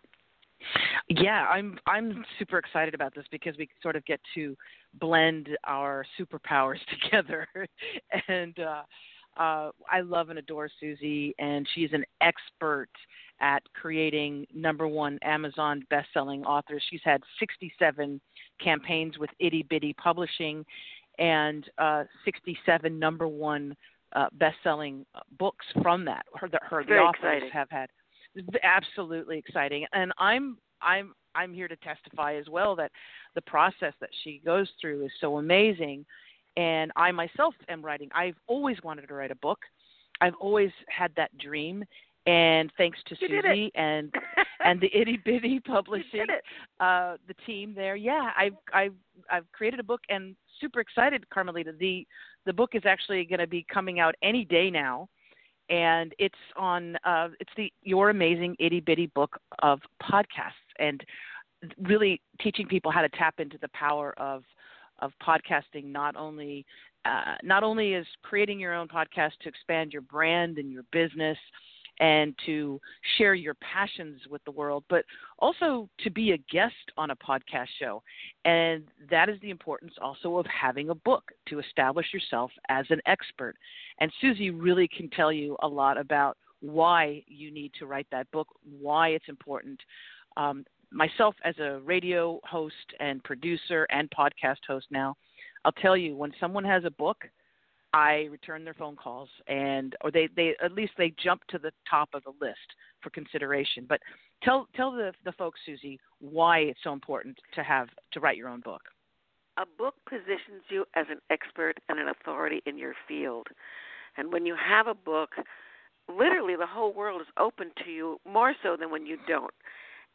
Yeah, 1.09 1.45
I'm 1.47 1.77
I'm 1.85 2.25
super 2.39 2.57
excited 2.57 2.93
about 2.93 3.13
this 3.13 3.25
because 3.29 3.55
we 3.57 3.69
sort 3.83 3.95
of 3.95 4.05
get 4.05 4.19
to 4.35 4.55
blend 4.99 5.49
our 5.65 6.05
superpowers 6.19 6.79
together, 7.03 7.47
and 8.27 8.57
uh, 8.59 8.81
uh, 9.37 9.71
I 9.91 10.01
love 10.01 10.29
and 10.29 10.39
adore 10.39 10.69
Suzy, 10.79 11.35
and 11.39 11.67
she's 11.75 11.89
an 11.93 12.03
expert 12.21 12.89
at 13.41 13.61
creating 13.73 14.47
number 14.53 14.87
one 14.87 15.19
Amazon 15.21 15.83
best-selling 15.89 16.45
authors. 16.45 16.81
She's 16.89 17.01
had 17.03 17.21
67 17.39 18.21
campaigns 18.63 19.17
with 19.17 19.29
Itty 19.39 19.63
Bitty 19.69 19.93
Publishing, 19.93 20.65
and 21.19 21.69
uh, 21.77 22.05
67 22.23 22.97
number 22.97 23.27
one 23.27 23.75
uh, 24.13 24.27
best-selling 24.33 25.05
uh, 25.15 25.19
books 25.37 25.65
from 25.81 26.05
that. 26.05 26.25
Her, 26.35 26.49
the, 26.49 26.59
her 26.69 26.83
the 26.83 26.95
authors 26.95 27.17
exciting. 27.23 27.49
have 27.51 27.69
had 27.69 27.89
absolutely 28.63 29.37
exciting, 29.37 29.85
and 29.93 30.11
I'm 30.17 30.57
I'm 30.81 31.13
I'm 31.35 31.53
here 31.53 31.67
to 31.67 31.75
testify 31.77 32.35
as 32.35 32.47
well 32.49 32.75
that 32.77 32.91
the 33.33 33.41
process 33.41 33.93
that 33.99 34.09
she 34.23 34.41
goes 34.45 34.69
through 34.79 35.05
is 35.05 35.11
so 35.19 35.37
amazing. 35.37 36.05
And 36.57 36.91
I 36.95 37.11
myself 37.11 37.53
am 37.67 37.83
writing. 37.83 38.09
I've 38.15 38.37
always 38.47 38.77
wanted 38.81 39.07
to 39.07 39.13
write 39.13 39.31
a 39.31 39.35
book. 39.35 39.59
I've 40.21 40.35
always 40.39 40.71
had 40.87 41.11
that 41.17 41.37
dream, 41.37 41.83
and 42.25 42.71
thanks 42.77 42.97
to 43.07 43.15
you 43.19 43.41
Suzy 43.41 43.71
and 43.75 44.13
and 44.65 44.81
the 44.81 44.89
Itty 44.95 45.19
Bitty 45.23 45.59
Publishing, 45.59 46.25
uh, 46.79 47.17
the 47.27 47.35
team 47.45 47.73
there, 47.75 47.95
yeah, 47.95 48.31
I've 48.37 48.55
I've 48.73 48.95
I've 49.29 49.51
created 49.51 49.79
a 49.79 49.83
book 49.83 50.01
and 50.09 50.35
super 50.59 50.79
excited, 50.79 51.29
Carmelita. 51.29 51.73
The 51.79 52.07
the 52.45 52.53
book 52.53 52.71
is 52.73 52.83
actually 52.85 53.25
going 53.25 53.39
to 53.39 53.47
be 53.47 53.65
coming 53.71 53.99
out 53.99 54.15
any 54.23 54.43
day 54.43 54.69
now, 54.69 55.07
and 55.69 56.13
it's 56.17 56.35
on 56.57 56.97
uh, 57.05 57.29
it's 57.39 57.51
the 57.57 57.71
Your 57.83 58.09
Amazing 58.09 58.55
Itty 58.59 58.79
Bitty 58.79 59.07
Book 59.07 59.37
of 59.59 59.79
podcasts, 60.01 60.51
and 60.79 61.03
really 61.83 62.21
teaching 62.41 62.67
people 62.67 62.91
how 62.91 63.01
to 63.01 63.09
tap 63.09 63.35
into 63.39 63.57
the 63.61 63.69
power 63.69 64.13
of 64.17 64.43
of 64.99 65.11
podcasting. 65.21 65.85
Not 65.85 66.15
only 66.15 66.65
uh, 67.05 67.35
not 67.43 67.63
only 67.63 67.93
is 67.93 68.07
creating 68.23 68.59
your 68.59 68.73
own 68.73 68.87
podcast 68.87 69.33
to 69.41 69.49
expand 69.49 69.93
your 69.93 70.01
brand 70.01 70.57
and 70.57 70.71
your 70.71 70.83
business 70.91 71.37
and 71.99 72.35
to 72.45 72.79
share 73.17 73.33
your 73.33 73.55
passions 73.55 74.21
with 74.29 74.43
the 74.43 74.51
world, 74.51 74.83
but 74.89 75.05
also 75.39 75.89
to 76.03 76.09
be 76.09 76.31
a 76.31 76.37
guest 76.51 76.73
on 76.97 77.11
a 77.11 77.15
podcast 77.15 77.67
show. 77.79 78.03
And 78.43 78.83
that 79.09 79.29
is 79.29 79.39
the 79.41 79.49
importance 79.49 79.93
also 80.01 80.37
of 80.37 80.45
having 80.45 80.89
a 80.89 80.95
book 80.95 81.31
to 81.49 81.59
establish 81.59 82.07
yourself 82.13 82.51
as 82.69 82.85
an 82.89 83.01
expert. 83.05 83.55
And 83.99 84.11
Suzy 84.21 84.49
really 84.49 84.87
can 84.87 85.09
tell 85.09 85.31
you 85.31 85.55
a 85.61 85.67
lot 85.67 85.97
about 85.97 86.37
why 86.61 87.23
you 87.27 87.51
need 87.51 87.71
to 87.79 87.85
write 87.85 88.07
that 88.11 88.29
book, 88.31 88.47
why 88.79 89.09
it's 89.09 89.29
important. 89.29 89.79
Um, 90.37 90.65
myself, 90.91 91.35
as 91.43 91.57
a 91.59 91.79
radio 91.83 92.39
host 92.43 92.73
and 92.99 93.23
producer 93.23 93.85
and 93.89 94.09
podcast 94.11 94.57
host 94.67 94.87
now, 94.89 95.15
I'll 95.63 95.71
tell 95.71 95.97
you 95.97 96.15
when 96.15 96.31
someone 96.39 96.63
has 96.63 96.83
a 96.85 96.91
book, 96.91 97.25
I 97.95 98.27
return 98.29 98.65
their 98.65 98.73
phone 98.73 98.97
calls 98.97 99.29
and 99.47 99.95
or 100.01 100.11
they 100.11 100.27
they 100.35 100.53
at 100.61 100.73
least 100.73 100.91
they 100.97 101.13
jump 101.23 101.45
to 101.47 101.57
the 101.57 101.71
top 101.89 102.09
of 102.13 102.23
the 102.25 102.33
list 102.45 102.75
for 103.01 103.09
consideration. 103.09 103.85
But 103.87 104.01
tell 104.43 104.67
tell 104.75 104.91
the 104.91 105.13
the 105.23 105.31
folks 105.31 105.61
Suzy 105.65 105.97
why 106.19 106.59
it's 106.59 106.81
so 106.83 106.91
important 106.91 107.37
to 107.53 107.63
have 107.63 107.87
to 108.11 108.19
write 108.19 108.35
your 108.35 108.49
own 108.49 108.59
book. 108.59 108.81
A 109.57 109.63
book 109.77 109.95
positions 110.09 110.63
you 110.69 110.83
as 110.95 111.05
an 111.09 111.19
expert 111.29 111.75
and 111.87 111.97
an 111.97 112.09
authority 112.09 112.61
in 112.65 112.77
your 112.77 112.95
field. 113.07 113.47
And 114.17 114.33
when 114.33 114.45
you 114.45 114.57
have 114.57 114.87
a 114.87 114.93
book, 114.93 115.29
literally 116.09 116.57
the 116.57 116.67
whole 116.67 116.93
world 116.93 117.21
is 117.21 117.27
open 117.39 117.71
to 117.85 117.91
you 117.91 118.19
more 118.29 118.53
so 118.61 118.75
than 118.77 118.91
when 118.91 119.05
you 119.05 119.17
don't. 119.25 119.53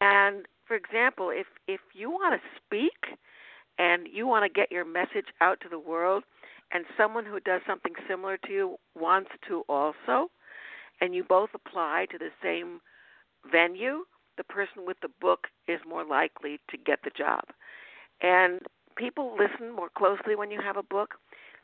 And 0.02 0.44
for 0.66 0.76
example, 0.76 1.30
if 1.32 1.46
if 1.66 1.80
you 1.94 2.10
want 2.10 2.38
to 2.38 2.48
speak 2.58 3.18
and 3.78 4.06
you 4.12 4.26
want 4.26 4.44
to 4.44 4.52
get 4.52 4.70
your 4.70 4.84
message 4.84 5.32
out 5.40 5.60
to 5.62 5.70
the 5.70 5.78
world, 5.78 6.24
and 6.72 6.84
someone 6.96 7.24
who 7.24 7.40
does 7.40 7.60
something 7.66 7.94
similar 8.08 8.36
to 8.46 8.52
you 8.52 8.76
wants 8.94 9.30
to 9.48 9.62
also, 9.68 10.30
and 11.00 11.14
you 11.14 11.24
both 11.24 11.50
apply 11.54 12.06
to 12.10 12.18
the 12.18 12.30
same 12.42 12.80
venue, 13.50 14.04
the 14.36 14.44
person 14.44 14.86
with 14.86 14.96
the 15.02 15.08
book 15.20 15.46
is 15.66 15.80
more 15.88 16.04
likely 16.04 16.60
to 16.70 16.76
get 16.76 17.00
the 17.04 17.10
job. 17.16 17.42
And 18.22 18.60
people 18.96 19.36
listen 19.36 19.74
more 19.74 19.88
closely 19.96 20.36
when 20.36 20.50
you 20.50 20.60
have 20.62 20.76
a 20.76 20.82
book. 20.82 21.14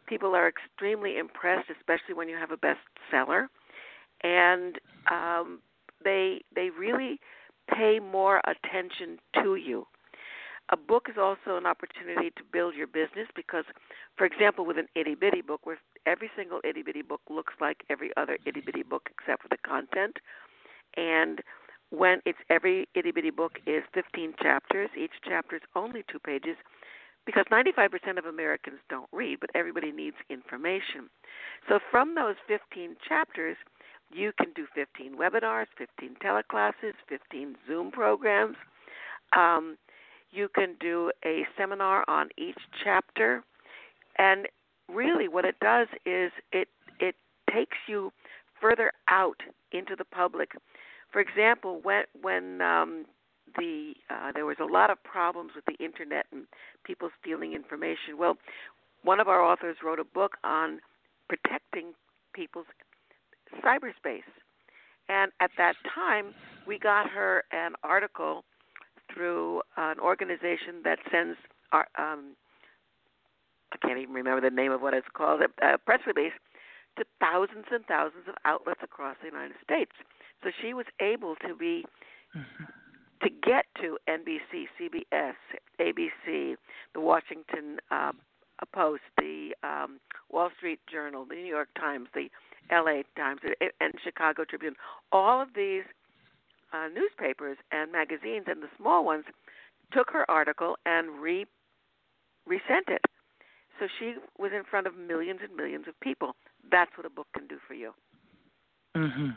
People 0.06 0.34
are 0.34 0.48
extremely 0.48 1.18
impressed, 1.18 1.68
especially 1.70 2.14
when 2.14 2.28
you 2.28 2.36
have 2.36 2.50
a 2.50 2.56
bestseller, 2.56 3.46
and 4.22 4.76
um, 5.10 5.60
they 6.04 6.42
they 6.54 6.70
really 6.70 7.18
pay 7.72 7.98
more 7.98 8.40
attention 8.46 9.18
to 9.42 9.56
you. 9.56 9.86
A 10.70 10.76
book 10.76 11.06
is 11.08 11.16
also 11.16 11.56
an 11.56 11.66
opportunity 11.66 12.30
to 12.30 12.42
build 12.52 12.74
your 12.74 12.88
business 12.88 13.28
because, 13.36 13.64
for 14.16 14.24
example, 14.24 14.66
with 14.66 14.78
an 14.78 14.88
itty 14.96 15.14
bitty 15.14 15.40
book, 15.40 15.64
where 15.64 15.78
every 16.06 16.30
single 16.36 16.60
itty 16.64 16.82
bitty 16.82 17.02
book 17.02 17.20
looks 17.30 17.54
like 17.60 17.84
every 17.88 18.10
other 18.16 18.38
itty 18.46 18.60
bitty 18.60 18.82
book 18.82 19.08
except 19.10 19.42
for 19.42 19.48
the 19.48 19.58
content, 19.58 20.16
and 20.96 21.40
when 21.90 22.20
it's 22.24 22.38
every 22.50 22.88
itty 22.94 23.12
bitty 23.12 23.30
book 23.30 23.58
is 23.66 23.82
15 23.94 24.34
chapters, 24.42 24.90
each 24.98 25.12
chapter 25.24 25.56
is 25.56 25.62
only 25.76 26.04
two 26.10 26.18
pages, 26.18 26.56
because 27.26 27.44
95% 27.50 28.18
of 28.18 28.24
Americans 28.24 28.78
don't 28.88 29.08
read, 29.12 29.38
but 29.40 29.50
everybody 29.54 29.92
needs 29.92 30.16
information. 30.30 31.10
So 31.68 31.78
from 31.90 32.14
those 32.14 32.36
15 32.48 32.96
chapters, 33.06 33.56
you 34.12 34.32
can 34.38 34.52
do 34.54 34.66
15 34.74 35.16
webinars, 35.16 35.66
15 35.76 36.16
teleclasses, 36.22 36.94
15 37.08 37.56
Zoom 37.66 37.90
programs. 37.90 38.56
Um, 39.36 39.76
you 40.36 40.48
can 40.54 40.76
do 40.80 41.10
a 41.24 41.46
seminar 41.56 42.04
on 42.08 42.28
each 42.36 42.58
chapter, 42.82 43.42
and 44.18 44.46
really, 44.92 45.28
what 45.28 45.44
it 45.44 45.56
does 45.60 45.88
is 46.04 46.32
it 46.52 46.68
it 47.00 47.16
takes 47.52 47.76
you 47.88 48.12
further 48.60 48.92
out 49.08 49.40
into 49.72 49.96
the 49.96 50.04
public. 50.04 50.52
For 51.10 51.20
example, 51.20 51.80
when 51.82 52.04
when 52.20 52.60
um, 52.60 53.06
the 53.56 53.94
uh, 54.10 54.32
there 54.32 54.46
was 54.46 54.56
a 54.60 54.64
lot 54.64 54.90
of 54.90 55.02
problems 55.02 55.52
with 55.54 55.64
the 55.64 55.82
internet 55.84 56.26
and 56.32 56.46
people 56.84 57.10
stealing 57.20 57.52
information. 57.52 58.18
Well, 58.18 58.36
one 59.02 59.20
of 59.20 59.28
our 59.28 59.42
authors 59.42 59.76
wrote 59.84 60.00
a 60.00 60.04
book 60.04 60.36
on 60.44 60.80
protecting 61.28 61.92
people's 62.34 62.66
cyberspace. 63.64 64.22
And 65.08 65.30
at 65.40 65.50
that 65.56 65.76
time, 65.94 66.34
we 66.66 66.78
got 66.78 67.08
her 67.10 67.44
an 67.52 67.72
article 67.84 68.44
through 69.16 69.62
an 69.76 69.98
organization 69.98 70.84
that 70.84 70.98
sends 71.10 71.38
our, 71.72 71.88
um, 71.98 72.36
I 73.72 73.78
can't 73.78 73.98
even 73.98 74.14
remember 74.14 74.48
the 74.48 74.54
name 74.54 74.72
of 74.72 74.82
what 74.82 74.94
it's 74.94 75.06
called, 75.14 75.40
a 75.40 75.78
press 75.78 76.00
release 76.06 76.32
to 76.98 77.04
thousands 77.20 77.64
and 77.72 77.84
thousands 77.86 78.28
of 78.28 78.34
outlets 78.44 78.80
across 78.82 79.16
the 79.20 79.28
United 79.28 79.56
States. 79.64 79.92
So 80.42 80.50
she 80.62 80.74
was 80.74 80.86
able 81.00 81.34
to 81.46 81.56
be 81.56 81.84
mm-hmm. 82.36 82.64
to 83.22 83.30
get 83.30 83.64
to 83.80 83.98
NBC, 84.08 84.66
CBS, 84.78 85.34
ABC, 85.80 86.56
the 86.94 87.00
Washington 87.00 87.78
uh, 87.90 88.12
Post, 88.74 89.02
the 89.18 89.50
um, 89.62 89.98
Wall 90.30 90.50
Street 90.56 90.80
Journal, 90.90 91.24
the 91.28 91.34
New 91.34 91.46
York 91.46 91.68
Times, 91.78 92.08
the 92.14 92.28
LA 92.70 93.02
Times, 93.16 93.40
and 93.80 93.94
Chicago 94.02 94.44
Tribune. 94.44 94.74
All 95.12 95.40
of 95.40 95.48
these 95.54 95.84
uh, 96.72 96.88
newspapers 96.88 97.56
and 97.72 97.92
magazines, 97.92 98.46
and 98.48 98.62
the 98.62 98.68
small 98.76 99.04
ones 99.04 99.24
took 99.92 100.10
her 100.10 100.28
article 100.30 100.76
and 100.84 101.20
re 101.20 101.46
resent 102.46 102.88
it. 102.88 103.02
So 103.78 103.86
she 103.98 104.14
was 104.38 104.52
in 104.54 104.62
front 104.64 104.86
of 104.86 104.96
millions 104.96 105.40
and 105.42 105.54
millions 105.54 105.86
of 105.88 105.98
people. 106.00 106.34
That's 106.70 106.90
what 106.96 107.06
a 107.06 107.10
book 107.10 107.26
can 107.34 107.46
do 107.46 107.58
for 107.66 107.74
you. 107.74 107.92
Mm-hmm. 108.96 109.30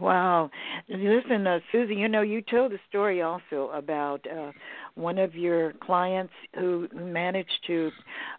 Wow. 0.00 0.50
Listen, 0.88 1.46
uh, 1.46 1.60
Suzy, 1.70 1.94
you 1.94 2.08
know, 2.08 2.22
you 2.22 2.42
told 2.42 2.72
a 2.72 2.78
story 2.88 3.22
also 3.22 3.70
about 3.74 4.24
uh, 4.26 4.52
one 4.94 5.18
of 5.18 5.34
your 5.34 5.72
clients 5.74 6.32
who 6.54 6.88
managed 6.94 7.66
to 7.66 7.90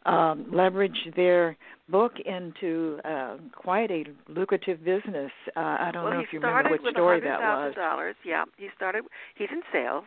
um, 0.06 0.46
leverage 0.52 0.98
their 1.16 1.56
book 1.90 2.14
into 2.26 3.00
uh, 3.06 3.38
quite 3.56 3.92
a 3.92 4.06
lucrative 4.28 4.84
business. 4.84 5.32
Uh, 5.56 5.60
I 5.80 5.90
don't 5.94 6.04
well, 6.04 6.14
know 6.14 6.20
if 6.20 6.28
you 6.32 6.40
remember 6.40 6.72
what 6.72 6.92
story 6.92 7.22
that 7.22 7.40
was. 7.40 7.76
Dollars, 7.76 8.16
yeah. 8.26 8.46
He 8.58 8.70
started. 8.76 9.04
He's 9.36 9.50
in 9.52 9.62
sales, 9.72 10.06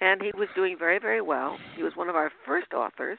and 0.00 0.20
he 0.20 0.32
was 0.36 0.48
doing 0.54 0.76
very, 0.78 0.98
very 0.98 1.20
well. 1.20 1.56
He 1.76 1.82
was 1.82 1.92
one 1.96 2.08
of 2.08 2.16
our 2.16 2.30
first 2.44 2.72
authors, 2.72 3.18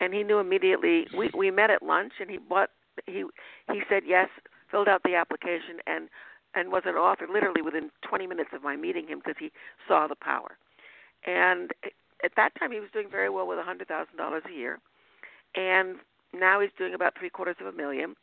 and 0.00 0.14
he 0.14 0.22
knew 0.22 0.38
immediately. 0.38 1.06
We 1.16 1.30
we 1.36 1.50
met 1.50 1.70
at 1.70 1.82
lunch, 1.82 2.12
and 2.20 2.30
he 2.30 2.38
bought. 2.38 2.70
He 3.06 3.24
he 3.72 3.80
said 3.88 4.02
yes, 4.06 4.28
filled 4.70 4.88
out 4.88 5.02
the 5.04 5.14
application, 5.14 5.78
and 5.86 6.08
and 6.54 6.72
was 6.72 6.82
an 6.86 6.94
author 6.94 7.26
literally 7.32 7.62
within 7.62 7.90
20 8.08 8.26
minutes 8.26 8.50
of 8.52 8.62
my 8.62 8.76
meeting 8.76 9.06
him 9.06 9.18
because 9.18 9.36
he 9.38 9.50
saw 9.86 10.06
the 10.06 10.16
power. 10.16 10.56
And 11.26 11.70
at 12.24 12.32
that 12.36 12.52
time, 12.58 12.72
he 12.72 12.80
was 12.80 12.88
doing 12.92 13.08
very 13.10 13.30
well 13.30 13.46
with 13.46 13.58
a 13.58 13.62
$100,000 13.62 13.86
a 13.88 14.52
year, 14.52 14.78
and 15.54 15.96
now 16.32 16.60
he's 16.60 16.70
doing 16.78 16.94
about 16.94 17.14
three 17.18 17.30
quarters 17.30 17.56
of 17.60 17.66
a 17.66 17.72
million. 17.72 18.14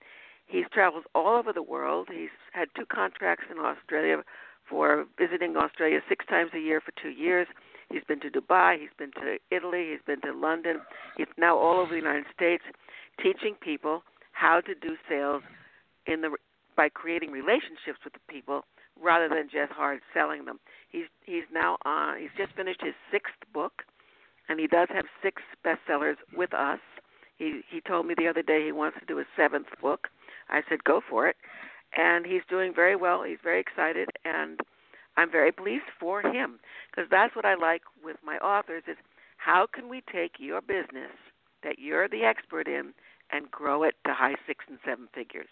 He's 0.47 0.65
traveled 0.71 1.03
all 1.13 1.35
over 1.35 1.51
the 1.51 1.61
world. 1.61 2.07
He's 2.11 2.29
had 2.53 2.69
two 2.75 2.85
contracts 2.85 3.45
in 3.51 3.59
Australia 3.59 4.23
for 4.69 5.05
visiting 5.19 5.57
Australia 5.57 5.99
six 6.07 6.25
times 6.25 6.51
a 6.53 6.59
year 6.59 6.81
for 6.81 6.93
two 7.01 7.09
years. 7.09 7.47
He's 7.89 8.03
been 8.07 8.19
to 8.21 8.29
Dubai. 8.29 8.79
He's 8.79 8.95
been 8.97 9.11
to 9.13 9.37
Italy. 9.51 9.89
He's 9.91 10.05
been 10.05 10.21
to 10.21 10.37
London. 10.37 10.81
He's 11.17 11.27
now 11.37 11.57
all 11.57 11.79
over 11.79 11.91
the 11.91 11.97
United 11.97 12.25
States, 12.33 12.63
teaching 13.21 13.55
people 13.61 14.03
how 14.31 14.61
to 14.61 14.75
do 14.75 14.95
sales 15.09 15.43
in 16.05 16.21
the 16.21 16.35
by 16.77 16.87
creating 16.87 17.31
relationships 17.31 17.99
with 18.05 18.13
the 18.13 18.31
people 18.31 18.63
rather 19.01 19.27
than 19.27 19.49
just 19.51 19.73
hard 19.73 19.99
selling 20.13 20.45
them. 20.45 20.59
He's 20.89 21.05
he's 21.25 21.43
now 21.51 21.77
on. 21.83 22.19
He's 22.19 22.35
just 22.37 22.55
finished 22.55 22.81
his 22.81 22.93
sixth 23.11 23.35
book, 23.53 23.83
and 24.47 24.59
he 24.59 24.67
does 24.67 24.87
have 24.93 25.05
six 25.21 25.41
bestsellers 25.65 26.15
with 26.33 26.53
us. 26.53 26.79
He 27.37 27.61
he 27.69 27.81
told 27.81 28.05
me 28.05 28.13
the 28.17 28.27
other 28.27 28.41
day 28.41 28.65
he 28.65 28.71
wants 28.71 28.97
to 28.99 29.05
do 29.05 29.19
a 29.19 29.25
seventh 29.35 29.67
book. 29.81 30.07
I 30.49 30.61
said 30.69 30.83
go 30.83 31.01
for 31.07 31.27
it, 31.27 31.35
and 31.97 32.25
he's 32.25 32.43
doing 32.49 32.73
very 32.73 32.95
well. 32.95 33.23
He's 33.23 33.43
very 33.43 33.59
excited, 33.59 34.09
and 34.23 34.59
I'm 35.17 35.31
very 35.31 35.51
pleased 35.51 35.89
for 35.99 36.21
him 36.21 36.59
because 36.89 37.09
that's 37.09 37.35
what 37.35 37.45
I 37.45 37.55
like 37.55 37.81
with 38.03 38.17
my 38.23 38.37
authors 38.37 38.83
is 38.87 38.97
how 39.37 39.67
can 39.71 39.89
we 39.89 40.01
take 40.11 40.33
your 40.39 40.61
business 40.61 41.11
that 41.63 41.79
you're 41.79 42.07
the 42.07 42.23
expert 42.23 42.67
in 42.67 42.93
and 43.31 43.51
grow 43.51 43.83
it 43.83 43.95
to 44.05 44.13
high 44.13 44.35
six 44.45 44.63
and 44.69 44.77
seven 44.85 45.07
figures. 45.13 45.49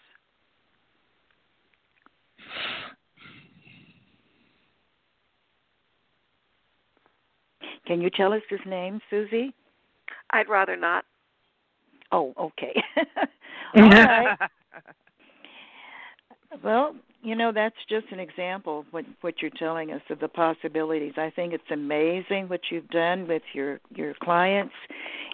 Can 7.86 8.00
you 8.00 8.10
tell 8.10 8.32
us 8.32 8.42
his 8.48 8.60
name, 8.66 9.00
Suzy? 9.10 9.54
I'd 10.30 10.48
rather 10.48 10.76
not. 10.76 11.04
Oh, 12.12 12.34
okay. 12.38 12.74
All 13.76 13.88
right. 13.88 14.38
well, 16.62 16.94
you 17.22 17.34
know 17.34 17.50
that's 17.52 17.74
just 17.88 18.06
an 18.12 18.20
example 18.20 18.80
of 18.80 18.86
what 18.92 19.04
what 19.20 19.34
you're 19.42 19.50
telling 19.58 19.90
us 19.90 20.00
of 20.10 20.20
the 20.20 20.28
possibilities. 20.28 21.14
I 21.16 21.30
think 21.34 21.52
it's 21.52 21.70
amazing 21.72 22.46
what 22.48 22.60
you've 22.70 22.88
done 22.88 23.26
with 23.26 23.42
your 23.52 23.80
your 23.94 24.14
clients 24.22 24.74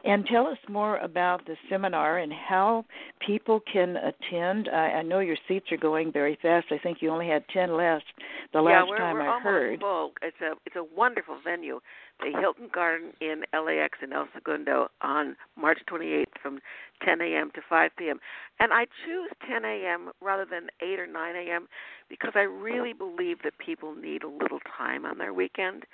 and 0.04 0.26
tell 0.26 0.46
us 0.46 0.58
more 0.68 0.96
about 0.98 1.44
the 1.46 1.54
seminar 1.68 2.18
and 2.18 2.32
how 2.32 2.84
people 3.24 3.60
can 3.70 3.96
attend. 3.96 4.68
I, 4.72 4.98
I 4.98 5.02
know 5.02 5.20
your 5.20 5.36
seats 5.46 5.66
are 5.70 5.76
going 5.76 6.10
very 6.10 6.38
fast. 6.40 6.66
I 6.70 6.78
think 6.78 6.98
you 7.00 7.10
only 7.10 7.28
had 7.28 7.44
ten 7.52 7.76
left 7.76 8.04
the 8.52 8.60
last 8.60 8.86
yeah, 8.86 8.90
we're, 8.90 8.96
time 8.96 9.14
we're 9.14 9.22
I 9.22 9.26
almost 9.28 9.44
heard. 9.44 9.80
Full. 9.80 10.12
It's 10.22 10.40
a 10.40 10.52
it's 10.64 10.76
a 10.76 10.96
wonderful 10.96 11.38
venue, 11.44 11.80
the 12.22 12.38
Hilton 12.38 12.68
Garden 12.72 13.12
in 13.20 13.42
LAX 13.52 13.98
in 14.02 14.12
El 14.12 14.28
Segundo 14.34 14.88
on 15.00 15.36
March 15.56 15.78
28th 15.90 16.24
from 16.40 16.60
10 17.04 17.20
a.m. 17.20 17.50
to 17.54 17.60
5 17.68 17.90
p.m. 17.98 18.18
And 18.60 18.72
I 18.72 18.86
choose 19.04 19.30
10 19.48 19.64
a.m. 19.64 20.10
rather 20.20 20.46
than 20.48 20.68
8 20.80 21.00
or 21.00 21.06
9 21.06 21.36
a.m. 21.36 21.68
because 22.08 22.32
I 22.34 22.42
really 22.42 22.92
believe 22.92 23.38
that 23.44 23.58
people 23.58 23.94
need 23.94 24.22
a 24.22 24.28
little 24.28 24.60
time 24.76 25.04
on 25.04 25.18
their 25.18 25.34
weekend. 25.34 25.84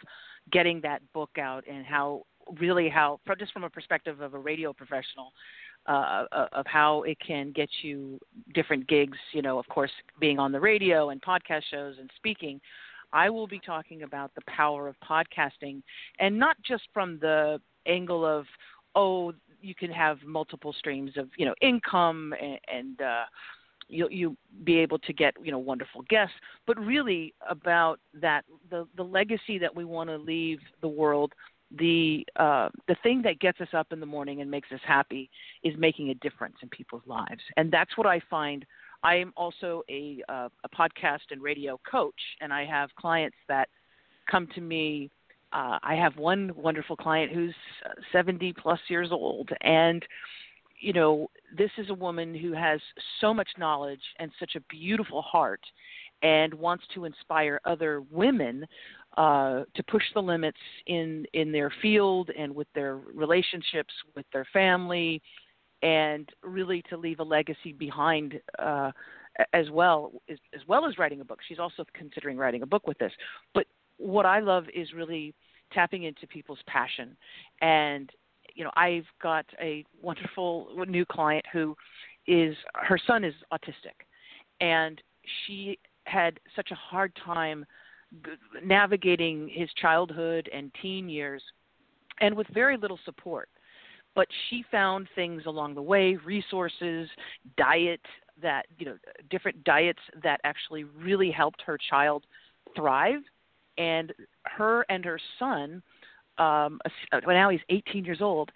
getting 0.51 0.81
that 0.83 1.01
book 1.13 1.31
out 1.39 1.65
and 1.71 1.85
how 1.85 2.25
really 2.59 2.89
how 2.89 3.21
just 3.39 3.53
from 3.53 3.65
a 3.65 3.71
perspective 3.71 4.21
of 4.21 4.35
a 4.35 4.39
radio 4.39 4.73
professional 4.73 5.33
uh, 5.87 6.24
of 6.53 6.66
how 6.66 7.03
it 7.03 7.18
can 7.26 7.51
get 7.53 7.68
you 7.83 8.18
different 8.55 8.87
gigs 8.89 9.18
you 9.33 9.43
know 9.43 9.59
of 9.59 9.66
course 9.68 9.91
being 10.20 10.39
on 10.39 10.53
the 10.53 10.61
radio 10.61 11.11
and 11.11 11.20
podcast 11.22 11.62
shows 11.70 11.97
and 11.99 12.11
speaking. 12.16 12.61
I 13.14 13.28
will 13.28 13.47
be 13.47 13.61
talking 13.61 14.05
about 14.05 14.35
the 14.35 14.41
power 14.47 14.89
of 14.89 14.97
podcasting 15.07 15.83
and 16.18 16.39
not 16.39 16.57
just 16.66 16.85
from 16.95 17.18
the 17.20 17.61
angle 17.87 18.24
of 18.24 18.47
oh 18.95 19.33
you 19.61 19.74
can 19.74 19.91
have 19.91 20.18
multiple 20.24 20.72
streams 20.72 21.12
of 21.16 21.28
you 21.37 21.45
know 21.47 21.55
income 21.61 22.35
and, 22.41 22.59
and 22.72 23.01
uh 23.01 23.24
you'll 23.89 24.11
you 24.11 24.37
be 24.64 24.78
able 24.78 24.99
to 24.99 25.12
get 25.12 25.35
you 25.43 25.51
know 25.51 25.59
wonderful 25.59 26.03
guests 26.09 26.35
but 26.66 26.78
really 26.78 27.35
about 27.49 28.01
that 28.14 28.45
the 28.70 28.87
the 28.97 29.03
legacy 29.03 29.59
that 29.59 29.74
we 29.74 29.85
want 29.85 30.09
to 30.09 30.16
leave 30.16 30.59
the 30.80 30.89
world 30.89 31.33
the 31.79 32.27
uh 32.37 32.68
the 32.89 32.97
thing 33.03 33.23
that 33.23 33.41
gets 33.41 33.61
us 33.61 33.68
up 33.73 33.93
in 33.93 34.01
the 34.01 34.07
morning 34.07 34.41
and 34.41 34.51
makes 34.51 34.70
us 34.73 34.81
happy 34.87 35.31
is 35.62 35.75
making 35.79 36.11
a 36.11 36.14
difference 36.14 36.57
in 36.62 36.68
people's 36.68 37.03
lives. 37.07 37.41
And 37.57 37.70
that's 37.70 37.97
what 37.97 38.07
i 38.07 38.20
find. 38.31 38.64
I 39.03 39.16
am 39.16 39.33
also 39.37 39.83
a 39.89 40.23
uh, 40.29 40.49
a 40.64 40.68
podcast 40.68 41.31
and 41.31 41.43
radio 41.43 41.81
coach 41.91 42.20
and 42.41 42.53
i 42.53 42.64
have 42.64 42.91
clients 42.97 43.37
that 43.49 43.68
come 44.31 44.47
to 44.55 44.61
me 44.61 45.11
uh 45.53 45.79
i 45.83 45.95
have 45.95 46.16
one 46.16 46.53
wonderful 46.57 46.97
client 46.97 47.33
who's 47.33 47.55
70 48.12 48.53
plus 48.55 48.81
years 48.89 49.09
old. 49.11 49.51
And 49.62 50.05
you 50.83 50.93
know, 50.93 51.31
this 51.57 51.70
is 51.79 51.91
a 51.91 51.95
woman 51.95 52.35
who 52.35 52.53
has 52.53 52.81
so 53.20 53.33
much 53.33 53.49
knowledge 53.57 54.03
and 54.18 54.33
such 54.41 54.57
a 54.57 54.61
beautiful 54.68 55.23
heart 55.23 55.61
and 56.23 56.53
wants 56.55 56.85
to 56.95 57.05
inspire 57.05 57.61
other 57.64 58.03
women 58.11 58.66
uh, 59.17 59.65
to 59.75 59.83
push 59.85 60.05
the 60.15 60.23
limits 60.23 60.59
in 60.87 61.25
in 61.33 61.53
their 61.53 61.73
field 61.83 62.31
and 62.37 62.55
with 62.55 62.69
their 62.75 62.97
relationships 62.97 63.93
with 64.17 64.27
their 64.33 64.47
family, 64.53 65.21
and 65.83 66.29
really 66.43 66.83
to 66.89 66.97
leave 66.97 67.21
a 67.21 67.25
legacy 67.25 67.73
behind 67.73 68.41
uh, 68.59 68.91
as 69.53 69.71
well 69.71 70.13
as, 70.29 70.39
as 70.55 70.61
well 70.67 70.87
as 70.87 70.99
writing 70.99 71.21
a 71.21 71.25
book. 71.25 71.41
She's 71.47 71.59
also 71.59 71.85
considering 71.95 72.37
writing 72.37 72.63
a 72.63 72.67
book 72.67 72.87
with 72.87 72.99
this. 72.99 73.13
But 73.55 73.67
what 73.99 74.27
I 74.27 74.41
love 74.41 74.65
is 74.75 74.93
really 74.93 75.35
tapping 75.73 76.05
into 76.05 76.27
people's 76.27 76.59
passion 76.67 77.17
and 77.63 78.11
you 78.55 78.63
know 78.65 78.71
I've 78.77 79.07
got 79.23 79.47
a 79.61 79.85
wonderful 80.03 80.69
new 80.87 81.07
client 81.07 81.45
who 81.51 81.75
is 82.27 82.55
her 82.75 82.99
son 83.07 83.25
is 83.25 83.35
autistic 83.53 84.05
and 84.61 85.01
she 85.47 85.79
had 86.05 86.39
such 86.55 86.71
a 86.73 86.75
hard 86.75 87.17
time 87.25 87.65
navigating 88.65 89.49
his 89.49 89.69
childhood 89.81 90.49
and 90.53 90.71
teen 90.81 91.09
years 91.09 91.43
and 92.21 92.35
with 92.35 92.47
very 92.49 92.77
little 92.77 92.99
support 93.05 93.49
but 94.15 94.29
she 94.51 94.63
found 94.71 95.09
things 95.15 95.43
along 95.47 95.75
the 95.75 95.83
way 95.83 96.17
resources 96.25 97.09
diet 97.57 98.01
that 98.41 98.67
you 98.79 98.87
know 98.87 98.97
different 99.31 99.63
diets 99.65 100.01
that 100.23 100.41
actually 100.45 100.85
really 100.85 101.31
helped 101.31 101.63
her 101.63 101.79
child 101.91 102.25
thrive 102.77 103.21
and 103.79 104.13
her 104.45 104.85
and 104.89 105.05
her 105.05 105.19
son 105.39 105.83
um 106.39 106.79
now 107.27 107.49
he's 107.49 107.61
18 107.71 108.05
years 108.05 108.21
old 108.21 108.51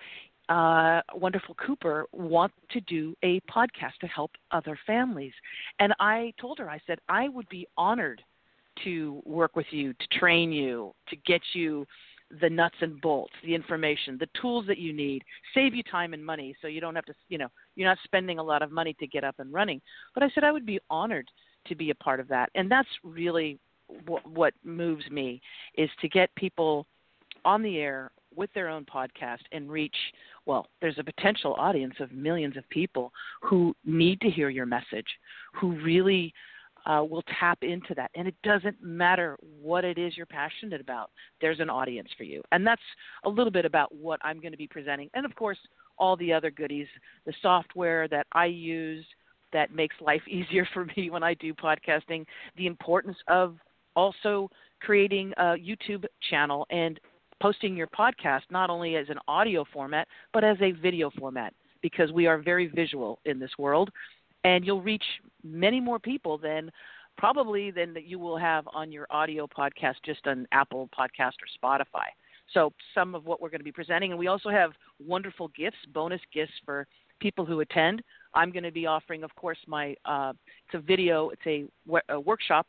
uh, 0.48 1.00
wonderful 1.14 1.56
Cooper 1.56 2.06
want 2.12 2.52
to 2.70 2.80
do 2.82 3.16
a 3.24 3.40
podcast 3.50 3.94
to 4.00 4.06
help 4.06 4.30
other 4.52 4.78
families. 4.86 5.32
And 5.80 5.92
I 5.98 6.32
told 6.40 6.58
her, 6.60 6.70
I 6.70 6.80
said, 6.86 6.98
I 7.08 7.28
would 7.28 7.48
be 7.48 7.66
honored 7.76 8.22
to 8.84 9.22
work 9.24 9.56
with 9.56 9.66
you, 9.70 9.92
to 9.92 10.18
train 10.18 10.52
you, 10.52 10.94
to 11.08 11.16
get 11.26 11.40
you 11.54 11.86
the 12.40 12.50
nuts 12.50 12.76
and 12.80 13.00
bolts, 13.00 13.32
the 13.44 13.54
information, 13.54 14.18
the 14.18 14.28
tools 14.40 14.66
that 14.66 14.78
you 14.78 14.92
need, 14.92 15.22
save 15.54 15.74
you 15.74 15.82
time 15.84 16.12
and 16.12 16.24
money 16.24 16.56
so 16.60 16.66
you 16.66 16.80
don't 16.80 16.96
have 16.96 17.04
to, 17.04 17.14
you 17.28 17.38
know, 17.38 17.48
you're 17.76 17.88
not 17.88 17.98
spending 18.04 18.38
a 18.38 18.42
lot 18.42 18.62
of 18.62 18.72
money 18.72 18.94
to 18.98 19.06
get 19.06 19.24
up 19.24 19.36
and 19.38 19.52
running. 19.52 19.80
But 20.12 20.22
I 20.22 20.30
said 20.34 20.44
I 20.44 20.52
would 20.52 20.66
be 20.66 20.80
honored 20.90 21.30
to 21.68 21.74
be 21.74 21.90
a 21.90 21.94
part 21.94 22.20
of 22.20 22.28
that. 22.28 22.50
And 22.54 22.70
that's 22.70 22.88
really 23.04 23.58
what, 24.06 24.28
what 24.28 24.54
moves 24.64 25.08
me 25.10 25.40
is 25.76 25.90
to 26.00 26.08
get 26.08 26.34
people 26.34 26.86
on 27.44 27.62
the 27.62 27.78
air 27.78 28.10
with 28.34 28.52
their 28.54 28.68
own 28.68 28.84
podcast 28.84 29.38
and 29.52 29.70
reach 29.70 29.96
well 30.44 30.66
there's 30.80 30.98
a 30.98 31.04
potential 31.04 31.54
audience 31.54 31.94
of 32.00 32.12
millions 32.12 32.56
of 32.56 32.68
people 32.68 33.10
who 33.40 33.74
need 33.84 34.20
to 34.20 34.28
hear 34.28 34.50
your 34.50 34.66
message 34.66 35.06
who 35.54 35.72
really 35.80 36.34
uh, 36.86 37.04
will 37.08 37.22
tap 37.38 37.58
into 37.62 37.94
that. 37.94 38.10
And 38.14 38.28
it 38.28 38.34
doesn't 38.42 38.82
matter 38.82 39.36
what 39.60 39.84
it 39.84 39.98
is 39.98 40.16
you're 40.16 40.26
passionate 40.26 40.80
about, 40.80 41.10
there's 41.40 41.60
an 41.60 41.68
audience 41.68 42.08
for 42.16 42.24
you. 42.24 42.42
And 42.52 42.66
that's 42.66 42.82
a 43.24 43.28
little 43.28 43.50
bit 43.50 43.64
about 43.64 43.94
what 43.94 44.20
I'm 44.22 44.40
going 44.40 44.52
to 44.52 44.58
be 44.58 44.68
presenting. 44.68 45.10
And 45.14 45.26
of 45.26 45.34
course, 45.34 45.58
all 45.98 46.16
the 46.16 46.32
other 46.32 46.50
goodies, 46.50 46.86
the 47.24 47.32
software 47.42 48.06
that 48.08 48.26
I 48.32 48.46
use 48.46 49.04
that 49.52 49.74
makes 49.74 49.96
life 50.00 50.22
easier 50.28 50.66
for 50.72 50.86
me 50.96 51.10
when 51.10 51.22
I 51.22 51.34
do 51.34 51.52
podcasting, 51.54 52.24
the 52.56 52.66
importance 52.66 53.16
of 53.28 53.56
also 53.94 54.50
creating 54.80 55.32
a 55.38 55.54
YouTube 55.54 56.04
channel 56.30 56.66
and 56.70 57.00
posting 57.40 57.76
your 57.76 57.86
podcast 57.88 58.42
not 58.50 58.70
only 58.70 58.96
as 58.96 59.08
an 59.08 59.18
audio 59.26 59.64
format, 59.72 60.06
but 60.32 60.44
as 60.44 60.56
a 60.60 60.72
video 60.72 61.10
format 61.18 61.52
because 61.82 62.10
we 62.12 62.26
are 62.26 62.38
very 62.38 62.66
visual 62.66 63.18
in 63.24 63.38
this 63.38 63.50
world 63.58 63.90
and 64.46 64.64
you'll 64.64 64.80
reach 64.80 65.02
many 65.42 65.80
more 65.80 65.98
people 65.98 66.38
than 66.38 66.70
probably 67.18 67.72
than 67.72 67.92
that 67.92 68.04
you 68.04 68.18
will 68.18 68.36
have 68.36 68.64
on 68.72 68.92
your 68.92 69.06
audio 69.10 69.46
podcast 69.46 69.96
just 70.04 70.24
on 70.28 70.46
Apple 70.52 70.88
Podcast 70.96 71.32
or 71.42 71.48
Spotify. 71.60 72.06
So 72.54 72.72
some 72.94 73.16
of 73.16 73.26
what 73.26 73.40
we're 73.42 73.50
going 73.50 73.60
to 73.60 73.64
be 73.64 73.72
presenting, 73.72 74.12
and 74.12 74.18
we 74.18 74.28
also 74.28 74.48
have 74.50 74.70
wonderful 75.04 75.48
gifts, 75.48 75.78
bonus 75.92 76.20
gifts 76.32 76.52
for 76.64 76.86
people 77.18 77.44
who 77.44 77.58
attend. 77.58 78.02
I'm 78.34 78.52
going 78.52 78.62
to 78.62 78.70
be 78.70 78.86
offering, 78.86 79.24
of 79.24 79.34
course, 79.34 79.58
my 79.66 79.96
uh, 80.04 80.32
it's 80.66 80.74
a 80.74 80.78
video, 80.78 81.30
it's 81.30 81.46
a, 81.46 81.64
a 82.08 82.20
workshop 82.20 82.68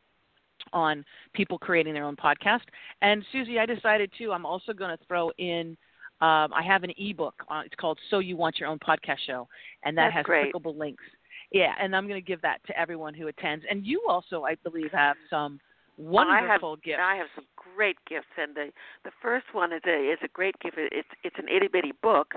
on 0.73 1.05
people 1.34 1.59
creating 1.59 1.93
their 1.93 2.05
own 2.05 2.15
podcast. 2.15 2.61
And 3.03 3.23
Suzy, 3.32 3.59
I 3.59 3.67
decided 3.67 4.11
too, 4.17 4.32
I'm 4.32 4.47
also 4.47 4.73
going 4.73 4.97
to 4.97 5.05
throw 5.05 5.30
in. 5.38 5.78
Um, 6.21 6.51
I 6.51 6.63
have 6.65 6.84
an 6.84 6.91
ebook. 6.97 7.36
Uh, 7.47 7.61
it's 7.63 7.75
called 7.75 7.99
"So 8.09 8.17
You 8.17 8.36
Want 8.36 8.57
Your 8.57 8.67
Own 8.69 8.80
Podcast 8.80 9.19
Show," 9.28 9.47
and 9.84 9.95
that 9.99 10.05
That's 10.05 10.15
has 10.15 10.25
great. 10.25 10.51
clickable 10.51 10.75
links 10.75 11.03
yeah, 11.52 11.74
and 11.80 11.95
I'm 11.95 12.08
going 12.08 12.22
to 12.22 12.26
give 12.26 12.41
that 12.41 12.60
to 12.68 12.78
everyone 12.78 13.14
who 13.14 13.28
attends. 13.28 13.66
And 13.70 13.86
you 13.86 14.04
also, 14.08 14.43
I 14.43 14.56
believe, 14.64 14.91
have 14.91 15.16
some 15.30 15.60
wonderful 15.98 16.72
I 16.72 16.76
have, 16.76 16.84
gifts. 16.84 17.00
I 17.02 17.16
have 17.16 17.28
some 17.36 17.45
great 17.56 17.98
gifts, 18.08 18.28
and 18.38 18.56
the 18.56 18.72
the 19.06 19.12
first 19.22 19.45
one 19.54 19.72
is 19.72 19.82
a 19.88 20.12
is 20.12 20.20
a 20.24 20.28
great 20.28 20.60
gift. 20.60 20.76
It's 20.78 21.08
it's 21.24 21.36
an 21.39 21.48
itty 21.48 21.68
bitty 21.72 21.93
book, 22.02 22.34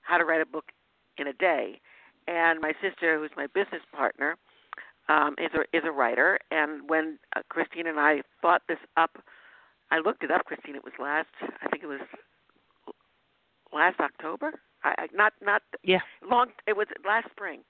how 0.00 0.16
to 0.18 0.24
write 0.24 0.40
a 0.40 0.46
book 0.46 0.66
in 1.18 1.26
a 1.26 1.32
day. 1.32 1.80
And 2.26 2.60
my 2.60 2.72
sister, 2.80 3.18
who's 3.18 3.30
my 3.36 3.48
business 3.48 3.82
partner, 3.94 4.36
um, 5.08 5.34
is 5.38 5.50
a 5.54 5.76
is 5.76 5.82
a 5.84 5.90
writer. 5.90 6.38
And 6.50 6.88
when 6.88 7.18
uh, 7.36 7.42
Christine 7.50 7.86
and 7.86 8.00
I 8.00 8.22
thought 8.40 8.62
this 8.66 8.78
up, 8.96 9.18
I 9.90 9.98
looked 9.98 10.24
it 10.24 10.30
up. 10.30 10.46
Christine, 10.46 10.76
it 10.76 10.84
was 10.84 10.94
last. 10.98 11.28
I 11.60 11.68
think 11.68 11.82
it 11.82 11.88
was 11.88 12.00
last 13.74 14.00
October. 14.00 14.52
I, 14.84 14.94
I 14.98 15.06
not 15.12 15.34
not 15.42 15.62
yeah 15.82 16.00
long. 16.28 16.48
It 16.66 16.78
was 16.78 16.86
last 17.04 17.28
spring 17.30 17.60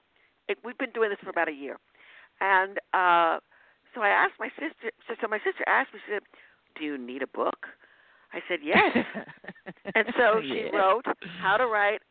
it, 0.47 0.57
we've 0.63 0.77
been 0.77 0.91
doing 0.91 1.09
this 1.09 1.19
for 1.23 1.29
about 1.29 1.49
a 1.49 1.53
year, 1.53 1.77
and 2.41 2.77
uh, 2.93 3.39
so 3.93 4.01
I 4.01 4.09
asked 4.09 4.39
my 4.39 4.49
sister. 4.59 4.91
So, 5.07 5.15
so 5.21 5.27
my 5.27 5.39
sister 5.39 5.63
asked 5.67 5.93
me, 5.93 5.99
she 6.05 6.13
said, 6.13 6.23
"Do 6.77 6.85
you 6.85 6.97
need 6.97 7.21
a 7.21 7.27
book?" 7.27 7.67
I 8.33 8.39
said, 8.47 8.59
"Yes." 8.63 9.05
and 9.95 10.07
so 10.17 10.41
she 10.41 10.65
Yeah. 10.65 10.77
wrote 10.77 11.05
how 11.41 11.57
to 11.57 11.67
write 11.67 12.01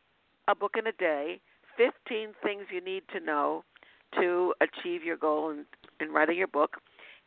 a 0.48 0.54
book 0.54 0.76
in 0.78 0.86
a 0.86 0.92
day, 0.92 1.40
15 1.76 2.34
things 2.42 2.66
you 2.72 2.80
need 2.80 3.02
to 3.12 3.20
know 3.20 3.64
to 4.20 4.54
achieve 4.60 5.02
your 5.04 5.16
goal 5.16 5.50
in, 5.50 5.64
in 6.00 6.12
writing 6.12 6.36
your 6.36 6.48
book. 6.48 6.76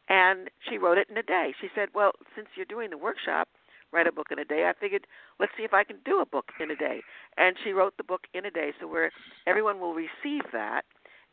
And 0.08 0.50
she 0.70 0.78
wrote 0.78 0.98
it 0.98 1.10
in 1.10 1.18
a 1.18 1.24
day. 1.24 1.54
She 1.60 1.68
said, 1.74 1.90
Well, 1.96 2.12
since 2.36 2.48
you're 2.56 2.66
doing 2.66 2.92
the 2.92 2.98
workshop, 2.98 3.48
write 3.92 4.08
a 4.08 4.12
book 4.12 4.28
in 4.32 4.40
a 4.40 4.46
day, 4.46 4.70
I 4.70 4.74
figured, 4.80 5.08
let's 5.40 5.52
see 5.58 5.64
if 5.64 5.74
I 5.74 5.84
can 5.84 5.98
do 6.06 6.20
a 6.20 6.26
book 6.26 6.50
in 6.60 6.70
a 6.70 6.76
day. 6.76 7.02
And 7.38 7.56
she 7.64 7.72
wrote 7.72 7.98
the 7.98 8.04
book 8.04 8.22
in 8.34 8.46
a 8.46 8.52
day, 8.52 8.72
so 8.80 8.88
where 8.88 9.12
everyone 9.48 9.80
will 9.80 9.94
receive 9.94 10.44
that. 10.54 10.84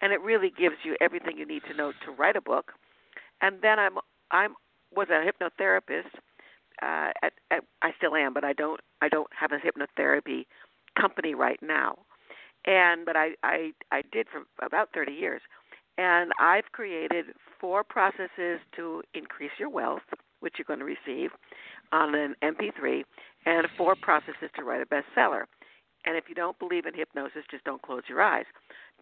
And 0.03 0.12
it 0.12 0.20
really 0.20 0.50
gives 0.50 0.76
you 0.84 0.96
everything 1.00 1.38
you 1.38 1.46
need 1.46 1.62
to 1.70 1.76
know 1.76 1.92
to 2.05 2.11
write 2.11 2.36
a 2.36 2.40
book. 2.40 2.72
And 3.40 3.62
then 3.62 3.78
I'm 3.78 3.98
I'm 4.30 4.55
was 4.94 5.09
a 5.09 5.24
hypnotherapist. 5.24 6.11
Uh, 6.80 7.12
at, 7.22 7.34
at, 7.50 7.64
I 7.82 7.92
still 7.96 8.16
am, 8.16 8.34
but 8.34 8.44
I 8.44 8.53
don't 8.53 8.80
I 9.00 9.09
don't 9.09 9.28
have 9.38 9.53
a 9.53 9.59
hypnotherapy 9.59 10.46
company 11.00 11.34
right 11.34 11.61
now. 11.62 11.96
And 12.66 13.07
but 13.07 13.16
I 13.16 13.30
I 13.42 13.72
I 13.90 14.03
did 14.12 14.26
for 14.30 14.42
about 14.64 14.90
30 14.94 15.12
years. 15.12 15.40
And 15.98 16.32
I've 16.40 16.72
created 16.72 17.26
four 17.61 17.84
processes 17.84 18.61
to 18.76 19.03
increase 19.14 19.50
your 19.59 19.68
wealth, 19.68 20.03
which 20.40 20.55
you're 20.57 20.64
going 20.64 20.78
to 20.78 20.86
receive 20.86 21.30
on 21.92 22.14
an 22.14 22.34
MP3, 22.42 23.05
and 23.44 23.66
four 23.76 23.94
processes 24.00 24.50
to 24.57 24.64
write 24.64 24.80
a 24.80 24.86
bestseller. 24.86 25.44
And 26.05 26.16
if 26.16 26.24
you 26.28 26.34
don't 26.34 26.59
believe 26.59 26.86
in 26.86 26.94
hypnosis, 26.94 27.44
just 27.50 27.64
don't 27.64 27.82
close 27.82 28.03
your 28.09 28.22
eyes. 28.22 28.46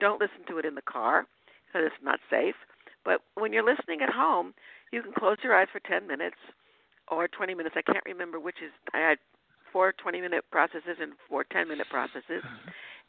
Don't 0.00 0.20
listen 0.20 0.44
to 0.48 0.58
it 0.58 0.64
in 0.64 0.74
the 0.74 0.82
car 0.82 1.26
because 1.66 1.86
it's 1.86 2.04
not 2.04 2.20
safe. 2.28 2.56
But 3.04 3.22
when 3.34 3.52
you're 3.52 3.64
listening 3.64 4.02
at 4.02 4.10
home, 4.10 4.54
you 4.92 5.02
can 5.02 5.12
close 5.12 5.38
your 5.42 5.54
eyes 5.54 5.68
for 5.72 5.80
10 5.80 6.06
minutes 6.06 6.36
or 7.08 7.28
20 7.28 7.54
minutes. 7.54 7.76
I 7.78 7.82
can't 7.82 8.04
remember 8.04 8.38
which 8.38 8.56
is. 8.64 8.72
I 8.92 8.98
had 8.98 9.18
four 9.72 9.92
20 9.92 10.20
minute 10.20 10.44
processes 10.50 10.98
and 11.00 11.12
four 11.28 11.44
10 11.44 11.68
minute 11.68 11.86
processes. 11.90 12.42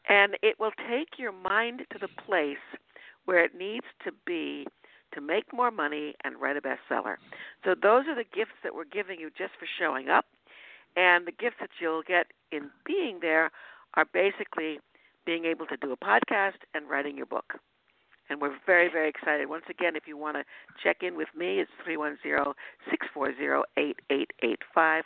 And 0.07 0.37
it 0.41 0.59
will 0.59 0.71
take 0.89 1.19
your 1.19 1.31
mind 1.31 1.81
to 1.91 1.99
the 1.99 2.07
place 2.07 2.57
where 3.25 3.43
it 3.43 3.55
needs 3.57 3.85
to 4.03 4.11
be 4.25 4.65
to 5.13 5.21
make 5.21 5.53
more 5.53 5.71
money 5.71 6.15
and 6.23 6.39
write 6.39 6.57
a 6.57 6.61
bestseller. 6.61 7.15
So 7.63 7.75
those 7.75 8.05
are 8.07 8.15
the 8.15 8.23
gifts 8.23 8.57
that 8.63 8.73
we're 8.73 8.85
giving 8.85 9.19
you 9.19 9.29
just 9.29 9.53
for 9.59 9.67
showing 9.79 10.09
up. 10.09 10.25
And 10.95 11.25
the 11.25 11.31
gifts 11.31 11.57
that 11.59 11.69
you'll 11.79 12.03
get 12.03 12.27
in 12.51 12.69
being 12.85 13.19
there 13.21 13.51
are 13.95 14.05
basically 14.13 14.79
being 15.25 15.45
able 15.45 15.65
to 15.67 15.77
do 15.77 15.91
a 15.91 15.97
podcast 15.97 16.57
and 16.73 16.89
writing 16.89 17.17
your 17.17 17.25
book. 17.25 17.53
And 18.29 18.41
we're 18.41 18.55
very, 18.65 18.89
very 18.89 19.09
excited. 19.09 19.49
Once 19.49 19.65
again, 19.69 19.95
if 19.95 20.07
you 20.07 20.17
want 20.17 20.37
to 20.37 20.43
check 20.81 20.97
in 21.01 21.17
with 21.17 21.27
me, 21.35 21.59
it's 21.59 21.69
310 21.83 22.53
640 22.89 23.63
8885. 23.77 25.03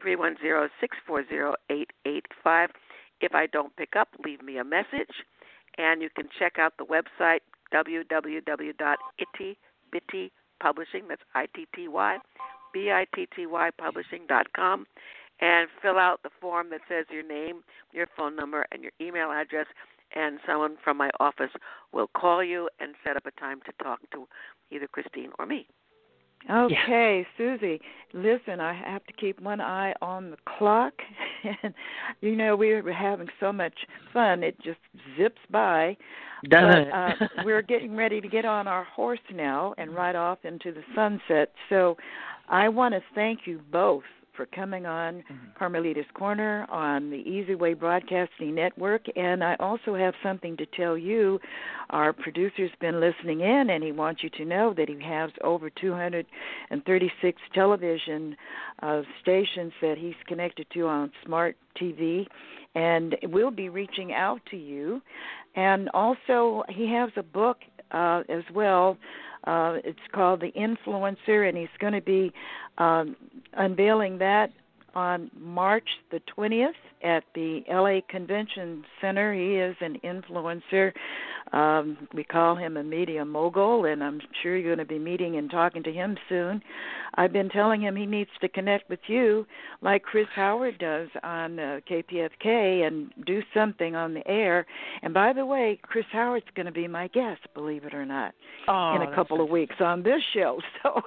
310 0.00 0.70
640 0.80 1.56
8885. 1.70 2.70
If 3.20 3.34
I 3.34 3.46
don't 3.46 3.74
pick 3.76 3.96
up, 3.96 4.08
leave 4.24 4.42
me 4.42 4.58
a 4.58 4.64
message. 4.64 5.24
And 5.76 6.00
you 6.02 6.10
can 6.14 6.28
check 6.38 6.58
out 6.58 6.74
the 6.78 6.84
website 6.84 7.40
www.ittybitty 7.74 10.30
publishing 10.60 11.08
that's 11.08 11.22
i-t-t-y 11.34 12.18
b-i-t-t-y 12.72 13.70
publishing.com 13.78 14.86
and 15.40 15.68
fill 15.80 15.98
out 15.98 16.22
the 16.22 16.30
form 16.40 16.70
that 16.70 16.80
says 16.88 17.06
your 17.10 17.26
name 17.26 17.62
your 17.92 18.06
phone 18.16 18.36
number 18.36 18.66
and 18.72 18.82
your 18.82 18.92
email 19.00 19.30
address 19.30 19.66
and 20.14 20.38
someone 20.46 20.76
from 20.82 20.96
my 20.96 21.10
office 21.20 21.50
will 21.92 22.08
call 22.16 22.42
you 22.42 22.68
and 22.80 22.94
set 23.04 23.16
up 23.16 23.26
a 23.26 23.40
time 23.40 23.60
to 23.66 23.72
talk 23.82 24.00
to 24.12 24.26
either 24.70 24.86
Christine 24.86 25.30
or 25.38 25.46
me. 25.46 25.66
Okay, 26.48 27.26
Suzy. 27.36 27.80
Listen, 28.14 28.60
I 28.60 28.72
have 28.72 29.04
to 29.06 29.12
keep 29.12 29.40
one 29.40 29.60
eye 29.60 29.92
on 30.00 30.30
the 30.30 30.36
clock, 30.56 30.94
and 31.62 31.74
you 32.20 32.36
know 32.36 32.54
we're 32.54 32.92
having 32.92 33.26
so 33.40 33.52
much 33.52 33.74
fun; 34.12 34.44
it 34.44 34.56
just 34.62 34.78
zips 35.16 35.40
by. 35.50 35.96
Does 36.48 36.86
but, 36.90 36.96
uh, 36.96 37.28
we're 37.44 37.62
getting 37.62 37.96
ready 37.96 38.20
to 38.20 38.28
get 38.28 38.44
on 38.44 38.68
our 38.68 38.84
horse 38.84 39.18
now 39.34 39.74
and 39.78 39.94
ride 39.94 40.14
off 40.14 40.38
into 40.44 40.72
the 40.72 40.82
sunset. 40.94 41.52
So, 41.68 41.96
I 42.48 42.68
want 42.68 42.94
to 42.94 43.00
thank 43.16 43.40
you 43.44 43.60
both 43.72 44.04
for 44.38 44.46
coming 44.46 44.86
on 44.86 45.16
mm-hmm. 45.16 45.34
Carmelita's 45.58 46.06
Corner 46.14 46.64
on 46.70 47.10
the 47.10 47.16
Easy 47.16 47.56
Way 47.56 47.74
Broadcasting 47.74 48.54
Network. 48.54 49.04
And 49.16 49.42
I 49.42 49.56
also 49.56 49.94
have 49.96 50.14
something 50.22 50.56
to 50.56 50.64
tell 50.64 50.96
you. 50.96 51.40
Our 51.90 52.12
producer's 52.12 52.70
been 52.80 53.00
listening 53.00 53.40
in, 53.40 53.70
and 53.70 53.82
he 53.82 53.92
wants 53.92 54.22
you 54.22 54.30
to 54.30 54.44
know 54.44 54.72
that 54.74 54.88
he 54.88 55.02
has 55.04 55.30
over 55.42 55.68
236 55.68 57.40
television 57.52 58.36
uh, 58.82 59.02
stations 59.20 59.72
that 59.82 59.98
he's 59.98 60.14
connected 60.26 60.66
to 60.74 60.86
on 60.86 61.10
smart 61.26 61.56
TV. 61.78 62.26
And 62.74 63.16
we'll 63.24 63.50
be 63.50 63.68
reaching 63.68 64.12
out 64.12 64.40
to 64.52 64.56
you. 64.56 65.02
And 65.56 65.90
also, 65.92 66.62
he 66.68 66.88
has 66.92 67.10
a 67.16 67.22
book 67.24 67.58
uh, 67.90 68.22
as 68.28 68.44
well. 68.54 68.96
Uh, 69.44 69.78
it's 69.84 69.98
called 70.12 70.40
The 70.40 70.52
Influencer, 70.52 71.48
and 71.48 71.56
he's 71.56 71.68
going 71.78 71.92
to 71.92 72.00
be 72.00 72.32
um, 72.78 73.16
unveiling 73.54 74.18
that 74.18 74.50
on 74.94 75.30
March 75.38 75.88
the 76.10 76.20
20th 76.36 76.72
at 77.02 77.24
the 77.34 77.62
LA 77.68 78.00
Convention 78.08 78.84
Center. 79.00 79.32
He 79.32 79.56
is 79.56 79.76
an 79.80 79.98
influencer. 80.04 80.92
Um, 81.52 82.08
we 82.12 82.24
call 82.24 82.56
him 82.56 82.76
a 82.76 82.82
media 82.82 83.24
mogul, 83.24 83.86
and 83.86 84.02
I'm 84.04 84.20
sure 84.42 84.56
you're 84.56 84.74
going 84.74 84.86
to 84.86 84.92
be 84.92 84.98
meeting 84.98 85.36
and 85.36 85.50
talking 85.50 85.82
to 85.84 85.92
him 85.92 86.16
soon. 86.28 86.62
I've 87.14 87.32
been 87.32 87.48
telling 87.48 87.80
him 87.80 87.96
he 87.96 88.06
needs 88.06 88.30
to 88.40 88.48
connect 88.48 88.88
with 88.90 89.00
you 89.06 89.46
like 89.80 90.02
Chris 90.02 90.26
Howard 90.34 90.78
does 90.78 91.08
on 91.22 91.58
uh, 91.58 91.80
KPFK 91.90 92.86
and 92.86 93.12
do 93.26 93.42
something 93.54 93.96
on 93.96 94.14
the 94.14 94.26
air. 94.28 94.66
And 95.02 95.14
by 95.14 95.32
the 95.32 95.46
way, 95.46 95.80
Chris 95.82 96.04
Howard's 96.12 96.46
going 96.54 96.66
to 96.66 96.72
be 96.72 96.86
my 96.86 97.08
guest, 97.08 97.40
believe 97.54 97.84
it 97.84 97.94
or 97.94 98.04
not, 98.04 98.34
oh, 98.68 98.94
in 98.94 99.02
a 99.02 99.14
couple 99.14 99.40
of 99.40 99.48
weeks 99.48 99.76
on 99.80 100.02
this 100.02 100.22
show. 100.34 100.60
So, 100.82 101.02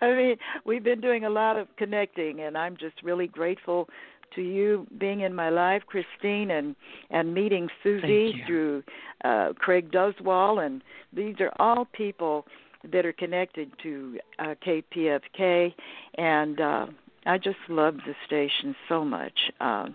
I 0.00 0.14
mean, 0.14 0.36
we've 0.64 0.84
been 0.84 1.00
doing 1.00 1.24
a 1.24 1.30
lot 1.30 1.56
of 1.56 1.66
connecting, 1.76 2.42
and 2.42 2.56
I'm 2.56 2.76
just 2.76 3.02
really 3.02 3.25
grateful 3.28 3.88
to 4.34 4.42
you 4.42 4.86
being 4.98 5.20
in 5.20 5.34
my 5.34 5.48
life, 5.48 5.82
Christine, 5.86 6.50
and 6.50 6.76
and 7.10 7.32
meeting 7.32 7.68
Suzy 7.82 8.42
through 8.46 8.82
uh, 9.24 9.52
Craig 9.58 9.90
Doswell, 9.90 10.64
and 10.64 10.82
these 11.12 11.36
are 11.40 11.52
all 11.58 11.86
people 11.92 12.46
that 12.92 13.04
are 13.04 13.12
connected 13.12 13.70
to 13.82 14.18
uh, 14.38 14.54
KPFK, 14.64 15.72
and 16.18 16.60
uh, 16.60 16.86
I 17.26 17.38
just 17.38 17.58
love 17.68 17.96
the 18.06 18.14
station 18.26 18.74
so 18.88 19.04
much. 19.04 19.32
Uh, 19.60 19.86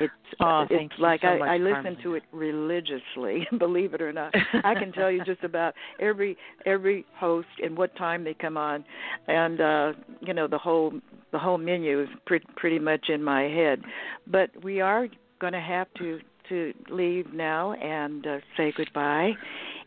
it's 0.00 0.12
oh, 0.40 0.66
it's 0.70 0.94
like 0.98 1.20
so 1.22 1.28
I, 1.28 1.38
much, 1.38 1.48
I 1.48 1.56
listen 1.58 1.82
Carmen. 1.82 2.02
to 2.02 2.14
it 2.14 2.22
religiously, 2.32 3.46
believe 3.58 3.94
it 3.94 4.02
or 4.02 4.12
not. 4.12 4.34
I 4.64 4.74
can 4.74 4.92
tell 4.92 5.10
you 5.10 5.24
just 5.24 5.44
about 5.44 5.74
every 6.00 6.36
every 6.66 7.04
host 7.16 7.48
and 7.62 7.76
what 7.76 7.94
time 7.96 8.24
they 8.24 8.34
come 8.34 8.56
on, 8.56 8.84
and 9.26 9.60
uh, 9.60 9.92
you 10.20 10.34
know 10.34 10.46
the 10.48 10.58
whole 10.58 10.92
the 11.32 11.38
whole 11.38 11.58
menu 11.58 12.02
is 12.02 12.08
pretty 12.26 12.46
pretty 12.56 12.78
much 12.78 13.08
in 13.08 13.22
my 13.22 13.42
head. 13.42 13.82
But 14.26 14.50
we 14.62 14.80
are 14.80 15.08
going 15.40 15.52
to 15.52 15.60
have 15.60 15.86
to 15.98 16.20
to 16.48 16.72
leave 16.90 17.32
now 17.32 17.72
and 17.74 18.26
uh, 18.26 18.38
say 18.56 18.72
goodbye, 18.76 19.32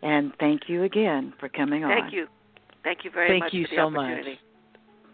and 0.02 0.32
thank 0.40 0.62
you 0.68 0.84
again 0.84 1.34
for 1.40 1.50
coming 1.50 1.84
on. 1.84 1.90
Thank 1.90 2.14
you. 2.14 2.28
Thank 2.84 3.00
you 3.04 3.12
very 3.12 3.30
Thank 3.30 3.44
much 3.44 3.52
Thank 3.52 3.62
you 3.62 3.68
for 3.68 3.76
the 3.76 3.82
so 3.82 3.90
much. 3.90 4.26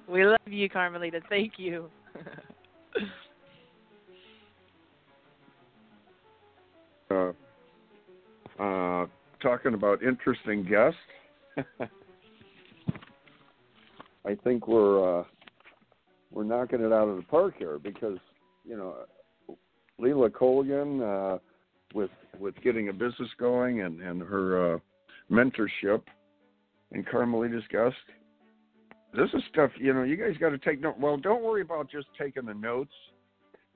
We 0.07 0.25
love 0.25 0.37
you, 0.45 0.69
Carmelita. 0.69 1.19
Thank 1.29 1.53
you. 1.57 1.89
uh, 7.11 7.31
uh, 8.59 9.05
talking 9.41 9.73
about 9.73 10.01
interesting 10.01 10.63
guests. 10.63 10.97
I 14.25 14.35
think 14.43 14.67
we're 14.67 15.21
uh, 15.21 15.23
we're 16.31 16.43
knocking 16.43 16.81
it 16.81 16.91
out 16.91 17.07
of 17.07 17.17
the 17.17 17.23
park 17.23 17.55
here 17.57 17.79
because 17.79 18.17
you 18.65 18.77
know 18.77 18.95
Leila 19.99 20.29
Colgan 20.29 21.01
uh, 21.01 21.37
with 21.93 22.11
with 22.39 22.55
getting 22.63 22.89
a 22.89 22.93
business 22.93 23.29
going 23.39 23.81
and 23.81 24.01
and 24.01 24.21
her 24.21 24.75
uh, 24.75 24.79
mentorship 25.31 26.01
and 26.91 27.05
Carmelita's 27.07 27.63
guest. 27.71 27.95
This 29.13 29.29
is 29.33 29.41
stuff 29.51 29.71
you 29.79 29.93
know 29.93 30.03
you 30.03 30.17
guys 30.17 30.37
got 30.39 30.49
to 30.49 30.57
take 30.57 30.81
note. 30.81 30.99
Well, 30.99 31.17
don't 31.17 31.43
worry 31.43 31.61
about 31.61 31.89
just 31.89 32.07
taking 32.17 32.45
the 32.45 32.53
notes 32.53 32.93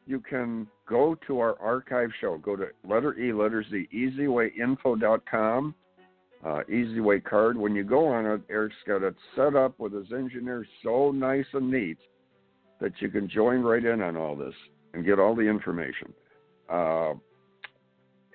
you 0.05 0.19
can 0.19 0.67
go 0.87 1.15
to 1.27 1.39
our 1.39 1.59
archive 1.59 2.09
show. 2.19 2.37
Go 2.37 2.55
to 2.55 2.67
letter 2.87 3.17
E, 3.17 3.31
letter 3.33 3.63
Z, 3.69 3.87
easywayinfo.com, 3.93 5.75
uh, 6.43 6.59
Easyway 6.69 7.23
card. 7.23 7.57
When 7.57 7.75
you 7.75 7.83
go 7.83 8.07
on 8.07 8.25
it, 8.25 8.41
Eric's 8.49 8.75
got 8.87 9.03
it 9.03 9.15
set 9.35 9.55
up 9.55 9.79
with 9.79 9.93
his 9.93 10.11
engineer 10.11 10.65
so 10.83 11.11
nice 11.11 11.45
and 11.53 11.69
neat 11.69 11.97
that 12.81 12.93
you 12.99 13.09
can 13.09 13.29
join 13.29 13.61
right 13.61 13.85
in 13.85 14.01
on 14.01 14.17
all 14.17 14.35
this 14.35 14.55
and 14.93 15.05
get 15.05 15.19
all 15.19 15.35
the 15.35 15.41
information. 15.41 16.11
Uh, 16.69 17.13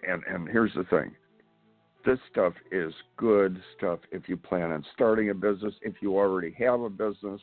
and 0.09 0.23
and 0.25 0.49
here's 0.49 0.73
the 0.75 0.85
thing. 0.85 1.13
This 2.07 2.19
stuff 2.31 2.53
is 2.71 2.95
good 3.17 3.61
stuff 3.77 3.99
if 4.13 4.29
you 4.29 4.37
plan 4.37 4.71
on 4.71 4.85
starting 4.95 5.31
a 5.31 5.35
business, 5.35 5.75
if 5.83 5.95
you 6.01 6.17
already 6.17 6.55
have 6.59 6.81
a 6.81 6.89
business 6.89 7.41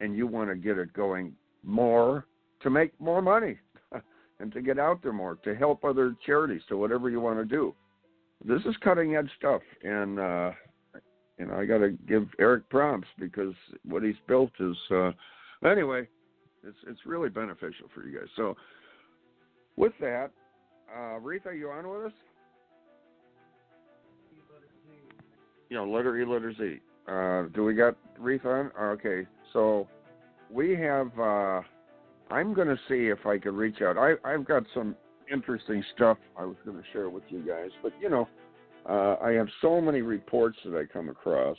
and 0.00 0.16
you 0.16 0.26
want 0.26 0.48
to 0.48 0.54
get 0.54 0.78
it 0.78 0.92
going 0.92 1.32
more 1.64 2.26
to 2.62 2.70
make 2.70 2.98
more 3.00 3.20
money 3.20 3.58
and 4.38 4.52
to 4.52 4.62
get 4.62 4.78
out 4.78 5.02
there 5.02 5.12
more, 5.12 5.36
to 5.42 5.56
help 5.56 5.84
other 5.84 6.14
charities, 6.24 6.62
to 6.68 6.76
whatever 6.76 7.10
you 7.10 7.20
want 7.20 7.38
to 7.38 7.44
do. 7.44 7.74
This 8.44 8.62
is 8.66 8.76
cutting 8.82 9.16
edge 9.16 9.30
stuff, 9.38 9.62
and 9.82 10.20
uh, 10.20 10.52
you 11.38 11.46
know 11.46 11.54
I 11.54 11.64
got 11.64 11.78
to 11.78 11.90
give 12.06 12.28
Eric 12.38 12.68
prompts 12.68 13.08
because 13.18 13.54
what 13.84 14.02
he's 14.04 14.14
built 14.28 14.52
is. 14.60 14.76
Uh, 14.90 15.12
anyway, 15.66 16.06
it's 16.66 16.76
it's 16.86 17.00
really 17.06 17.28
beneficial 17.28 17.88
for 17.94 18.06
you 18.06 18.18
guys. 18.18 18.28
So, 18.36 18.56
with 19.76 19.92
that, 20.00 20.30
uh, 20.94 21.18
Reith, 21.18 21.46
are 21.46 21.54
you 21.54 21.70
on 21.70 21.88
with 21.88 22.06
us? 22.06 22.12
You 25.70 25.76
know, 25.76 25.88
letter 25.88 26.16
E, 26.18 26.24
letter 26.24 26.52
Z. 26.52 26.80
Uh, 27.08 27.48
do 27.54 27.64
we 27.64 27.74
got 27.74 27.96
Reith 28.18 28.44
on? 28.44 28.70
Okay, 28.80 29.26
so 29.52 29.88
we 30.50 30.76
have. 30.76 31.10
Uh, 31.18 31.60
I'm 32.30 32.54
going 32.54 32.68
to 32.68 32.78
see 32.88 33.08
if 33.08 33.26
I 33.26 33.38
could 33.38 33.54
reach 33.54 33.82
out. 33.82 33.98
I, 33.98 34.14
I've 34.24 34.46
got 34.46 34.62
some 34.72 34.96
interesting 35.30 35.84
stuff 35.94 36.16
I 36.38 36.44
was 36.44 36.56
going 36.64 36.76
to 36.76 36.82
share 36.92 37.10
with 37.10 37.22
you 37.28 37.40
guys, 37.46 37.70
but 37.82 37.92
you 38.00 38.08
know, 38.08 38.28
uh, 38.88 39.16
I 39.22 39.32
have 39.32 39.48
so 39.60 39.80
many 39.80 40.00
reports 40.00 40.58
that 40.64 40.76
I 40.76 40.84
come 40.90 41.08
across, 41.08 41.58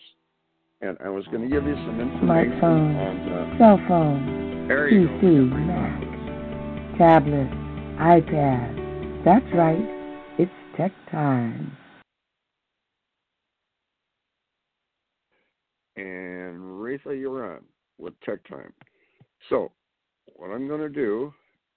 and 0.81 0.97
I 1.03 1.09
was 1.09 1.25
going 1.27 1.47
to 1.47 1.53
give 1.53 1.65
you 1.65 1.75
some 1.75 1.99
information 1.99 2.59
Smartphone, 2.59 2.95
on 2.95 3.31
uh, 3.31 3.57
cell 3.57 3.79
phone, 3.87 4.44
there 4.67 4.89
you 4.89 5.07
PC, 5.07 5.49
go. 5.49 5.55
Mac, 5.57 6.97
tablet, 6.97 7.49
iPad. 7.99 9.23
That's 9.23 9.45
right. 9.53 9.85
It's 10.37 10.51
tech 10.77 10.91
time. 11.11 11.77
And 15.95 16.59
Reatha, 16.59 17.19
you're 17.19 17.55
on 17.55 17.61
with 17.97 18.19
Tech 18.21 18.45
Time. 18.47 18.73
So, 19.49 19.71
what 20.25 20.49
I'm 20.49 20.67
going 20.67 20.81
to 20.81 20.89
do 20.89 21.33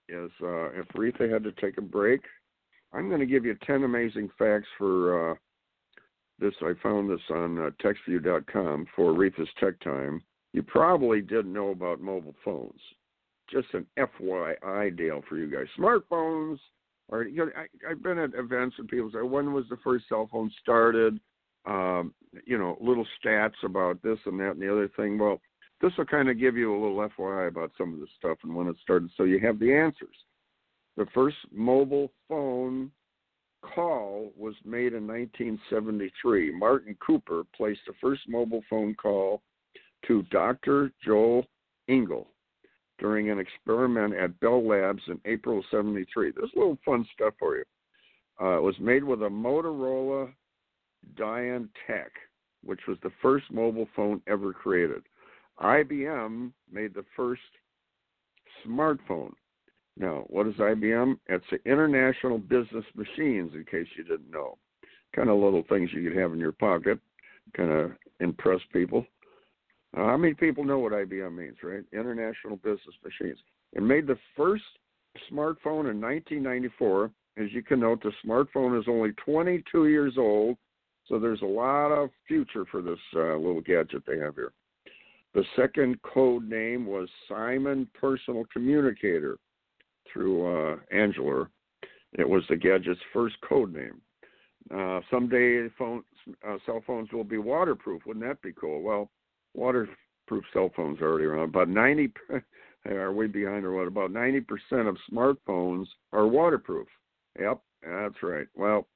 is, 0.08 0.30
uh, 0.42 0.70
if 0.72 0.88
Reatha 0.94 1.32
had 1.32 1.44
to 1.44 1.52
take 1.52 1.78
a 1.78 1.82
break, 1.82 2.22
I'm 2.92 3.08
going 3.08 3.20
to 3.20 3.26
give 3.26 3.44
you 3.44 3.56
10 3.64 3.84
amazing 3.84 4.28
facts 4.38 4.66
for 4.76 5.32
uh, 5.32 5.34
this. 6.38 6.54
I 6.62 6.72
found 6.82 7.10
this 7.10 7.20
on 7.30 7.58
uh, 7.58 7.70
TextView.com 7.82 8.86
for 8.96 9.12
Reatha's 9.12 9.48
Tech 9.60 9.78
Time. 9.80 10.22
You 10.52 10.62
probably 10.62 11.20
didn't 11.20 11.52
know 11.52 11.70
about 11.70 12.00
mobile 12.00 12.34
phones. 12.44 12.80
Just 13.50 13.68
an 13.74 13.86
FYI, 13.98 14.96
deal 14.96 15.22
for 15.28 15.36
you 15.36 15.50
guys. 15.50 15.66
Smartphones 15.78 16.58
are, 17.10 17.24
you 17.24 17.46
know, 17.46 17.50
I, 17.56 17.90
I've 17.90 18.02
been 18.02 18.18
at 18.18 18.34
events 18.34 18.76
and 18.78 18.88
people 18.88 19.10
say, 19.12 19.22
when 19.22 19.52
was 19.52 19.64
the 19.70 19.78
first 19.82 20.06
cell 20.08 20.28
phone 20.30 20.50
started? 20.60 21.18
Um, 21.66 22.14
you 22.46 22.58
know, 22.58 22.76
little 22.80 23.06
stats 23.22 23.62
about 23.64 24.02
this 24.02 24.18
and 24.26 24.38
that 24.40 24.52
and 24.52 24.62
the 24.62 24.70
other 24.70 24.90
thing. 24.96 25.18
Well, 25.18 25.40
this 25.80 25.92
will 25.96 26.06
kind 26.06 26.28
of 26.28 26.38
give 26.38 26.56
you 26.56 26.72
a 26.72 26.80
little 26.80 27.08
FYI 27.18 27.48
about 27.48 27.72
some 27.78 27.94
of 27.94 28.00
this 28.00 28.08
stuff 28.18 28.38
and 28.42 28.54
when 28.54 28.68
it 28.68 28.76
started, 28.82 29.10
so 29.16 29.24
you 29.24 29.38
have 29.40 29.58
the 29.58 29.72
answers. 29.72 30.16
The 30.96 31.06
first 31.14 31.36
mobile 31.52 32.10
phone 32.28 32.90
call 33.62 34.32
was 34.36 34.54
made 34.64 34.92
in 34.92 35.06
1973. 35.06 36.52
Martin 36.52 36.96
Cooper 37.04 37.44
placed 37.56 37.80
the 37.86 37.92
first 38.00 38.22
mobile 38.28 38.62
phone 38.68 38.94
call 38.94 39.42
to 40.06 40.22
Dr. 40.30 40.92
Joel 41.04 41.46
Engel 41.88 42.28
during 42.98 43.30
an 43.30 43.38
experiment 43.38 44.14
at 44.14 44.38
Bell 44.40 44.66
Labs 44.66 45.02
in 45.06 45.20
April 45.24 45.58
of 45.58 45.64
73. 45.70 46.32
There's 46.32 46.50
a 46.54 46.58
little 46.58 46.78
fun 46.84 47.06
stuff 47.14 47.34
for 47.38 47.56
you. 47.56 47.64
Uh, 48.40 48.58
it 48.58 48.62
was 48.62 48.78
made 48.80 49.04
with 49.04 49.22
a 49.22 49.28
Motorola 49.28 50.32
DynaTAC, 51.16 52.08
which 52.64 52.80
was 52.86 52.98
the 53.02 53.12
first 53.22 53.46
mobile 53.50 53.88
phone 53.94 54.20
ever 54.26 54.52
created. 54.52 55.02
IBM 55.60 56.52
made 56.72 56.94
the 56.94 57.04
first 57.16 57.42
smartphone. 58.66 59.32
Now, 59.96 60.24
what 60.28 60.46
is 60.46 60.54
IBM? 60.54 61.18
It's 61.26 61.44
the 61.50 61.58
International 61.70 62.38
Business 62.38 62.84
Machines, 62.94 63.52
in 63.54 63.64
case 63.68 63.86
you 63.96 64.04
didn't 64.04 64.30
know. 64.30 64.56
Kind 65.14 65.28
of 65.28 65.38
little 65.38 65.64
things 65.68 65.90
you 65.92 66.08
could 66.08 66.18
have 66.18 66.32
in 66.32 66.38
your 66.38 66.52
pocket, 66.52 67.00
kind 67.56 67.72
of 67.72 67.92
impress 68.20 68.60
people. 68.72 69.04
Uh, 69.96 70.04
how 70.04 70.16
many 70.16 70.34
people 70.34 70.64
know 70.64 70.78
what 70.78 70.92
IBM 70.92 71.36
means, 71.36 71.56
right? 71.62 71.84
International 71.92 72.56
Business 72.56 72.94
Machines. 73.02 73.38
It 73.72 73.82
made 73.82 74.06
the 74.06 74.18
first 74.36 74.64
smartphone 75.30 75.90
in 75.90 76.00
1994. 76.00 77.10
As 77.38 77.52
you 77.52 77.62
can 77.62 77.80
note, 77.80 78.02
the 78.02 78.12
smartphone 78.24 78.78
is 78.78 78.86
only 78.88 79.12
22 79.12 79.88
years 79.88 80.14
old, 80.18 80.56
so 81.06 81.18
there's 81.18 81.42
a 81.42 81.46
lot 81.46 81.88
of 81.88 82.10
future 82.26 82.64
for 82.70 82.82
this 82.82 82.98
uh, 83.14 83.36
little 83.36 83.60
gadget 83.60 84.02
they 84.06 84.18
have 84.18 84.34
here. 84.34 84.52
The 85.34 85.44
second 85.56 86.00
code 86.02 86.48
name 86.48 86.86
was 86.86 87.08
Simon 87.28 87.88
Personal 87.98 88.44
Communicator 88.52 89.38
through 90.12 90.72
uh. 90.72 90.76
It 92.12 92.28
was 92.28 92.42
the 92.48 92.56
gadget's 92.56 93.00
first 93.12 93.36
code 93.46 93.74
name. 93.74 94.00
Uh, 94.74 95.00
someday 95.10 95.68
phones, 95.78 96.04
uh, 96.46 96.56
cell 96.66 96.82
phones 96.86 97.12
will 97.12 97.24
be 97.24 97.38
waterproof. 97.38 98.02
Wouldn't 98.06 98.24
that 98.26 98.42
be 98.42 98.52
cool? 98.52 98.82
Well, 98.82 99.10
waterproof 99.58 100.44
cell 100.52 100.70
phones 100.74 101.00
already 101.00 101.24
around. 101.24 101.50
About 101.50 101.68
90 101.68 102.12
are 102.86 103.12
we 103.12 103.26
behind 103.26 103.64
or 103.64 103.72
what? 103.72 103.86
About 103.86 104.12
90% 104.12 104.44
of 104.88 104.96
smartphones 105.12 105.86
are 106.12 106.26
waterproof. 106.26 106.88
Yep, 107.38 107.60
that's 107.82 108.22
right. 108.22 108.46
Well, 108.54 108.86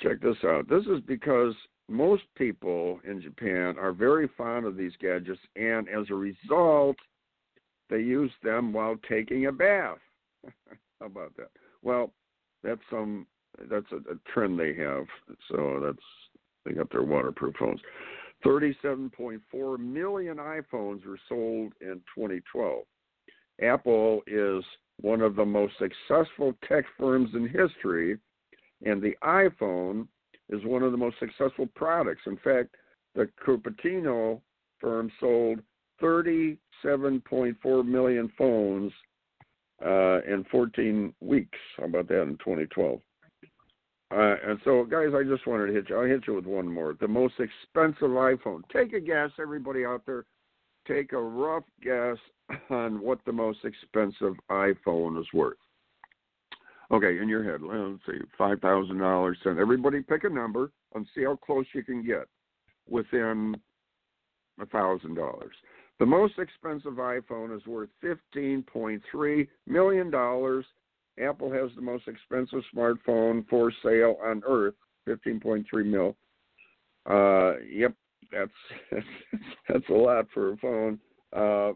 check 0.00 0.20
this 0.20 0.36
out. 0.44 0.68
This 0.68 0.84
is 0.86 1.00
because 1.06 1.54
most 1.88 2.22
people 2.36 3.00
in 3.08 3.20
Japan 3.20 3.76
are 3.78 3.92
very 3.92 4.28
fond 4.36 4.66
of 4.66 4.76
these 4.76 4.92
gadgets, 5.00 5.40
and 5.56 5.88
as 5.88 6.06
a 6.10 6.14
result, 6.14 6.96
they 7.90 7.98
use 7.98 8.30
them 8.42 8.72
while 8.72 8.96
taking 9.08 9.46
a 9.46 9.52
bath. 9.52 9.98
How 11.00 11.06
about 11.06 11.36
that? 11.36 11.50
Well, 11.82 12.12
that's 12.62 12.80
some 12.90 13.26
that's 13.70 13.90
a, 13.92 13.96
a 13.96 14.16
trend 14.32 14.58
they 14.58 14.74
have. 14.74 15.04
So 15.50 15.80
that's 15.84 16.06
they 16.64 16.72
got 16.72 16.90
their 16.90 17.02
waterproof 17.02 17.54
phones. 17.58 17.80
37.4 18.44 19.78
million 19.78 20.36
iPhones 20.36 21.04
were 21.06 21.18
sold 21.28 21.72
in 21.80 22.00
2012. 22.14 22.82
Apple 23.62 24.22
is 24.26 24.64
one 25.00 25.20
of 25.20 25.36
the 25.36 25.44
most 25.44 25.74
successful 25.78 26.54
tech 26.66 26.84
firms 26.98 27.30
in 27.34 27.46
history, 27.46 28.18
and 28.84 29.00
the 29.00 29.14
iPhone 29.22 30.06
is 30.48 30.64
one 30.64 30.82
of 30.82 30.92
the 30.92 30.98
most 30.98 31.18
successful 31.18 31.68
products. 31.74 32.22
In 32.26 32.36
fact, 32.38 32.74
the 33.14 33.28
Cupertino 33.44 34.40
firm 34.80 35.10
sold 35.20 35.60
37.4 36.02 37.86
million 37.86 38.32
phones 38.36 38.92
uh, 39.84 40.20
in 40.22 40.44
14 40.50 41.14
weeks. 41.20 41.58
How 41.76 41.84
about 41.84 42.08
that 42.08 42.22
in 42.22 42.38
2012? 42.38 43.00
Uh, 44.12 44.34
and 44.46 44.58
so, 44.64 44.84
guys, 44.84 45.08
I 45.14 45.22
just 45.22 45.46
wanted 45.46 45.68
to 45.68 45.72
hit 45.72 45.88
you. 45.88 45.96
I'll 45.96 46.06
hit 46.06 46.26
you 46.26 46.34
with 46.34 46.44
one 46.44 46.68
more. 46.68 46.94
The 47.00 47.08
most 47.08 47.34
expensive 47.38 48.10
iPhone. 48.10 48.60
Take 48.70 48.92
a 48.92 49.00
guess, 49.00 49.30
everybody 49.40 49.86
out 49.86 50.02
there. 50.04 50.26
Take 50.86 51.12
a 51.12 51.20
rough 51.20 51.64
guess 51.82 52.18
on 52.70 53.00
what 53.00 53.20
the 53.24 53.32
most 53.32 53.60
expensive 53.64 54.34
iPhone 54.50 55.18
is 55.18 55.26
worth. 55.32 55.56
Okay, 56.90 57.18
in 57.18 57.28
your 57.28 57.42
head, 57.42 57.62
let's 57.62 58.04
see, 58.06 58.22
five 58.36 58.60
thousand 58.60 58.98
dollars. 58.98 59.38
And 59.46 59.58
everybody 59.58 60.02
pick 60.02 60.24
a 60.24 60.28
number 60.28 60.70
and 60.94 61.06
see 61.14 61.24
how 61.24 61.36
close 61.36 61.64
you 61.72 61.82
can 61.82 62.04
get 62.04 62.26
within 62.90 63.54
a 64.60 64.66
thousand 64.66 65.14
dollars. 65.14 65.54
The 65.98 66.06
most 66.06 66.34
expensive 66.38 66.94
iPhone 66.94 67.56
is 67.56 67.66
worth 67.66 67.88
fifteen 68.02 68.62
point 68.62 69.02
three 69.10 69.48
million 69.66 70.10
dollars. 70.10 70.66
Apple 71.20 71.52
has 71.52 71.70
the 71.76 71.82
most 71.82 72.08
expensive 72.08 72.62
smartphone 72.74 73.46
for 73.48 73.72
sale 73.82 74.16
on 74.24 74.42
Earth, 74.46 74.74
fifteen 75.04 75.40
point 75.40 75.66
three 75.68 75.84
mil. 75.84 76.16
Uh, 77.08 77.58
yep, 77.58 77.94
that's 78.30 78.50
that's 79.68 79.88
a 79.88 79.92
lot 79.92 80.26
for 80.32 80.52
a 80.52 80.56
phone. 80.56 80.98
Uh, 81.34 81.72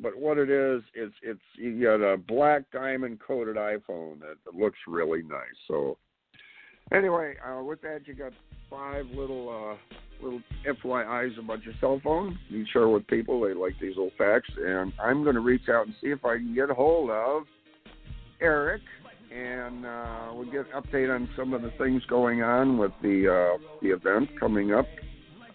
but 0.00 0.16
what 0.16 0.38
it 0.38 0.50
is, 0.50 0.82
it's 0.94 1.14
it's 1.22 1.40
you 1.56 1.82
got 1.82 1.96
a 1.96 2.16
black 2.16 2.62
diamond 2.72 3.18
coated 3.20 3.56
iPhone 3.56 4.20
that, 4.20 4.36
that 4.44 4.54
looks 4.54 4.78
really 4.86 5.22
nice. 5.22 5.56
So 5.66 5.98
anyway, 6.92 7.34
uh, 7.44 7.62
with 7.62 7.80
that, 7.82 8.02
you 8.06 8.14
got 8.14 8.32
five 8.68 9.06
little 9.06 9.48
uh, 9.48 9.96
little 10.24 10.40
FYI's 10.66 11.36
about 11.38 11.64
your 11.64 11.74
cell 11.80 12.00
phone. 12.04 12.38
You 12.48 12.64
share 12.72 12.88
with 12.88 13.06
people; 13.08 13.40
they 13.40 13.52
like 13.52 13.74
these 13.80 13.96
little 13.96 14.12
facts. 14.16 14.50
And 14.56 14.92
I'm 15.02 15.24
going 15.24 15.34
to 15.34 15.40
reach 15.40 15.68
out 15.68 15.86
and 15.86 15.94
see 16.00 16.08
if 16.08 16.24
I 16.24 16.36
can 16.36 16.54
get 16.54 16.70
a 16.70 16.74
hold 16.74 17.10
of 17.10 17.42
Eric, 18.40 18.82
and 19.34 19.86
uh, 19.86 20.30
we'll 20.34 20.50
get 20.50 20.66
an 20.72 20.82
update 20.82 21.14
on 21.14 21.28
some 21.36 21.52
of 21.52 21.62
the 21.62 21.70
things 21.78 22.02
going 22.06 22.42
on 22.42 22.78
with 22.78 22.92
the 23.02 23.28
uh, 23.56 23.58
the 23.82 23.88
event 23.90 24.28
coming 24.38 24.72
up 24.72 24.86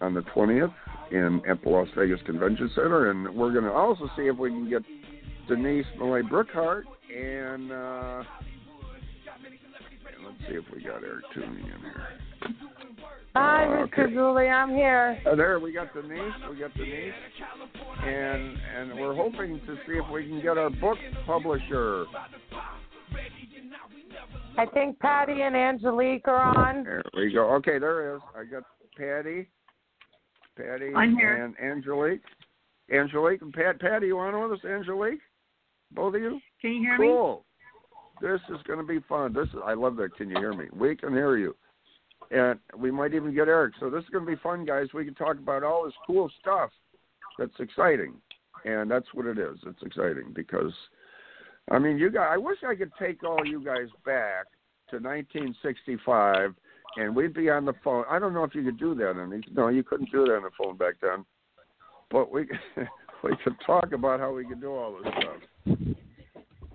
on 0.00 0.14
the 0.14 0.22
20th 0.22 0.72
in 1.10 1.40
at 1.48 1.62
the 1.62 1.68
Las 1.68 1.88
Vegas 1.96 2.20
Convention 2.26 2.70
Center, 2.74 3.10
and 3.10 3.28
we're 3.34 3.52
going 3.52 3.64
to 3.64 3.72
also 3.72 4.08
see 4.16 4.22
if 4.24 4.36
we 4.36 4.50
can 4.50 4.68
get 4.68 4.82
Denise 5.48 5.86
Malay 5.98 6.22
Brookhart 6.22 6.82
and 7.16 7.70
uh, 7.72 8.22
let's 10.24 10.38
see 10.48 10.54
if 10.56 10.64
we 10.74 10.82
got 10.82 11.02
Eric 11.04 11.24
tuning 11.34 11.64
in 11.64 11.80
here. 11.80 12.08
Hi, 13.34 13.64
Uh, 13.66 13.86
Mr. 13.86 14.12
Zuley. 14.12 14.50
I'm 14.50 14.70
here. 14.70 15.18
Uh, 15.30 15.34
there 15.36 15.60
we 15.60 15.72
got 15.72 15.92
Denise. 15.94 16.20
We 16.50 16.56
got 16.58 16.74
Denise, 16.74 17.12
and 18.04 18.56
and 18.76 18.98
we're 18.98 19.14
hoping 19.14 19.60
to 19.66 19.76
see 19.86 19.92
if 19.92 20.10
we 20.10 20.26
can 20.26 20.40
get 20.40 20.56
our 20.58 20.70
book 20.70 20.98
publisher. 21.26 22.06
I 24.58 24.66
think 24.66 24.98
Patty 24.98 25.42
and 25.42 25.54
Angelique 25.56 26.26
are 26.28 26.58
on. 26.58 26.84
There 26.84 27.02
we 27.14 27.32
go. 27.32 27.50
Okay, 27.54 27.78
there 27.78 28.16
is. 28.16 28.22
I 28.34 28.44
got 28.44 28.62
Patty, 28.96 29.48
Patty, 30.56 30.92
and 30.94 31.54
Angelique. 31.62 32.22
Angelique 32.92 33.42
and 33.42 33.52
Pat. 33.52 33.80
Patty, 33.80 34.08
you 34.08 34.18
on 34.18 34.48
with 34.48 34.58
us? 34.58 34.64
Angelique, 34.64 35.20
both 35.92 36.14
of 36.14 36.20
you. 36.20 36.40
Can 36.60 36.72
you 36.74 36.80
hear 36.80 36.98
me? 36.98 37.08
cool. 37.08 37.44
This 38.20 38.40
is 38.48 38.62
going 38.66 38.78
to 38.78 38.84
be 38.86 39.00
fun. 39.08 39.34
This 39.34 39.48
is. 39.48 39.60
I 39.64 39.74
love 39.74 39.96
that. 39.96 40.16
Can 40.16 40.30
you 40.30 40.38
hear 40.38 40.54
me? 40.54 40.66
We 40.72 40.96
can 40.96 41.12
hear 41.12 41.36
you, 41.36 41.54
and 42.30 42.58
we 42.78 42.90
might 42.90 43.12
even 43.12 43.34
get 43.34 43.48
Eric. 43.48 43.74
So 43.78 43.90
this 43.90 44.04
is 44.04 44.10
going 44.10 44.24
to 44.24 44.30
be 44.30 44.40
fun, 44.42 44.64
guys. 44.64 44.86
We 44.94 45.04
can 45.04 45.14
talk 45.14 45.36
about 45.36 45.62
all 45.62 45.84
this 45.84 45.94
cool 46.06 46.30
stuff. 46.40 46.70
That's 47.38 47.52
exciting, 47.58 48.14
and 48.64 48.90
that's 48.90 49.06
what 49.12 49.26
it 49.26 49.38
is. 49.38 49.58
It's 49.66 49.82
exciting 49.82 50.32
because, 50.34 50.72
I 51.70 51.78
mean, 51.78 51.98
you 51.98 52.10
guys. 52.10 52.28
I 52.30 52.36
wish 52.36 52.58
I 52.66 52.74
could 52.74 52.92
take 52.98 53.24
all 53.24 53.44
you 53.44 53.64
guys 53.64 53.88
back 54.04 54.46
to 54.90 54.96
1965 54.96 56.54
and 56.96 57.14
we'd 57.14 57.34
be 57.34 57.50
on 57.50 57.64
the 57.64 57.74
phone. 57.84 58.04
I 58.08 58.18
don't 58.18 58.32
know 58.32 58.44
if 58.44 58.54
you 58.54 58.64
could 58.64 58.78
do 58.78 58.94
that 58.94 59.10
on 59.10 59.42
no, 59.52 59.68
you 59.68 59.82
couldn't 59.82 60.10
do 60.12 60.24
that 60.24 60.36
on 60.36 60.42
the 60.42 60.50
phone 60.56 60.76
back 60.76 60.94
then. 61.02 61.24
But 62.10 62.30
we 62.30 62.48
we 63.24 63.36
could 63.44 63.56
talk 63.64 63.92
about 63.92 64.20
how 64.20 64.32
we 64.32 64.46
could 64.46 64.60
do 64.60 64.72
all 64.72 64.98
this 65.02 65.12
stuff. 65.18 65.86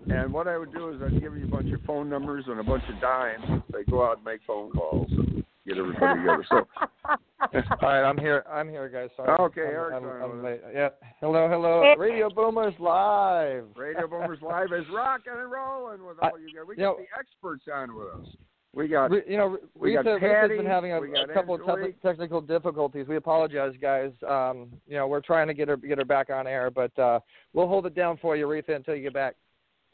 And 0.09 0.33
what 0.33 0.47
I 0.47 0.57
would 0.57 0.73
do 0.73 0.89
is 0.89 1.01
I'd 1.01 1.21
give 1.21 1.37
you 1.37 1.45
a 1.45 1.47
bunch 1.47 1.71
of 1.73 1.81
phone 1.83 2.09
numbers 2.09 2.45
and 2.47 2.59
a 2.59 2.63
bunch 2.63 2.83
of 2.93 2.99
dimes. 2.99 3.63
They 3.71 3.83
go 3.89 4.03
out 4.05 4.17
and 4.17 4.25
make 4.25 4.41
phone 4.45 4.71
calls 4.71 5.09
and 5.09 5.43
get 5.67 5.77
everybody 5.77 6.19
together. 6.21 6.45
So 6.49 6.67
All 7.41 7.89
right, 7.89 8.03
I'm 8.03 8.17
here. 8.17 8.43
I'm 8.49 8.69
here, 8.69 8.87
guys. 8.89 9.09
Sorry. 9.15 9.29
Okay, 9.39 9.61
I'm, 9.61 9.67
Eric's 9.67 9.95
I'm, 9.97 10.05
on 10.05 10.21
I'm 10.21 10.43
late. 10.43 10.61
Yep. 10.73 11.01
Hello, 11.19 11.47
hello. 11.49 11.95
Radio 11.97 12.29
Boomers 12.29 12.73
live. 12.79 13.65
Radio 13.75 14.07
Boomers 14.07 14.39
Live 14.43 14.71
is 14.73 14.85
rocking 14.93 15.33
and 15.35 15.51
rolling 15.51 16.05
with 16.05 16.17
all 16.21 16.39
you 16.39 16.47
guys. 16.47 16.65
We 16.67 16.75
you 16.75 16.81
got 16.81 16.83
know- 16.83 16.97
the 16.97 17.19
experts 17.19 17.63
on 17.73 17.95
with 17.95 18.07
us. 18.07 18.35
We 18.73 18.87
got 18.87 19.11
you 19.27 19.35
know, 19.35 19.57
we 19.77 19.91
got 19.93 20.05
Rita's 20.05 20.57
been 20.57 20.65
having 20.65 20.93
a, 20.93 21.01
a 21.01 21.27
couple 21.33 21.55
of 21.55 21.61
te- 21.61 21.91
technical 22.01 22.39
difficulties. 22.39 23.05
We 23.05 23.17
apologize, 23.17 23.73
guys. 23.81 24.11
Um, 24.25 24.69
you 24.87 24.95
know, 24.95 25.07
we're 25.07 25.19
trying 25.19 25.47
to 25.47 25.53
get 25.53 25.67
her 25.67 25.75
get 25.75 25.97
her 25.97 26.05
back 26.05 26.29
on 26.29 26.47
air, 26.47 26.71
but 26.71 26.97
uh, 26.97 27.19
we'll 27.51 27.67
hold 27.67 27.85
it 27.85 27.95
down 27.95 28.17
for 28.21 28.37
you, 28.37 28.47
Rita, 28.47 28.73
until 28.73 28.95
you 28.95 29.03
get 29.03 29.13
back. 29.13 29.35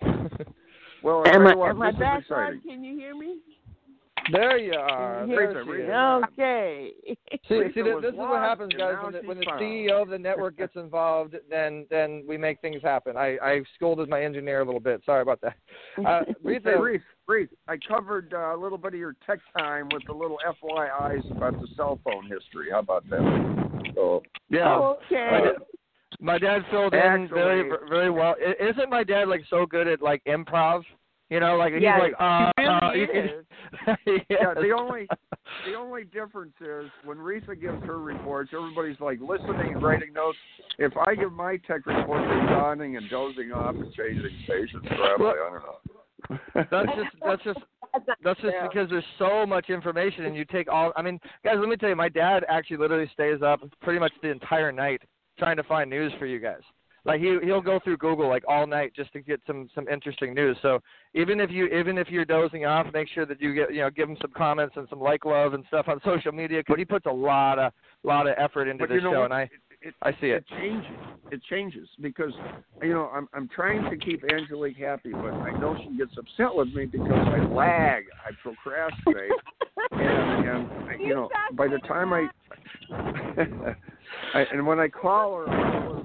Well, 1.03 1.23
Am 1.27 1.45
I, 1.45 1.53
you 1.53 1.63
am 1.63 1.81
I 1.81 1.91
this 1.91 1.95
is 1.95 1.99
back 1.99 2.23
on? 2.31 2.61
Can 2.61 2.83
you 2.83 2.97
hear 2.97 3.15
me? 3.15 3.37
There 4.31 4.57
you 4.57 4.73
are. 4.73 5.25
There 5.27 5.51
hear 5.51 5.63
she 5.63 5.69
me? 5.69 5.83
is. 5.83 5.89
Okay. 5.89 6.91
See, 7.47 7.73
see, 7.73 7.81
this, 7.81 7.95
this 8.01 8.11
is 8.11 8.17
what 8.17 8.41
happens, 8.41 8.73
guys. 8.77 8.95
When 9.03 9.13
the, 9.13 9.19
when 9.27 9.37
the. 9.39 9.45
CEO 9.45 10.01
of 10.01 10.09
the 10.09 10.17
network 10.17 10.57
gets 10.57 10.73
involved, 10.75 11.35
then 11.49 11.85
then 11.89 12.23
we 12.27 12.37
make 12.37 12.59
things 12.61 12.81
happen. 12.81 13.15
I 13.17 13.37
I 13.41 13.61
scolded 13.75 14.09
my 14.09 14.21
engineer 14.21 14.61
a 14.61 14.65
little 14.65 14.79
bit. 14.79 15.01
Sorry 15.05 15.21
about 15.21 15.41
that. 15.41 15.55
Uh, 16.05 16.21
Rita, 16.43 16.71
Hey, 16.75 16.79
Reese, 16.79 17.01
Reese, 17.27 17.49
I 17.67 17.77
covered 17.87 18.33
uh, 18.33 18.55
a 18.55 18.57
little 18.57 18.77
bit 18.77 18.93
of 18.93 18.99
your 18.99 19.15
tech 19.25 19.39
time 19.57 19.89
with 19.91 20.03
the 20.07 20.13
little 20.13 20.39
FYIs 20.45 21.29
about 21.35 21.59
the 21.59 21.67
cell 21.75 21.99
phone 22.03 22.23
history. 22.23 22.67
How 22.71 22.79
about 22.79 23.09
that? 23.09 23.91
So, 23.95 24.23
yeah. 24.49 24.75
Okay. 24.75 25.29
My, 25.31 25.39
da- 25.39 25.65
my 26.19 26.37
dad 26.39 26.61
filled 26.71 26.93
in 26.93 27.29
very 27.33 27.69
very 27.89 28.09
well. 28.09 28.35
Isn't 28.39 28.89
my 28.89 29.03
dad 29.03 29.27
like 29.27 29.41
so 29.49 29.65
good 29.65 29.87
at 29.87 30.01
like 30.01 30.23
improv? 30.25 30.83
You 31.29 31.41
know, 31.41 31.57
like 31.57 31.73
Yeah, 31.77 31.95
he's 31.95 32.03
like, 32.03 32.13
uh, 32.19 32.51
he 32.93 32.99
really 32.99 33.19
uh, 33.19 33.23
is. 33.23 33.45
can- 33.85 34.17
Yeah, 34.29 34.53
the 34.53 34.71
only 34.71 35.07
the 35.65 35.75
only 35.75 36.05
difference 36.05 36.53
is 36.61 36.89
when 37.03 37.17
Reatha 37.17 37.59
gives 37.59 37.83
her 37.83 37.99
reports, 37.99 38.51
everybody's 38.53 38.99
like 38.99 39.19
listening 39.19 39.73
and 39.73 39.83
writing 39.83 40.13
notes. 40.13 40.37
If 40.77 40.93
I 40.95 41.15
give 41.15 41.33
my 41.33 41.57
tech 41.67 41.85
report, 41.85 42.21
they're 42.27 42.49
yawning 42.49 42.97
and 42.97 43.09
dozing 43.09 43.51
off 43.51 43.75
and 43.75 43.91
changing 43.93 44.29
stations 44.45 44.85
forever. 44.87 45.29
I 45.29 45.49
don't 45.49 45.63
know. 45.63 45.77
that's 46.71 46.89
just 46.95 47.15
that's 47.23 47.43
just 47.43 47.59
that's 48.23 48.41
just 48.41 48.55
because 48.63 48.89
there's 48.89 49.03
so 49.19 49.45
much 49.45 49.69
information 49.69 50.25
and 50.25 50.35
you 50.35 50.45
take 50.45 50.71
all 50.71 50.93
I 50.95 51.01
mean, 51.01 51.19
guys, 51.43 51.55
let 51.59 51.69
me 51.69 51.75
tell 51.75 51.89
you, 51.89 51.95
my 51.95 52.09
dad 52.09 52.45
actually 52.49 52.77
literally 52.77 53.09
stays 53.13 53.41
up 53.41 53.61
pretty 53.81 53.99
much 53.99 54.11
the 54.21 54.29
entire 54.29 54.71
night 54.71 55.01
trying 55.37 55.57
to 55.57 55.63
find 55.63 55.89
news 55.89 56.11
for 56.19 56.25
you 56.25 56.39
guys. 56.39 56.61
Like 57.07 57.21
he 57.21 57.37
he'll 57.41 57.61
go 57.61 57.79
through 57.81 57.97
Google 57.97 58.27
like 58.27 58.43
all 58.49 58.67
night 58.67 58.91
just 58.93 59.13
to 59.13 59.21
get 59.21 59.39
some 59.47 59.69
some 59.73 59.87
interesting 59.87 60.33
news. 60.33 60.57
So 60.61 60.79
even 61.13 61.39
if 61.39 61.49
you 61.49 61.67
even 61.67 61.97
if 61.97 62.09
you're 62.09 62.25
dozing 62.25 62.65
off, 62.65 62.85
make 62.93 63.07
sure 63.07 63.25
that 63.25 63.41
you 63.41 63.53
get 63.53 63.73
you 63.73 63.79
know 63.79 63.89
give 63.89 64.09
him 64.09 64.17
some 64.21 64.31
comments 64.35 64.75
and 64.75 64.87
some 64.89 64.99
like 64.99 65.23
love 65.23 65.53
and 65.53 65.63
stuff 65.69 65.87
on 65.87 66.01
social 66.05 66.33
media. 66.33 66.61
But 66.67 66.79
he 66.79 66.85
puts 66.85 67.05
a 67.05 67.11
lot 67.11 67.59
of 67.59 67.71
lot 68.03 68.27
of 68.27 68.35
effort 68.37 68.67
into 68.67 68.83
But 68.83 68.89
this 68.89 68.97
you 68.97 69.03
know 69.03 69.13
show, 69.13 69.19
what? 69.21 69.31
and 69.31 69.33
I 69.33 69.49
it, 69.81 69.93
I 70.01 70.11
see 70.19 70.27
it. 70.27 70.43
It 70.43 70.45
changes. 70.59 70.91
It 71.31 71.41
changes 71.49 71.87
because 72.01 72.33
you 72.81 72.93
know 72.93 73.09
I'm 73.13 73.29
I'm 73.33 73.47
trying 73.55 73.89
to 73.89 73.97
keep 73.97 74.23
Angelique 74.29 74.77
happy, 74.77 75.11
but 75.11 75.33
I 75.33 75.57
know 75.57 75.77
she 75.81 75.97
gets 75.97 76.11
upset 76.17 76.53
with 76.53 76.73
me 76.73 76.87
because 76.87 77.11
I 77.11 77.45
lag, 77.45 78.03
I 78.25 78.31
procrastinate, 78.43 79.31
and 79.91 80.69
and 80.91 81.01
you 81.01 81.15
know 81.15 81.29
by 81.53 81.67
the 81.69 81.79
time 81.87 82.11
I, 82.11 82.27
I 84.33 84.41
and 84.51 84.67
when 84.67 84.79
I 84.79 84.89
call 84.89 85.37
her, 85.37 85.49
I 85.49 85.71
call 85.71 85.95
her 85.95 85.96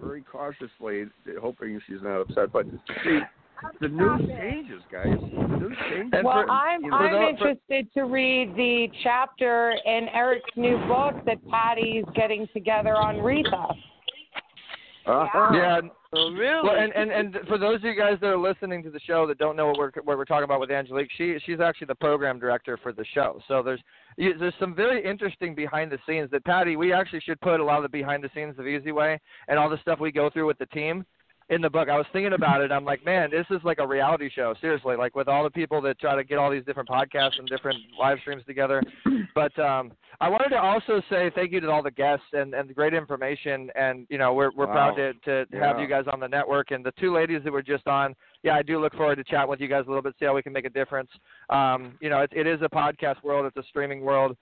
very 0.00 0.18
you 0.20 0.24
know 0.24 0.32
very 0.34 0.56
cautiously, 0.56 1.10
hoping 1.40 1.80
she's 1.86 2.02
not 2.02 2.20
upset. 2.20 2.52
But 2.52 2.66
see, 3.04 3.20
the 3.80 3.88
news 3.88 4.20
changes, 4.28 4.82
guys. 4.90 5.06
The 5.06 5.56
news 5.58 5.76
changes. 5.90 6.20
well, 6.24 6.44
I'm 6.50 6.82
you 6.82 6.90
know, 6.90 6.96
I'm 6.96 7.36
for- 7.36 7.48
interested 7.48 7.92
to 7.94 8.02
read 8.02 8.54
the 8.56 8.88
chapter 9.02 9.74
in 9.84 10.08
Eric's 10.12 10.50
new 10.56 10.78
book 10.86 11.14
that 11.26 11.38
Patty's 11.48 12.04
getting 12.14 12.48
together 12.52 12.96
on 12.96 13.16
Reatha. 13.16 13.74
Uh-huh. 15.06 15.50
Yeah. 15.54 15.80
Oh, 16.12 16.32
really? 16.32 16.68
Well, 16.68 16.76
and, 16.76 16.92
and 16.94 17.10
and 17.10 17.38
for 17.46 17.56
those 17.56 17.76
of 17.76 17.84
you 17.84 17.94
guys 17.96 18.18
that 18.20 18.26
are 18.26 18.36
listening 18.36 18.82
to 18.82 18.90
the 18.90 18.98
show 19.00 19.26
that 19.28 19.38
don't 19.38 19.56
know 19.56 19.68
what 19.68 19.78
we're 19.78 19.92
what 20.02 20.18
we're 20.18 20.24
talking 20.24 20.44
about 20.44 20.60
with 20.60 20.70
Angelique, 20.70 21.10
she 21.16 21.38
she's 21.46 21.60
actually 21.60 21.86
the 21.86 21.94
program 21.94 22.38
director 22.38 22.76
for 22.82 22.92
the 22.92 23.04
show. 23.14 23.40
So 23.46 23.62
there's 23.62 23.80
you, 24.16 24.36
there's 24.36 24.54
some 24.58 24.74
very 24.74 25.04
interesting 25.04 25.54
behind 25.54 25.92
the 25.92 25.98
scenes 26.06 26.30
that 26.32 26.44
Patty. 26.44 26.76
We 26.76 26.92
actually 26.92 27.20
should 27.20 27.40
put 27.40 27.60
a 27.60 27.64
lot 27.64 27.76
of 27.76 27.82
the 27.82 27.88
behind 27.88 28.24
the 28.24 28.30
scenes 28.34 28.58
of 28.58 28.66
Easy 28.66 28.90
Way 28.90 29.20
and 29.48 29.58
all 29.58 29.70
the 29.70 29.78
stuff 29.82 30.00
we 30.00 30.10
go 30.10 30.30
through 30.30 30.46
with 30.46 30.58
the 30.58 30.66
team 30.66 31.06
in 31.50 31.60
the 31.60 31.70
book. 31.70 31.88
I 31.88 31.96
was 31.96 32.06
thinking 32.12 32.32
about 32.32 32.60
it. 32.60 32.72
I'm 32.72 32.84
like, 32.84 33.04
man, 33.04 33.30
this 33.30 33.46
is 33.50 33.60
like 33.64 33.78
a 33.78 33.86
reality 33.86 34.30
show. 34.34 34.54
Seriously, 34.60 34.96
like 34.96 35.14
with 35.14 35.28
all 35.28 35.44
the 35.44 35.50
people 35.50 35.80
that 35.82 35.98
try 35.98 36.16
to 36.16 36.24
get 36.24 36.38
all 36.38 36.50
these 36.50 36.64
different 36.64 36.88
podcasts 36.88 37.38
and 37.38 37.46
different 37.48 37.78
live 37.98 38.18
streams 38.20 38.44
together. 38.46 38.82
But 39.34 39.56
um, 39.58 39.92
I 40.22 40.28
wanted 40.28 40.50
to 40.50 40.60
also 40.60 41.00
say 41.08 41.30
thank 41.34 41.50
you 41.50 41.60
to 41.60 41.70
all 41.70 41.82
the 41.82 41.90
guests 41.90 42.26
and, 42.34 42.52
and 42.54 42.68
the 42.68 42.74
great 42.74 42.92
information. 42.92 43.70
And 43.74 44.06
you 44.10 44.18
know, 44.18 44.34
we're 44.34 44.50
we're 44.54 44.66
Wow. 44.66 44.92
proud 44.94 44.96
to 44.96 45.46
to 45.48 45.56
have 45.58 45.78
you 45.80 45.86
guys 45.86 46.04
on 46.12 46.20
the 46.20 46.28
network. 46.28 46.72
And 46.72 46.84
the 46.84 46.92
two 47.00 47.12
ladies 47.14 47.40
that 47.44 47.52
were 47.52 47.62
just 47.62 47.86
on, 47.86 48.14
yeah, 48.42 48.54
I 48.54 48.62
do 48.62 48.78
look 48.80 48.94
forward 48.94 49.16
to 49.16 49.24
chat 49.24 49.48
with 49.48 49.60
you 49.60 49.68
guys 49.68 49.84
a 49.86 49.88
little 49.88 50.02
bit, 50.02 50.14
see 50.18 50.26
how 50.26 50.34
we 50.34 50.42
can 50.42 50.52
make 50.52 50.66
a 50.66 50.70
difference. 50.70 51.10
Um, 51.48 51.94
you 52.00 52.10
know, 52.10 52.20
it, 52.20 52.30
it 52.34 52.46
is 52.46 52.60
a 52.62 52.68
podcast 52.68 53.22
world. 53.22 53.46
It's 53.46 53.56
a 53.56 53.68
streaming 53.68 54.02
world. 54.02 54.36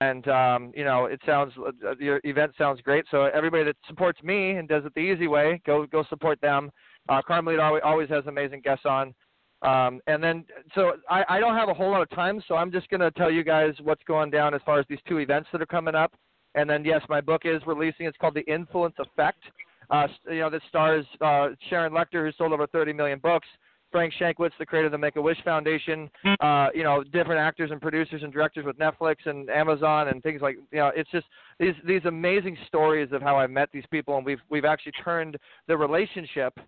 And 0.00 0.26
um, 0.28 0.72
you 0.74 0.84
know, 0.84 1.06
it 1.06 1.20
sounds 1.26 1.52
uh, 1.58 1.94
your 1.98 2.20
event 2.24 2.52
sounds 2.56 2.80
great. 2.80 3.04
So 3.10 3.24
everybody 3.24 3.64
that 3.64 3.76
supports 3.88 4.22
me 4.22 4.52
and 4.52 4.68
does 4.68 4.84
it 4.86 4.94
the 4.94 5.00
easy 5.00 5.26
way, 5.26 5.60
go 5.66 5.84
go 5.86 6.04
support 6.08 6.40
them. 6.40 6.70
Uh, 7.08 7.20
Carmelita 7.26 7.60
always, 7.60 7.82
always 7.84 8.08
has 8.08 8.24
amazing 8.26 8.62
guests 8.62 8.86
on. 8.86 9.14
Um, 9.62 10.00
and 10.06 10.22
then, 10.22 10.44
so 10.74 10.92
I, 11.08 11.24
I 11.28 11.40
don't 11.40 11.56
have 11.56 11.68
a 11.68 11.74
whole 11.74 11.90
lot 11.90 12.02
of 12.02 12.10
time, 12.10 12.42
so 12.46 12.54
I'm 12.54 12.70
just 12.70 12.88
going 12.90 13.00
to 13.00 13.10
tell 13.12 13.30
you 13.30 13.42
guys 13.42 13.72
what's 13.82 14.02
going 14.04 14.30
down 14.30 14.54
as 14.54 14.60
far 14.66 14.78
as 14.78 14.84
these 14.88 14.98
two 15.08 15.18
events 15.18 15.48
that 15.52 15.62
are 15.62 15.66
coming 15.66 15.94
up. 15.94 16.12
And 16.54 16.68
then, 16.68 16.84
yes, 16.84 17.00
my 17.08 17.20
book 17.20 17.42
is 17.44 17.62
releasing. 17.66 18.06
It's 18.06 18.16
called 18.18 18.34
The 18.34 18.52
Influence 18.52 18.94
Effect. 18.98 19.42
Uh, 19.90 20.06
you 20.30 20.40
know, 20.40 20.50
that 20.50 20.62
stars 20.68 21.04
uh, 21.20 21.48
Sharon 21.68 21.92
Lechter, 21.92 22.24
who 22.24 22.32
sold 22.36 22.52
over 22.52 22.66
30 22.66 22.92
million 22.92 23.18
books. 23.18 23.46
Frank 23.94 24.12
Shankwitz, 24.20 24.50
the 24.58 24.66
creator 24.66 24.86
of 24.86 24.92
the 24.92 24.98
Make 24.98 25.14
a 25.14 25.22
Wish 25.22 25.38
Foundation. 25.44 26.10
Uh, 26.40 26.66
you 26.74 26.82
know, 26.82 27.04
different 27.04 27.40
actors 27.40 27.70
and 27.70 27.80
producers 27.80 28.24
and 28.24 28.32
directors 28.32 28.64
with 28.64 28.76
Netflix 28.76 29.16
and 29.26 29.48
Amazon 29.48 30.08
and 30.08 30.20
things 30.20 30.42
like. 30.42 30.56
You 30.72 30.78
know, 30.78 30.90
it's 30.96 31.08
just 31.12 31.26
these 31.60 31.74
these 31.86 32.04
amazing 32.04 32.56
stories 32.66 33.10
of 33.12 33.22
how 33.22 33.36
I 33.36 33.46
met 33.46 33.68
these 33.72 33.84
people, 33.92 34.16
and 34.16 34.26
we've 34.26 34.40
we've 34.50 34.64
actually 34.64 34.92
turned 35.04 35.36
the 35.68 35.76
relationship 35.76 36.58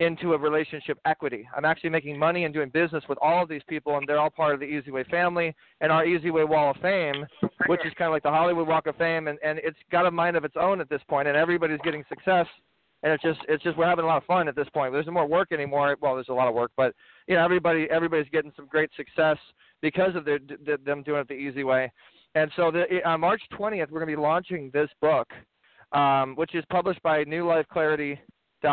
into 0.00 0.34
a 0.34 0.38
relationship 0.38 0.98
equity. 1.06 1.48
I'm 1.56 1.64
actually 1.64 1.90
making 1.90 2.18
money 2.18 2.44
and 2.44 2.52
doing 2.52 2.68
business 2.68 3.02
with 3.08 3.18
all 3.22 3.42
of 3.42 3.48
these 3.48 3.62
people, 3.66 3.96
and 3.96 4.06
they're 4.06 4.18
all 4.18 4.30
part 4.30 4.52
of 4.52 4.60
the 4.60 4.66
Easy 4.66 4.90
Way 4.90 5.04
family 5.04 5.54
and 5.80 5.90
our 5.90 6.04
Easy 6.04 6.30
Way 6.30 6.44
Wall 6.44 6.70
of 6.72 6.76
Fame, 6.82 7.26
which 7.66 7.80
is 7.86 7.92
kind 7.96 8.08
of 8.08 8.12
like 8.12 8.22
the 8.22 8.30
Hollywood 8.30 8.68
Walk 8.68 8.86
of 8.86 8.96
Fame, 8.96 9.28
and, 9.28 9.38
and 9.42 9.58
it's 9.62 9.78
got 9.90 10.06
a 10.06 10.10
mind 10.10 10.36
of 10.36 10.44
its 10.44 10.56
own 10.60 10.80
at 10.80 10.90
this 10.90 11.00
point, 11.08 11.28
and 11.28 11.36
everybody's 11.36 11.80
getting 11.82 12.04
success. 12.08 12.46
And 13.02 13.12
it's 13.12 13.22
just, 13.22 13.40
it's 13.48 13.62
just, 13.62 13.76
we're 13.76 13.86
having 13.86 14.04
a 14.04 14.08
lot 14.08 14.16
of 14.16 14.24
fun 14.24 14.48
at 14.48 14.56
this 14.56 14.68
point. 14.72 14.92
There's 14.92 15.06
no 15.06 15.12
more 15.12 15.26
work 15.26 15.52
anymore. 15.52 15.96
Well, 16.00 16.14
there's 16.14 16.28
a 16.28 16.34
lot 16.34 16.48
of 16.48 16.54
work, 16.54 16.72
but 16.76 16.94
you 17.26 17.36
know, 17.36 17.44
everybody, 17.44 17.86
everybody's 17.90 18.28
getting 18.32 18.52
some 18.56 18.66
great 18.66 18.90
success 18.96 19.36
because 19.80 20.14
of 20.14 20.24
their, 20.24 20.38
th- 20.38 20.80
them 20.84 21.02
doing 21.02 21.20
it 21.20 21.28
the 21.28 21.34
easy 21.34 21.62
way. 21.62 21.90
And 22.34 22.50
so, 22.56 22.70
the, 22.70 22.84
on 23.06 23.20
March 23.20 23.40
20th, 23.52 23.90
we're 23.90 24.00
going 24.00 24.10
to 24.10 24.16
be 24.16 24.20
launching 24.20 24.70
this 24.74 24.90
book, 25.00 25.28
um, 25.92 26.34
which 26.36 26.54
is 26.54 26.64
published 26.70 27.02
by 27.02 27.24
New 27.24 27.46
Life 27.46 27.66
Clarity 27.72 28.18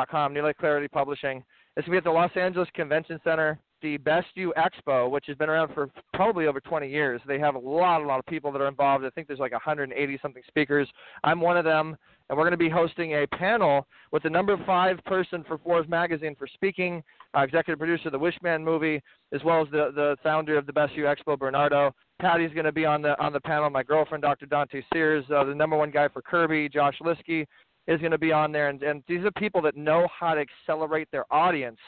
com, 0.10 0.34
New 0.34 0.44
Life 0.44 0.56
Clarity 0.60 0.88
Publishing. 0.88 1.44
It's 1.76 1.86
to 1.86 1.92
be 1.92 1.98
at 1.98 2.04
the 2.04 2.12
Los 2.12 2.32
Angeles 2.36 2.70
Convention 2.76 3.20
Center, 3.24 3.60
the 3.82 3.98
Best 3.98 4.28
You 4.36 4.54
Expo, 4.58 5.10
which 5.10 5.26
has 5.28 5.36
been 5.38 5.50
around 5.50 5.74
for 5.74 5.90
probably 6.14 6.48
over 6.48 6.60
20 6.60 6.88
years. 6.88 7.20
They 7.28 7.40
have 7.40 7.56
a 7.56 7.60
lot, 7.60 8.02
a 8.02 8.06
lot 8.06 8.20
of 8.20 8.26
people 8.28 8.52
that 8.52 8.62
are 8.62 8.68
involved. 8.68 9.04
I 9.06 9.10
think 9.10 9.28
there's 9.28 9.40
like 9.40 9.52
180 9.52 10.20
something 10.22 10.44
speakers. 10.48 10.88
I'm 11.24 11.42
one 11.42 11.58
of 11.58 11.66
them, 11.66 11.98
and 12.30 12.38
we're 12.38 12.46
going 12.46 12.52
to 12.52 12.58
be 12.58 12.70
hosting 12.70 13.14
a 13.14 13.28
panel 13.28 13.86
with 14.12 14.24
the 14.24 14.30
number 14.30 14.56
five 14.66 15.00
person 15.06 15.44
for 15.48 15.58
Forbes 15.58 15.90
Magazine 15.90 16.36
for 16.38 16.48
speaking, 16.48 17.04
uh, 17.36 17.42
executive 17.42 17.80
producer 17.80 18.08
of 18.08 18.14
the 18.14 18.20
Wishman 18.20 18.64
movie, 18.64 19.02
as 19.34 19.44
well 19.44 19.62
as 19.62 19.68
the 19.72 19.92
the 19.96 20.16
founder 20.24 20.58
of 20.58 20.66
the 20.66 20.74
Best 20.74 20.94
You 20.94 21.04
Expo, 21.04 21.38
Bernardo. 21.38 21.94
Patty's 22.22 22.54
going 22.54 22.66
to 22.66 22.72
be 22.72 22.86
on 22.86 23.02
the 23.02 23.20
on 23.22 23.34
the 23.34 23.42
panel. 23.42 23.70
My 23.70 23.84
girlfriend, 23.84 24.22
Dr. 24.22 24.46
Dante 24.46 24.82
Sears, 24.94 25.26
uh, 25.36 25.44
the 25.44 25.56
number 25.56 25.76
one 25.76 25.92
guy 25.92 26.08
for 26.08 26.22
Kirby, 26.22 26.70
Josh 26.70 26.96
Liskey 27.02 27.46
is 27.88 28.00
going 28.00 28.12
to 28.12 28.18
be 28.18 28.32
on 28.32 28.52
there, 28.52 28.70
and, 28.70 28.82
and 28.84 29.04
these 29.08 29.24
are 29.26 29.32
people 29.32 29.62
that 29.62 29.76
know 29.76 30.08
how 30.18 30.34
to 30.34 30.42
accelerate 30.42 31.08
their 31.12 31.32
audience, 31.34 31.80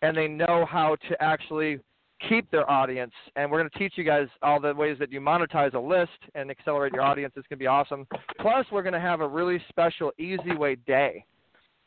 and 0.00 0.16
they 0.16 0.28
know 0.28 0.66
how 0.68 0.96
to 1.08 1.22
actually 1.22 1.78
keep 2.28 2.50
their 2.50 2.68
audience. 2.70 3.12
And 3.36 3.50
we're 3.50 3.58
going 3.58 3.70
to 3.70 3.78
teach 3.78 3.94
you 3.96 4.04
guys 4.04 4.28
all 4.42 4.60
the 4.60 4.74
ways 4.74 4.96
that 5.00 5.12
you 5.12 5.20
monetize 5.20 5.74
a 5.74 5.78
list 5.78 6.12
and 6.34 6.50
accelerate 6.50 6.92
your 6.92 7.02
audience. 7.02 7.34
It's 7.36 7.46
going 7.48 7.58
to 7.58 7.62
be 7.62 7.66
awesome. 7.66 8.06
Plus, 8.40 8.64
we're 8.72 8.82
going 8.82 8.92
to 8.94 9.00
have 9.00 9.20
a 9.20 9.28
really 9.28 9.60
special 9.68 10.12
Easy 10.18 10.54
Way 10.56 10.76
Day. 10.86 11.24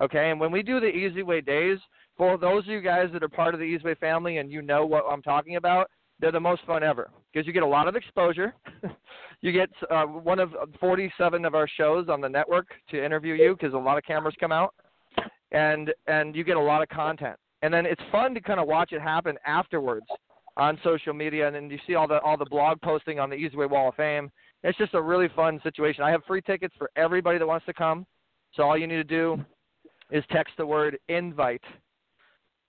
Okay, 0.02 0.30
and 0.30 0.40
when 0.40 0.52
we 0.52 0.62
do 0.62 0.80
the 0.80 0.88
Easy 0.88 1.24
Way 1.24 1.42
days, 1.42 1.78
for 2.18 2.38
those 2.38 2.64
of 2.64 2.70
you 2.70 2.82
guys 2.82 3.10
that 3.14 3.24
are 3.24 3.30
part 3.30 3.54
of 3.54 3.60
the 3.60 3.66
Easy 3.66 3.84
Way 3.84 3.96
family 3.96 4.38
and 4.38 4.52
you 4.52 4.62
know 4.62 4.86
what 4.86 5.06
I'm 5.10 5.22
talking 5.22 5.56
about, 5.56 5.90
they're 6.20 6.32
the 6.32 6.40
most 6.40 6.62
fun 6.66 6.84
ever 6.84 7.10
because 7.32 7.46
you 7.46 7.54
get 7.54 7.64
a 7.64 7.68
lot 7.68 7.88
of 7.88 7.96
exposure. 7.96 8.54
you 9.42 9.52
get 9.52 9.70
uh, 9.92 10.06
one 10.06 10.40
of 10.40 10.54
47 10.80 11.46
of 11.46 11.56
our 11.56 11.68
shows 11.68 12.08
on 12.10 12.22
the 12.22 12.30
network 12.30 12.68
to 12.90 13.04
interview 13.04 13.34
you 13.34 13.56
because 13.60 13.74
a 13.74 13.78
lot 13.78 13.98
of 13.98 14.04
cameras 14.04 14.36
come 14.40 14.52
out, 14.52 14.74
and 15.52 15.94
and 16.08 16.36
you 16.36 16.44
get 16.44 16.58
a 16.58 16.62
lot 16.62 16.82
of 16.82 16.90
content. 16.90 17.38
And 17.62 17.74
then 17.74 17.86
it's 17.86 18.02
fun 18.12 18.34
to 18.34 18.42
kind 18.42 18.60
of 18.60 18.68
watch 18.68 18.92
it 18.92 19.02
happen 19.02 19.38
afterwards 19.46 20.06
on 20.58 20.80
social 20.84 21.14
media, 21.14 21.48
and 21.48 21.56
then 21.56 21.70
you 21.70 21.80
see 21.86 21.96
all 21.96 22.08
the 22.08 22.20
all 22.22 22.38
the 22.38 22.46
blog 22.46 22.80
posting 22.82 23.20
on 23.20 23.30
the 23.30 23.36
Easy 23.36 23.56
Way 23.58 23.66
Wall 23.66 23.90
of 23.90 23.96
Fame. 23.96 24.32
It's 24.64 24.78
just 24.78 24.94
a 24.94 25.02
really 25.02 25.28
fun 25.36 25.60
situation. 25.64 26.04
I 26.04 26.12
have 26.12 26.24
free 26.26 26.42
tickets 26.42 26.74
for 26.78 26.90
everybody 26.96 27.38
that 27.38 27.48
wants 27.48 27.66
to 27.68 27.74
come. 27.74 28.06
So 28.54 28.64
all 28.64 28.78
you 28.78 28.88
need 28.88 28.96
to 28.96 29.04
do 29.04 29.44
is 30.12 30.24
text 30.32 30.54
the 30.58 30.66
word 30.66 30.98
invite, 31.10 31.62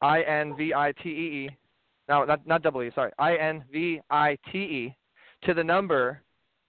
I 0.03 0.23
N 0.23 0.57
V 0.57 0.75
I 0.75 0.93
T 1.03 1.09
E 1.09 1.13
E, 1.13 1.51
no, 2.09 2.25
not 2.25 2.47
not 2.47 2.65
E, 2.65 2.91
sorry, 2.95 3.13
I 3.19 3.37
N 3.37 3.65
V 3.73 4.01
I 4.11 4.37
T 4.53 4.59
E, 4.59 4.97
to 5.45 5.55
the 5.55 5.65
number 5.65 6.23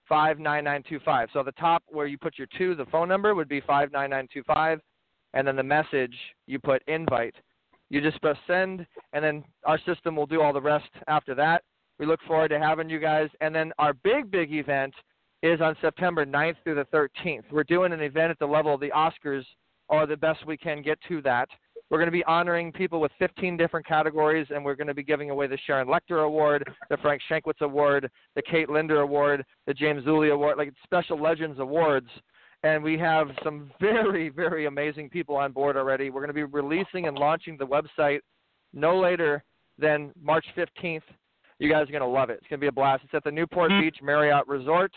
five 0.08 0.38
nine 0.38 0.64
nine 0.64 0.82
two 0.88 1.00
five. 1.04 1.28
So 1.32 1.42
the 1.42 1.52
top 1.52 1.82
where 1.88 2.06
you 2.06 2.18
put 2.18 2.38
your 2.38 2.48
two, 2.56 2.74
the 2.74 2.86
phone 2.86 3.08
number 3.08 3.34
would 3.34 3.48
be 3.48 3.60
five 3.60 3.92
nine 3.92 4.10
nine 4.10 4.28
two 4.32 4.42
five, 4.44 4.80
and 5.34 5.46
then 5.46 5.56
the 5.56 5.62
message 5.62 6.14
you 6.46 6.58
put 6.58 6.82
invite. 6.88 7.34
You 7.90 8.00
just 8.00 8.20
press 8.20 8.36
send, 8.46 8.86
and 9.12 9.24
then 9.24 9.44
our 9.64 9.78
system 9.86 10.14
will 10.16 10.26
do 10.26 10.42
all 10.42 10.52
the 10.52 10.60
rest 10.60 10.90
after 11.06 11.34
that. 11.36 11.62
We 11.98 12.06
look 12.06 12.20
forward 12.26 12.48
to 12.48 12.58
having 12.58 12.90
you 12.90 12.98
guys, 12.98 13.28
and 13.40 13.54
then 13.54 13.72
our 13.78 13.92
big 13.92 14.30
big 14.30 14.52
event 14.52 14.94
is 15.42 15.60
on 15.60 15.76
September 15.80 16.26
9th 16.26 16.56
through 16.64 16.74
the 16.74 16.86
13th. 16.86 17.44
We're 17.52 17.64
doing 17.64 17.92
an 17.92 18.00
event 18.00 18.30
at 18.30 18.38
the 18.38 18.46
level 18.46 18.74
of 18.74 18.80
the 18.80 18.90
Oscars, 18.90 19.44
or 19.88 20.06
the 20.06 20.16
best 20.16 20.44
we 20.46 20.56
can 20.56 20.82
get 20.82 20.98
to 21.08 21.22
that. 21.22 21.48
We're 21.90 21.98
going 21.98 22.08
to 22.08 22.12
be 22.12 22.24
honoring 22.24 22.70
people 22.70 23.00
with 23.00 23.12
15 23.18 23.56
different 23.56 23.86
categories, 23.86 24.46
and 24.50 24.62
we're 24.62 24.74
going 24.74 24.88
to 24.88 24.94
be 24.94 25.02
giving 25.02 25.30
away 25.30 25.46
the 25.46 25.58
Sharon 25.66 25.88
Lechter 25.88 26.24
Award, 26.24 26.68
the 26.90 26.98
Frank 26.98 27.22
Shankwitz 27.30 27.60
Award, 27.62 28.10
the 28.36 28.42
Kate 28.42 28.68
Linder 28.68 29.00
Award, 29.00 29.44
the 29.66 29.72
James 29.72 30.04
Zuley 30.04 30.32
Award, 30.32 30.58
like 30.58 30.72
Special 30.84 31.20
Legends 31.20 31.58
Awards. 31.60 32.08
And 32.62 32.82
we 32.82 32.98
have 32.98 33.28
some 33.42 33.70
very, 33.80 34.28
very 34.28 34.66
amazing 34.66 35.08
people 35.08 35.36
on 35.36 35.52
board 35.52 35.76
already. 35.76 36.10
We're 36.10 36.20
going 36.20 36.28
to 36.28 36.34
be 36.34 36.44
releasing 36.44 37.06
and 37.06 37.16
launching 37.16 37.56
the 37.56 37.66
website 37.66 38.20
no 38.74 38.98
later 39.00 39.42
than 39.78 40.12
March 40.20 40.44
15th. 40.56 41.02
You 41.58 41.70
guys 41.70 41.88
are 41.88 41.92
going 41.92 42.02
to 42.02 42.06
love 42.06 42.30
it. 42.30 42.38
It's 42.40 42.48
going 42.48 42.60
to 42.60 42.64
be 42.64 42.68
a 42.68 42.72
blast. 42.72 43.04
It's 43.04 43.14
at 43.14 43.24
the 43.24 43.30
Newport 43.30 43.70
mm-hmm. 43.70 43.86
Beach 43.86 43.98
Marriott 44.02 44.46
Resort. 44.46 44.92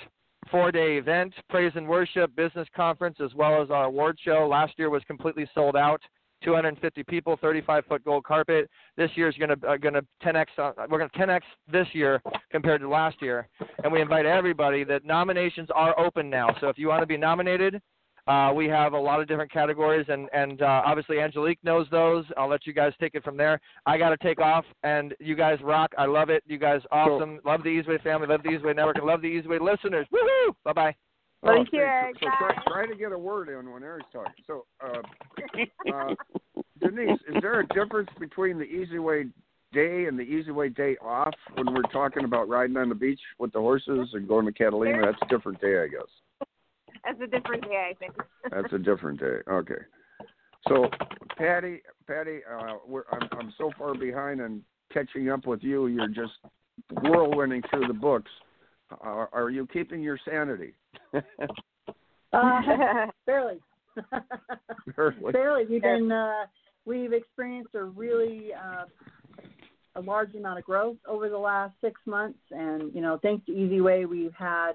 Four 0.50 0.72
day 0.72 0.98
event, 0.98 1.36
praise 1.50 1.72
and 1.76 1.88
worship, 1.88 2.36
business 2.36 2.68
conference, 2.76 3.18
as 3.24 3.32
well 3.36 3.62
as 3.62 3.70
our 3.70 3.86
award 3.86 4.18
show. 4.26 4.48
Last 4.50 4.74
year 4.78 4.90
was 4.90 5.04
completely 5.06 5.48
sold 5.54 5.76
out. 5.76 6.02
250 6.44 7.04
people, 7.04 7.38
35 7.42 7.86
foot 7.86 8.04
gold 8.04 8.24
carpet. 8.24 8.70
This 8.98 9.10
year 9.16 9.30
is 9.30 9.36
going 9.36 9.58
to 9.60 9.68
uh, 9.68 9.78
going 9.78 9.94
to 9.94 10.06
10x. 10.24 10.46
Uh, 10.58 10.72
we're 10.90 10.98
going 10.98 11.10
to 11.10 11.18
10x 11.18 11.42
this 11.72 11.88
year 11.94 12.22
compared 12.52 12.82
to 12.82 12.90
last 12.90 13.22
year, 13.22 13.48
and 13.84 13.92
we 13.92 14.02
invite 14.02 14.26
everybody. 14.26 14.84
That 14.84 15.06
nominations 15.06 15.70
are 15.74 15.98
open 16.00 16.30
now. 16.30 16.56
So 16.60 16.70
if 16.70 16.78
you 16.78 16.88
want 16.88 17.02
to 17.02 17.08
be 17.08 17.18
nominated, 17.18 17.82
uh, 18.28 18.52
we 18.56 18.68
have 18.68 18.94
a 18.94 19.00
lot 19.00 19.20
of 19.20 19.28
different 19.28 19.52
categories, 19.52 20.06
and 20.10 20.30
and 20.34 20.62
uh, 20.62 20.84
obviously 20.86 21.20
Angelique 21.20 21.60
knows 21.64 21.88
those. 21.92 22.26
I'll 22.38 22.50
let 22.50 22.66
you 22.68 22.74
guys 22.74 22.94
take 23.00 23.16
it 23.16 23.24
from 23.24 23.38
there. 23.38 23.60
I 23.86 23.98
got 23.98 24.10
to 24.10 24.18
take 24.18 24.40
off, 24.40 24.66
and 24.84 25.14
you 25.20 25.36
guys 25.36 25.60
rock. 25.64 25.92
I 25.98 26.06
love 26.06 26.30
it. 26.30 26.44
You 26.46 26.58
guys 26.58 26.82
awesome. 26.92 27.40
love 27.46 27.64
the 27.64 27.70
Easyway 27.70 28.02
family. 28.04 28.28
Love 28.28 28.44
the 28.44 28.50
Easyway 28.50 28.76
network. 28.76 28.98
And 28.98 29.06
love 29.06 29.22
the 29.22 29.28
Easyway 29.28 29.60
listeners. 29.60 30.08
Woohoo! 30.14 30.54
Bye 30.64 30.74
bye. 30.74 30.96
Thank 31.44 31.70
you, 31.74 31.80
Eric. 31.80 32.18
So, 32.20 32.28
so 32.28 32.46
try, 32.46 32.64
try, 32.68 32.86
to 32.86 32.96
get 32.96 33.12
a 33.12 33.18
word 33.18 33.50
in 33.50 33.72
when 33.72 33.84
Eric's 33.84 34.08
talking. 34.14 34.32
So, 34.46 34.66
uh, 34.84 35.02
uh, 35.92 36.16
Denise, 36.80 37.20
is 37.28 37.42
there 37.42 37.60
a 37.62 37.68
difference 37.68 38.10
between 38.20 38.60
the 38.60 38.66
easy 38.66 39.00
way 39.00 39.26
day 39.74 40.06
and 40.06 40.20
the 40.20 40.24
easy 40.24 40.52
way 40.52 40.70
day 40.70 40.98
off 41.02 41.34
when 41.56 41.74
we're 41.74 41.82
talking 41.94 42.26
about 42.26 42.48
riding 42.48 42.78
on 42.78 42.90
the 42.90 42.96
beach 42.96 43.20
with 43.40 43.52
the 43.54 43.60
horses 43.60 44.10
and 44.14 44.28
going 44.28 44.46
to 44.46 44.52
Catalina? 44.52 45.02
That's 45.04 45.18
a 45.24 45.28
different 45.28 45.60
day, 45.60 45.82
I 45.82 45.88
guess. 45.88 46.48
That's 47.04 47.22
a 47.22 47.28
different 47.28 47.64
day, 47.64 47.90
I 47.90 47.94
think. 47.96 48.14
That's 48.52 48.74
a 48.74 48.78
different 48.78 49.20
day. 49.20 49.38
Okay. 49.50 49.82
So, 50.68 50.90
Patty, 51.38 51.82
Patty, 52.08 52.40
uh, 52.52 52.76
we're, 52.88 53.04
I'm 53.12 53.28
I'm 53.32 53.54
so 53.58 53.72
far 53.80 53.96
behind 53.96 54.42
and 54.42 54.62
catching 54.94 55.30
up 55.30 55.48
with 55.48 55.64
you. 55.64 55.88
You're 55.88 56.08
just 56.08 56.34
whirlwinding 56.94 57.68
through 57.72 57.88
the 57.88 57.94
books. 57.94 58.30
Uh, 58.92 59.26
are 59.32 59.50
you 59.50 59.68
keeping 59.68 60.02
your 60.02 60.20
sanity? 60.30 60.74
uh, 61.14 61.22
barely. 63.26 63.60
barely. 64.96 65.32
Barely. 65.32 65.66
We've 65.70 65.82
been 65.82 66.12
uh, 66.12 66.46
we've 66.86 67.14
experienced 67.14 67.76
a 67.76 67.84
really 67.84 68.50
uh, 68.54 68.86
a 69.96 70.02
large 70.02 70.34
amount 70.36 70.60
of 70.60 70.66
growth 70.66 70.98
over 71.08 71.30
the 71.30 71.38
last 71.38 71.74
six 71.82 72.00
months, 72.06 72.40
and 72.52 72.94
you 72.94 73.02
know, 73.02 73.20
thanks 73.22 73.46
to 73.46 73.52
Easy 73.52 73.82
Way, 73.82 74.06
we've 74.06 74.34
had 74.38 74.74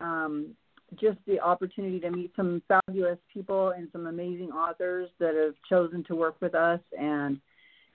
um, 0.00 0.54
just 0.98 1.18
the 1.26 1.40
opportunity 1.40 2.00
to 2.00 2.10
meet 2.10 2.32
some 2.34 2.62
fabulous 2.68 3.18
people 3.32 3.70
and 3.70 3.88
some 3.92 4.06
amazing 4.06 4.50
authors 4.50 5.10
that 5.20 5.34
have 5.34 5.54
chosen 5.68 6.02
to 6.04 6.14
work 6.14 6.36
with 6.40 6.54
us, 6.54 6.80
and 6.98 7.38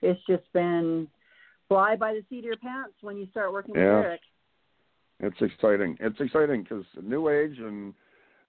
it's 0.02 0.20
just 0.28 0.44
been 0.54 1.08
fly 1.68 1.96
by 1.96 2.14
the 2.14 2.24
seat 2.30 2.40
of 2.40 2.46
your 2.46 2.58
pants 2.58 2.94
when 3.02 3.18
you 3.18 3.28
start 3.32 3.52
working 3.52 3.74
yeah. 3.74 3.98
with 3.98 4.06
Eric. 4.06 4.22
It's 5.24 5.42
exciting. 5.42 5.98
It's 6.00 6.20
exciting 6.20 6.64
because 6.64 6.86
new 7.02 7.30
age 7.30 7.58
and 7.60 7.94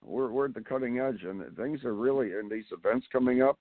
we're 0.02 0.30
we're 0.30 0.46
at 0.46 0.54
the 0.54 0.60
cutting 0.60 0.98
edge, 0.98 1.22
and 1.22 1.42
things 1.56 1.84
are 1.84 1.94
really 1.94 2.32
in 2.32 2.48
these 2.50 2.64
events 2.72 3.06
coming 3.10 3.42
up. 3.42 3.58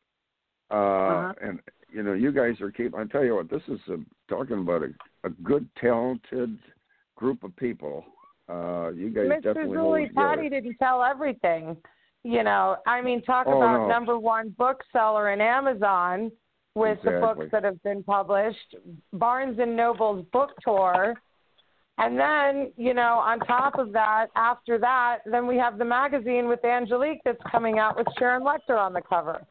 Uh, 0.71 0.75
uh-huh. 0.75 1.33
And 1.41 1.59
you 1.91 2.03
know, 2.03 2.13
you 2.13 2.31
guys 2.31 2.59
are 2.59 2.71
keep. 2.71 2.95
I 2.95 3.05
tell 3.05 3.23
you 3.23 3.35
what, 3.35 3.49
this 3.49 3.61
is 3.67 3.79
a, 3.89 3.97
talking 4.27 4.59
about 4.59 4.83
a, 4.83 5.27
a 5.27 5.29
good, 5.29 5.69
talented 5.79 6.57
group 7.15 7.43
of 7.43 7.55
people 7.55 8.03
uh, 8.49 8.89
you 8.93 9.09
guys 9.09 9.25
Mr. 9.25 9.41
definitely 9.53 9.77
Zuley, 9.77 10.13
Patty 10.13 10.49
didn't 10.49 10.75
tell 10.77 11.03
everything. 11.03 11.77
You 12.23 12.43
know, 12.43 12.77
I 12.87 13.01
mean, 13.01 13.21
talk 13.21 13.47
oh, 13.47 13.57
about 13.57 13.81
no. 13.81 13.87
number 13.87 14.17
one 14.17 14.53
bookseller 14.57 15.31
in 15.31 15.41
Amazon 15.41 16.31
with 16.75 16.97
exactly. 16.99 17.13
the 17.13 17.19
books 17.19 17.45
that 17.51 17.63
have 17.63 17.81
been 17.83 18.03
published, 18.03 18.75
Barnes 19.13 19.59
and 19.59 19.75
Noble's 19.75 20.25
book 20.31 20.51
tour, 20.63 21.15
and 21.97 22.17
then 22.17 22.71
you 22.77 22.93
know, 22.93 23.19
on 23.19 23.39
top 23.39 23.77
of 23.77 23.91
that, 23.93 24.27
after 24.35 24.77
that, 24.79 25.19
then 25.25 25.47
we 25.47 25.57
have 25.57 25.77
the 25.77 25.85
magazine 25.85 26.47
with 26.47 26.63
Angelique 26.65 27.21
that's 27.23 27.41
coming 27.51 27.79
out 27.79 27.97
with 27.97 28.07
Sharon 28.17 28.43
Lechter 28.43 28.77
on 28.77 28.93
the 28.93 29.01
cover. 29.01 29.45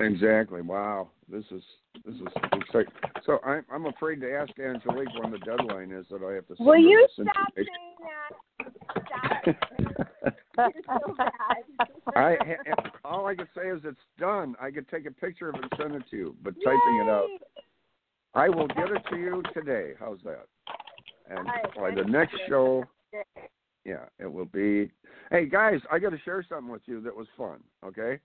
Exactly. 0.00 0.60
Wow. 0.60 1.10
This 1.28 1.44
is 1.50 1.62
this 2.04 2.14
is 2.14 2.26
exciting. 2.52 2.92
So 3.24 3.38
I'm 3.44 3.64
I'm 3.72 3.86
afraid 3.86 4.20
to 4.20 4.32
ask 4.32 4.50
Angelique 4.58 5.08
when 5.20 5.30
the 5.30 5.38
deadline 5.38 5.92
is 5.92 6.06
that 6.10 6.22
I 6.22 6.34
have 6.34 6.46
to. 6.48 6.56
Send 6.56 6.66
Will 6.66 6.78
you 6.78 7.06
stop 7.12 7.52
saying 7.54 7.66
that? 8.00 8.72
Stop. 9.06 9.56
You're 10.56 10.70
so 10.86 11.14
bad. 11.16 11.88
I 12.16 12.36
all 13.04 13.26
I 13.26 13.34
can 13.34 13.48
say 13.56 13.68
is 13.68 13.80
it's 13.84 13.98
done. 14.18 14.54
I 14.60 14.70
could 14.70 14.88
take 14.88 15.06
a 15.06 15.10
picture 15.10 15.48
of 15.48 15.56
it 15.56 15.62
and 15.62 15.72
send 15.80 15.94
it 15.94 16.02
to 16.10 16.16
you, 16.16 16.36
but 16.42 16.54
typing 16.64 17.00
it 17.02 17.08
out. 17.08 17.28
I 18.34 18.48
will 18.48 18.68
get 18.68 18.90
it 18.90 19.02
to 19.10 19.16
you 19.16 19.42
today. 19.54 19.92
How's 19.98 20.18
that? 20.24 20.46
And 21.28 21.48
by 21.76 21.94
the 21.94 22.04
next 22.04 22.34
show, 22.48 22.84
yeah, 23.84 24.04
it 24.18 24.30
will 24.30 24.44
be. 24.46 24.90
Hey 25.30 25.46
guys, 25.46 25.80
I 25.90 25.98
got 25.98 26.10
to 26.10 26.18
share 26.24 26.44
something 26.48 26.68
with 26.70 26.82
you 26.86 27.00
that 27.02 27.14
was 27.14 27.26
fun. 27.36 27.60
Okay. 27.84 28.18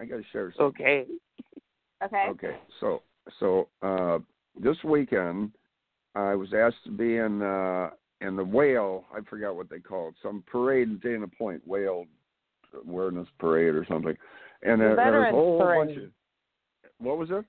I 0.00 0.04
got 0.04 0.16
to 0.16 0.24
share 0.32 0.52
something. 0.56 0.80
Okay. 0.80 1.04
Okay. 2.02 2.26
Okay. 2.30 2.56
So 2.80 3.02
so 3.38 3.68
uh, 3.82 4.18
this 4.60 4.76
weekend, 4.84 5.52
I 6.14 6.34
was 6.34 6.54
asked 6.54 6.82
to 6.84 6.90
be 6.90 7.16
in 7.16 7.42
uh, 7.42 7.90
in 8.20 8.36
the 8.36 8.44
whale. 8.44 9.04
I 9.14 9.20
forgot 9.28 9.56
what 9.56 9.68
they 9.68 9.80
called 9.80 10.14
it. 10.14 10.20
Some 10.22 10.42
parade 10.50 10.88
in 10.88 10.98
Dana 10.98 11.26
Point, 11.28 11.66
whale 11.66 12.06
awareness 12.86 13.28
parade 13.38 13.74
or 13.74 13.84
something. 13.88 14.16
And 14.62 14.80
The 14.80 14.94
there, 14.94 14.96
there 14.96 15.20
was 15.20 15.28
a 15.28 15.32
whole 15.32 15.60
Parade. 15.60 15.88
bunch 15.88 15.98
of. 15.98 16.10
What 16.98 17.18
was 17.18 17.30
it? 17.30 17.44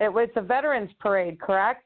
It 0.00 0.12
was 0.12 0.28
the 0.34 0.42
Veterans 0.42 0.90
Parade, 1.00 1.40
correct? 1.40 1.84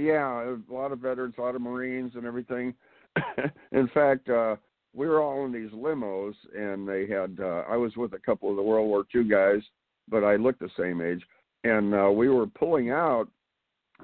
Yeah, 0.00 0.54
a 0.70 0.72
lot 0.72 0.92
of 0.92 1.00
veterans, 1.00 1.34
a 1.38 1.42
lot 1.42 1.54
of 1.54 1.62
Marines, 1.62 2.12
and 2.14 2.24
everything. 2.24 2.74
in 3.72 3.88
fact, 3.88 4.28
uh, 4.28 4.56
we 4.94 5.06
were 5.06 5.20
all 5.20 5.44
in 5.44 5.52
these 5.52 5.70
limos, 5.70 6.34
and 6.56 6.88
they 6.88 7.06
had. 7.06 7.38
Uh, 7.40 7.64
I 7.68 7.76
was 7.76 7.96
with 7.96 8.14
a 8.14 8.18
couple 8.18 8.50
of 8.50 8.56
the 8.56 8.62
World 8.62 8.88
War 8.88 9.04
II 9.14 9.24
guys, 9.24 9.62
but 10.08 10.24
I 10.24 10.36
looked 10.36 10.60
the 10.60 10.70
same 10.78 11.00
age, 11.00 11.22
and 11.64 11.94
uh, 11.94 12.10
we 12.10 12.28
were 12.28 12.46
pulling 12.46 12.90
out, 12.90 13.28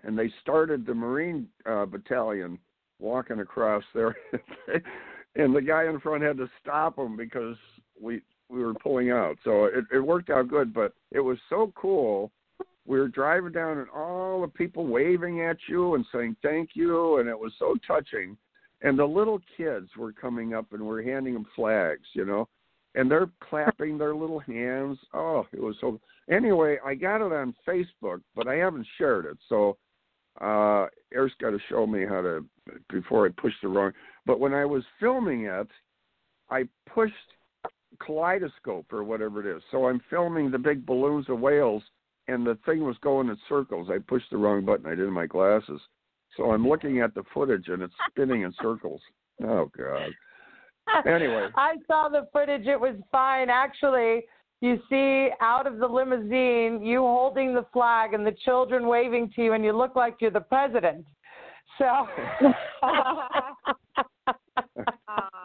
and 0.04 0.18
they 0.18 0.32
started 0.40 0.86
the 0.86 0.94
Marine 0.94 1.48
uh, 1.64 1.86
battalion 1.86 2.58
walking 2.98 3.40
across 3.40 3.84
there, 3.94 4.16
and 5.36 5.54
the 5.54 5.62
guy 5.62 5.88
in 5.88 6.00
front 6.00 6.22
had 6.22 6.36
to 6.38 6.50
stop 6.60 6.96
them 6.96 7.16
because 7.16 7.56
we 8.00 8.22
we 8.48 8.60
were 8.60 8.74
pulling 8.74 9.10
out. 9.10 9.36
So 9.44 9.64
it, 9.64 9.84
it 9.92 9.98
worked 9.98 10.30
out 10.30 10.48
good, 10.48 10.72
but 10.72 10.92
it 11.10 11.20
was 11.20 11.38
so 11.48 11.72
cool. 11.74 12.30
We 12.86 12.98
were 12.98 13.08
driving 13.08 13.52
down, 13.52 13.78
and 13.78 13.88
all 13.90 14.40
the 14.40 14.48
people 14.48 14.86
waving 14.86 15.42
at 15.42 15.56
you 15.68 15.94
and 15.94 16.04
saying 16.12 16.36
thank 16.42 16.70
you, 16.74 17.18
and 17.18 17.28
it 17.28 17.38
was 17.38 17.52
so 17.58 17.76
touching 17.86 18.36
and 18.82 18.98
the 18.98 19.04
little 19.04 19.40
kids 19.56 19.88
were 19.96 20.12
coming 20.12 20.54
up 20.54 20.72
and 20.72 20.82
we're 20.82 21.02
handing 21.02 21.34
them 21.34 21.46
flags, 21.54 22.06
you 22.12 22.24
know, 22.24 22.48
and 22.94 23.10
they're 23.10 23.30
clapping 23.40 23.98
their 23.98 24.14
little 24.14 24.38
hands. 24.38 24.98
Oh, 25.14 25.46
it 25.52 25.60
was 25.60 25.76
so. 25.80 26.00
Anyway, 26.30 26.78
I 26.84 26.94
got 26.94 27.24
it 27.24 27.32
on 27.32 27.54
Facebook, 27.66 28.20
but 28.34 28.48
I 28.48 28.54
haven't 28.56 28.86
shared 28.98 29.26
it. 29.26 29.38
So 29.48 29.76
uh 30.40 30.86
Eric's 31.14 31.34
got 31.40 31.50
to 31.50 31.58
show 31.70 31.86
me 31.86 32.04
how 32.04 32.20
to 32.20 32.44
before 32.90 33.26
I 33.26 33.30
push 33.40 33.54
the 33.62 33.68
wrong. 33.68 33.92
But 34.26 34.40
when 34.40 34.52
I 34.52 34.64
was 34.64 34.82
filming 35.00 35.44
it, 35.44 35.68
I 36.50 36.68
pushed 36.92 37.14
kaleidoscope 38.04 38.92
or 38.92 39.04
whatever 39.04 39.40
it 39.40 39.56
is. 39.56 39.62
So 39.70 39.86
I'm 39.86 40.02
filming 40.10 40.50
the 40.50 40.58
big 40.58 40.84
balloons 40.84 41.26
of 41.30 41.40
whales, 41.40 41.82
and 42.28 42.46
the 42.46 42.58
thing 42.66 42.84
was 42.84 42.96
going 43.02 43.28
in 43.28 43.36
circles. 43.48 43.88
I 43.90 43.98
pushed 43.98 44.30
the 44.30 44.36
wrong 44.36 44.64
button. 44.64 44.86
I 44.86 44.90
didn't 44.90 45.12
my 45.12 45.26
glasses. 45.26 45.80
So 46.36 46.50
I'm 46.50 46.68
looking 46.68 47.00
at 47.00 47.14
the 47.14 47.22
footage 47.32 47.68
and 47.68 47.82
it's 47.82 47.94
spinning 48.10 48.42
in 48.42 48.52
circles. 48.60 49.00
Oh 49.42 49.70
God. 49.76 50.10
Anyway. 51.06 51.48
I 51.56 51.74
saw 51.86 52.08
the 52.08 52.28
footage. 52.32 52.66
It 52.66 52.80
was 52.80 52.94
fine. 53.10 53.48
Actually, 53.50 54.24
you 54.60 54.78
see 54.88 55.28
out 55.40 55.66
of 55.66 55.78
the 55.78 55.86
limousine, 55.86 56.82
you 56.82 57.00
holding 57.00 57.54
the 57.54 57.66
flag 57.72 58.14
and 58.14 58.26
the 58.26 58.34
children 58.44 58.86
waving 58.86 59.30
to 59.36 59.42
you, 59.42 59.52
and 59.52 59.64
you 59.64 59.76
look 59.76 59.96
like 59.96 60.16
you're 60.20 60.30
the 60.30 60.40
president. 60.40 61.04
So. 61.78 61.84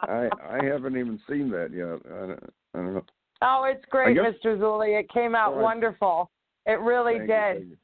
I 0.04 0.28
I 0.50 0.64
haven't 0.64 0.96
even 0.96 1.20
seen 1.28 1.50
that 1.50 1.70
yet. 1.72 2.00
I 2.12 2.26
don't, 2.26 2.54
I 2.74 2.78
don't 2.78 2.94
know. 2.94 3.04
Oh, 3.42 3.64
it's 3.64 3.84
great, 3.90 4.16
guess- 4.16 4.34
Mr. 4.44 4.58
Zuley. 4.58 4.98
It 4.98 5.08
came 5.10 5.34
out 5.34 5.56
wonderful. 5.56 6.30
It 6.66 6.78
really 6.80 7.18
Thank 7.18 7.28
did. 7.28 7.68
you. 7.68 7.76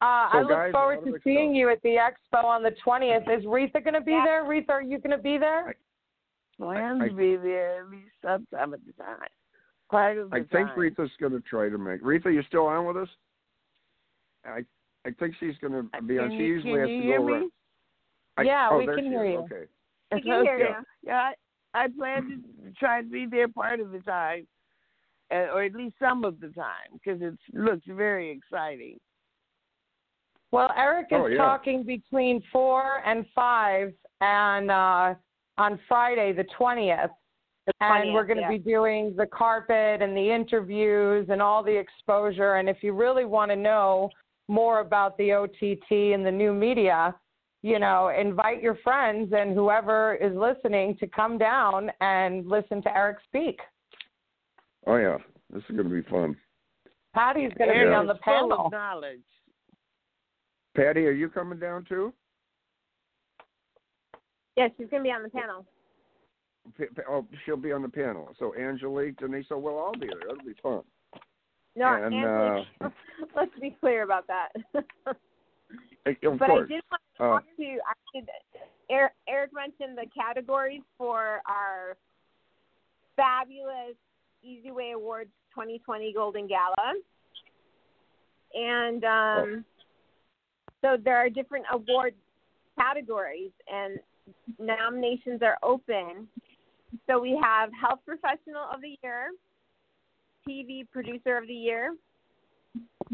Uh, 0.00 0.30
So, 0.32 0.38
I 0.38 0.40
look 0.42 0.50
guys, 0.50 0.72
forward 0.72 1.04
to 1.04 1.18
seeing 1.22 1.54
you 1.54 1.68
at 1.68 1.82
the 1.82 1.96
expo 1.96 2.42
on 2.44 2.62
the 2.62 2.74
20th. 2.84 3.28
Is 3.38 3.44
Reatha 3.44 3.82
going 3.84 3.94
to 3.94 4.00
be 4.00 4.12
there? 4.12 4.44
Reatha, 4.44 4.70
are 4.70 4.82
you 4.82 4.98
going 4.98 5.16
to 5.16 5.22
be 5.22 5.36
there? 5.36 5.74
Plans 6.58 7.02
I- 7.02 7.08
to 7.08 7.14
be 7.14 7.36
there 7.36 7.82
at 7.82 7.90
least 7.90 8.12
sometime 8.22 8.72
at 8.74 8.80
the 8.86 8.92
time. 9.02 9.18
Quite 9.88 10.12
a 10.18 10.28
I 10.32 10.38
bit 10.40 10.50
think 10.50 10.68
time. 10.68 10.78
Reatha's 10.78 11.10
going 11.20 11.32
to 11.32 11.40
try 11.40 11.68
to 11.68 11.76
make. 11.76 12.02
Reatha, 12.02 12.32
you 12.32 12.42
still 12.48 12.66
on 12.66 12.86
with 12.86 12.96
us? 12.96 13.08
I 14.44 14.64
I 15.04 15.10
think 15.18 15.34
she's 15.40 15.56
going 15.60 15.72
to 15.72 16.02
be 16.02 16.18
on. 16.18 16.28
Can 16.28 16.38
She 16.38 16.44
you- 16.44 16.54
usually 16.54 16.72
can 16.72 16.80
has 16.80 16.88
to 16.88 17.02
hear 17.02 17.18
go 17.18 17.26
me? 17.26 17.32
around. 17.32 17.50
I, 18.38 18.42
Yeah, 18.42 18.68
oh, 18.70 18.78
we 18.78 18.86
can 18.86 19.04
hear 19.04 19.24
is. 19.24 19.32
you. 19.32 19.38
Okay. 19.40 19.64
We 20.12 20.22
can 20.22 20.44
hear 20.44 20.58
you. 20.58 20.64
Okay. 20.66 20.74
Yeah, 21.02 21.30
I, 21.74 21.84
I 21.84 21.88
plan 21.88 22.42
to 22.64 22.72
try 22.78 23.02
to 23.02 23.08
be 23.08 23.26
there 23.26 23.48
part 23.48 23.80
of 23.80 23.90
the 23.92 23.98
time, 24.00 24.46
or 25.30 25.62
at 25.64 25.74
least 25.74 25.96
some 25.98 26.24
of 26.24 26.40
the 26.40 26.48
time, 26.48 26.90
because 26.92 27.20
it 27.22 27.38
looks 27.52 27.84
very 27.88 28.30
exciting. 28.30 28.98
Well, 30.52 30.70
Eric 30.76 31.06
is 31.10 31.18
Oh, 31.20 31.26
yeah. 31.26 31.38
talking 31.38 31.84
between 31.84 32.42
four 32.52 33.02
and 33.06 33.24
five, 33.34 33.92
and 34.20 34.70
uh, 34.70 35.14
on 35.58 35.78
Friday 35.88 36.32
the 36.32 36.44
twentieth. 36.56 37.10
And 37.80 38.12
we're 38.14 38.24
going 38.24 38.38
to 38.38 38.42
yeah. 38.42 38.48
be 38.50 38.58
doing 38.58 39.14
the 39.16 39.26
carpet 39.26 40.02
and 40.02 40.16
the 40.16 40.34
interviews 40.34 41.28
and 41.30 41.40
all 41.40 41.62
the 41.62 41.76
exposure. 41.76 42.54
And 42.54 42.68
if 42.68 42.78
you 42.82 42.92
really 42.92 43.24
want 43.24 43.50
to 43.52 43.56
know 43.56 44.10
more 44.48 44.80
about 44.80 45.16
the 45.18 45.32
OTT 45.32 45.90
and 45.90 46.26
the 46.26 46.32
new 46.32 46.52
media, 46.52 47.14
you 47.62 47.78
know, 47.78 48.08
invite 48.08 48.60
your 48.60 48.76
friends 48.82 49.32
and 49.36 49.54
whoever 49.54 50.16
is 50.16 50.34
listening 50.34 50.96
to 50.96 51.06
come 51.06 51.38
down 51.38 51.92
and 52.00 52.46
listen 52.46 52.82
to 52.82 52.96
Eric 52.96 53.18
speak. 53.24 53.60
Oh 54.86 54.96
yeah, 54.96 55.18
this 55.52 55.62
is 55.68 55.76
going 55.76 55.88
to 55.88 55.94
be 56.02 56.08
fun. 56.08 56.36
Patty's 57.14 57.52
going 57.58 57.70
to 57.70 57.74
be 57.88 57.94
on 57.94 58.06
the 58.06 58.14
is 58.14 58.18
full 58.24 58.34
panel. 58.34 58.66
of 58.66 58.72
knowledge. 58.72 59.20
Patty, 60.76 61.06
are 61.06 61.10
you 61.12 61.28
coming 61.28 61.58
down 61.58 61.84
too? 61.88 62.12
Yeah, 64.56 64.68
she's 64.76 64.86
gonna 64.90 65.02
be 65.02 65.10
on 65.10 65.22
the 65.22 65.28
panel. 65.28 65.64
P- 66.76 66.84
p- 66.94 67.02
Oh, 67.08 67.26
she'll 67.44 67.56
be 67.56 67.72
on 67.72 67.82
the 67.82 67.88
panel. 67.88 68.28
So 68.38 68.54
Angelique, 68.56 69.16
Denise, 69.16 69.46
so 69.48 69.58
we'll 69.58 69.78
all 69.78 69.92
be 69.92 70.06
there. 70.06 70.20
It'll 70.30 70.44
be 70.44 70.54
fun. 70.62 70.82
No, 71.76 71.94
And, 71.94 72.14
Angela, 72.14 72.66
let's 73.36 73.50
be 73.60 73.76
clear 73.80 74.02
about 74.02 74.26
that. 74.26 74.48
Of 76.06 76.38
but 76.38 76.46
course. 76.48 76.68
I 76.70 76.74
did 76.74 76.82
want 76.90 77.02
to 77.18 77.24
Uh, 77.24 77.28
talk 77.28 77.44
to. 77.58 77.62
I 77.62 78.18
did, 78.18 78.28
Eric, 78.90 79.12
Eric 79.28 79.50
mentioned 79.54 79.96
the 79.96 80.06
categories 80.14 80.80
for 80.98 81.40
our 81.46 81.96
fabulous 83.16 83.94
Easy 84.42 84.70
Way 84.70 84.92
Awards 84.92 85.30
2020 85.54 86.12
Golden 86.14 86.46
Gala, 86.46 86.94
and 88.54 89.04
um, 89.04 89.64
so 90.82 90.96
there 91.02 91.16
are 91.16 91.28
different 91.28 91.66
award 91.72 92.14
categories, 92.78 93.52
and 93.72 93.98
nominations 94.58 95.42
are 95.42 95.58
open. 95.62 96.28
So 97.08 97.20
we 97.20 97.38
have 97.42 97.70
Health 97.80 98.00
Professional 98.04 98.64
of 98.72 98.80
the 98.80 98.96
Year, 99.02 99.30
TV 100.48 100.88
Producer 100.90 101.36
of 101.36 101.46
the 101.46 101.54
Year, 101.54 101.94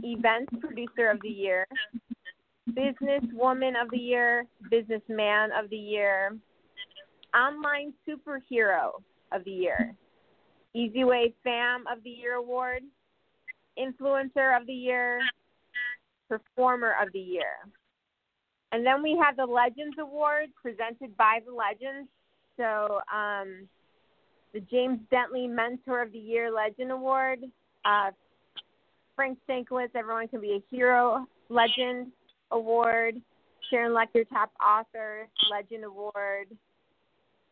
Events 0.02 0.52
Producer 0.60 1.10
of 1.10 1.20
the 1.22 1.28
Year, 1.28 1.66
Business 2.68 3.22
Woman 3.32 3.74
of 3.76 3.90
the 3.90 3.98
Year, 3.98 4.44
Businessman 4.70 5.50
of 5.52 5.68
the 5.70 5.76
Year, 5.76 6.36
Online 7.34 7.92
Superhero 8.08 8.92
of 9.32 9.44
the 9.44 9.50
Year, 9.50 9.94
Easy 10.76 11.04
Way 11.04 11.32
Fam 11.42 11.84
of 11.90 12.02
the 12.04 12.10
Year 12.10 12.34
Award, 12.34 12.82
Influencer 13.78 14.54
of 14.60 14.66
the 14.66 14.74
Year, 14.74 15.20
Performer 16.28 16.94
of 17.00 17.10
the 17.14 17.18
Year. 17.18 17.54
And 18.72 18.84
then 18.84 19.02
we 19.02 19.18
have 19.22 19.36
the 19.36 19.46
Legends 19.46 19.96
Award 19.98 20.50
presented 20.60 21.16
by 21.16 21.38
the 21.46 21.52
Legends. 21.52 22.10
So 22.58 23.00
um, 23.14 23.66
the 24.52 24.60
James 24.70 25.00
Dentley 25.10 25.48
Mentor 25.48 26.02
of 26.02 26.12
the 26.12 26.18
Year 26.18 26.52
Legend 26.52 26.90
Award, 26.90 27.38
uh, 27.86 28.10
Frank 29.14 29.38
Shankwitz, 29.48 29.94
Everyone 29.94 30.28
Can 30.28 30.42
Be 30.42 30.52
a 30.62 30.74
Hero 30.74 31.26
Legend 31.48 32.08
Award, 32.50 33.14
Sharon 33.70 33.92
Lechter 33.92 34.28
Top 34.28 34.50
Author 34.60 35.26
Legend 35.50 35.84
Award, 35.84 36.48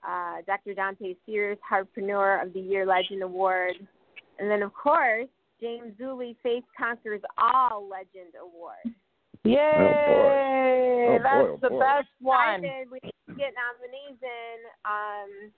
uh, 0.08 0.42
Dr. 0.46 0.74
Dante 0.74 1.14
Sears 1.26 1.58
Heartpreneur 1.70 2.44
of 2.44 2.52
the 2.52 2.60
Year 2.60 2.86
Legend 2.86 3.22
Award, 3.22 3.74
and 4.38 4.50
then 4.50 4.62
of 4.62 4.72
course 4.74 5.28
James 5.60 5.92
Zuley 6.00 6.36
Faith 6.42 6.64
Conquers 6.76 7.22
All 7.38 7.88
Legend 7.88 8.34
Award. 8.40 8.94
Yay! 9.44 9.58
Oh, 9.60 11.18
That's 11.22 11.46
boy, 11.46 11.52
oh, 11.52 11.58
the 11.60 11.68
boy. 11.68 11.78
best 11.78 12.08
one. 12.20 12.64
Excited. 12.64 12.90
We 12.90 12.98
need 13.02 13.12
to 13.28 13.34
get 13.34 13.52
nominees 13.54 14.18
in. 14.22 14.58
Um, 14.84 15.52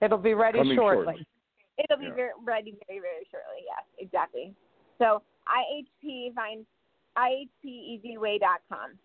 It'll 0.00 0.18
be 0.18 0.34
ready 0.34 0.58
Coming 0.58 0.76
shortly. 0.76 1.04
shortly. 1.04 1.26
It'll 1.78 1.98
be 1.98 2.06
Yeah. 2.06 2.14
very, 2.14 2.30
ready 2.44 2.76
very, 2.86 3.00
very 3.00 3.24
shortly. 3.30 3.64
Yes, 3.64 3.84
exactly. 3.98 4.54
So 4.98 5.22
IHP 5.48 6.34
find 6.34 6.66
IHPeasyway.com. 7.16 8.98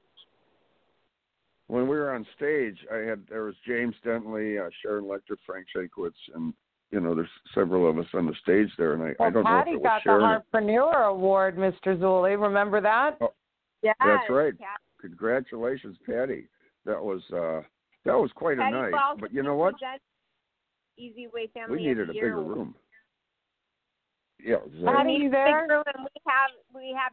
When 1.68 1.88
we 1.88 1.98
were 1.98 2.14
on 2.14 2.26
stage, 2.36 2.78
I 2.92 2.98
had 2.98 3.26
there 3.28 3.44
was 3.44 3.56
James 3.66 3.96
Dentley, 4.06 4.64
uh, 4.64 4.70
Sharon 4.82 5.06
Lechter, 5.06 5.36
Frank 5.46 5.66
Shankwitz, 5.76 6.14
and 6.36 6.54
you 6.92 7.00
know 7.00 7.16
there's 7.16 7.28
several 7.54 7.90
of 7.90 7.98
us 7.98 8.06
on 8.14 8.26
the 8.26 8.34
stage 8.42 8.70
there, 8.78 8.94
and 8.94 9.04
I, 9.04 9.14
Well, 9.20 9.30
I 9.30 9.32
don't 9.32 9.44
know 9.44 9.60
if 9.60 9.66
Patty 9.66 9.72
it 9.72 9.82
was 9.82 9.84
got 9.84 10.04
the 10.06 10.12
Entrepreneur 10.12 11.04
Award, 11.04 11.58
Mr. 11.58 11.98
Zuley. 11.98 12.40
Remember 12.42 12.82
that? 12.82 13.18
Oh, 13.22 13.34
Yes, 13.84 13.96
That's 14.00 14.30
right. 14.30 14.58
Pat- 14.58 14.80
Congratulations, 15.00 15.98
Patty. 16.06 16.48
That 16.86 17.04
was 17.04 17.22
uh 17.32 17.62
that 18.06 18.16
was 18.18 18.32
quite 18.36 18.58
a 18.58 18.62
Patty 18.62 18.76
night. 18.76 18.92
Wells 18.94 19.20
But 19.20 19.34
you 19.34 19.44
know 19.44 19.56
what? 19.56 19.76
Easy 20.98 21.28
Way 21.34 21.48
Family 21.54 21.78
We 21.78 21.88
needed 21.88 22.06
a 22.06 22.08
the 22.08 22.14
Year 22.14 22.26
bigger 22.26 22.40
Award. 22.40 22.58
room. 22.58 22.76
Yeah, 24.44 24.56
exactly. 24.66 24.86
Patty, 24.86 25.08
We 25.08 25.14
need 25.14 25.22
you 25.24 25.28
a 25.28 25.32
there? 25.32 25.62
big 25.62 25.70
room, 25.72 25.84
and 25.94 26.04
we 26.04 26.22
have 26.28 26.52
we 26.74 26.98
have 26.98 27.12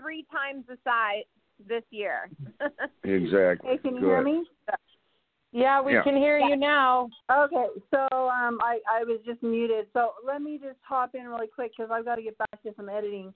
three 0.00 0.24
times 0.30 0.64
the 0.68 0.78
size 0.84 1.24
this 1.66 1.82
year. 1.90 2.30
Exactly. 3.04 3.70
Hey, 3.70 3.78
can 3.78 3.94
you 3.94 4.00
Good. 4.00 4.06
hear 4.06 4.22
me? 4.22 4.44
Yeah, 5.52 5.80
we 5.80 5.94
Yeah. 5.94 6.02
can 6.02 6.16
hear 6.16 6.38
you 6.38 6.56
now. 6.56 7.08
Okay, 7.30 7.66
so 7.90 8.28
um, 8.28 8.58
I, 8.60 8.80
I 8.90 9.04
was 9.04 9.20
just 9.24 9.42
muted. 9.42 9.86
So 9.92 10.12
let 10.24 10.42
me 10.42 10.58
just 10.58 10.78
hop 10.82 11.14
in 11.14 11.26
really 11.26 11.46
quick 11.46 11.72
because 11.76 11.90
I've 11.90 12.04
got 12.04 12.16
to 12.16 12.22
get 12.22 12.36
back 12.38 12.62
to 12.62 12.74
some 12.76 12.88
editing. 12.88 13.32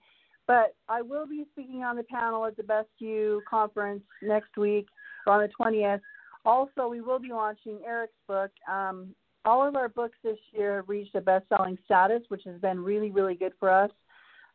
But 0.46 0.74
I 0.88 1.02
will 1.02 1.26
be 1.26 1.46
speaking 1.52 1.84
on 1.84 1.96
the 1.96 2.02
panel 2.02 2.44
at 2.44 2.56
the 2.56 2.64
Best 2.64 2.88
You 2.98 3.42
conference 3.48 4.02
next 4.20 4.56
week 4.56 4.86
on 5.26 5.40
the 5.40 5.48
20th. 5.58 6.00
Also, 6.44 6.88
we 6.88 7.00
will 7.00 7.20
be 7.20 7.28
launching 7.28 7.78
Eric's 7.86 8.12
book. 8.26 8.50
Um, 8.70 9.14
all 9.44 9.66
of 9.66 9.76
our 9.76 9.88
books 9.88 10.18
this 10.22 10.38
year 10.52 10.76
have 10.76 10.88
reached 10.88 11.14
a 11.14 11.20
best-selling 11.20 11.78
status, 11.84 12.22
which 12.28 12.42
has 12.44 12.60
been 12.60 12.80
really, 12.80 13.10
really 13.10 13.34
good 13.34 13.52
for 13.58 13.70
us. 13.70 13.90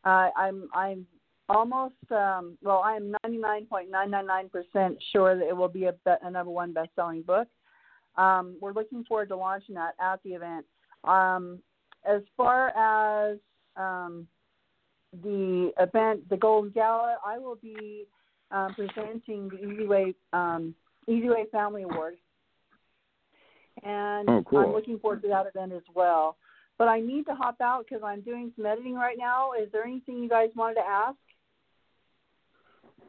Uh, 0.04 0.28
I'm 0.36 0.68
I'm 0.74 1.06
almost 1.48 1.94
um, 2.10 2.58
well, 2.62 2.82
I 2.84 2.96
am 2.96 3.14
99.999% 3.26 4.96
sure 5.12 5.38
that 5.38 5.46
it 5.46 5.56
will 5.56 5.68
be 5.68 5.84
a, 5.84 5.92
be- 5.92 6.12
a 6.22 6.30
number 6.30 6.50
one 6.50 6.72
best-selling 6.72 7.22
book. 7.22 7.48
Um, 8.16 8.56
we're 8.60 8.72
looking 8.72 9.04
forward 9.04 9.28
to 9.28 9.36
launching 9.36 9.74
that 9.76 9.94
at 10.00 10.22
the 10.24 10.30
event. 10.30 10.66
Um, 11.04 11.60
as 12.08 12.22
far 12.36 12.68
as 12.76 13.38
um, 13.76 14.26
the 15.22 15.72
event, 15.78 16.28
the 16.28 16.36
Golden 16.36 16.70
Gala, 16.70 17.16
I 17.24 17.38
will 17.38 17.56
be 17.56 18.04
um, 18.50 18.74
presenting 18.74 19.48
the 19.48 19.58
Easy 19.58 19.86
Way 19.86 20.14
um, 20.32 20.74
Easy 21.06 21.28
Way 21.28 21.44
Family 21.52 21.82
Award, 21.82 22.16
and 23.82 24.28
Oh, 24.28 24.42
cool. 24.44 24.58
I'm 24.58 24.72
looking 24.72 24.98
forward 24.98 25.22
to 25.22 25.28
that 25.28 25.46
event 25.46 25.72
as 25.72 25.82
well. 25.94 26.36
But 26.76 26.88
I 26.88 27.00
need 27.00 27.24
to 27.26 27.34
hop 27.34 27.60
out 27.60 27.86
because 27.88 28.04
I'm 28.04 28.20
doing 28.20 28.52
some 28.54 28.66
editing 28.66 28.94
right 28.94 29.16
now. 29.18 29.50
Is 29.52 29.70
there 29.72 29.84
anything 29.84 30.22
you 30.22 30.28
guys 30.28 30.50
wanted 30.54 30.76
to 30.76 30.86
ask? 30.86 31.16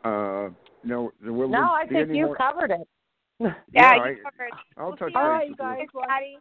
Uh 0.03 0.49
no 0.83 1.11
will 1.21 1.49
No, 1.49 1.75
there 1.89 2.01
I 2.01 2.05
think 2.05 2.15
you 2.15 2.27
more- 2.27 2.35
covered 2.37 2.71
it. 2.71 2.87
yeah, 3.39 3.53
Yeah, 3.73 3.95
you 3.95 4.01
I- 4.01 4.15
covered. 4.23 4.51
I'll 4.77 4.87
We'll 4.87 4.97
touch 4.97 5.13
see 5.13 5.19
you 5.19 5.39
base 5.39 5.49
you 5.49 5.55
guys. 5.55 5.77
you. 5.93 6.01
Patty. 6.07 6.37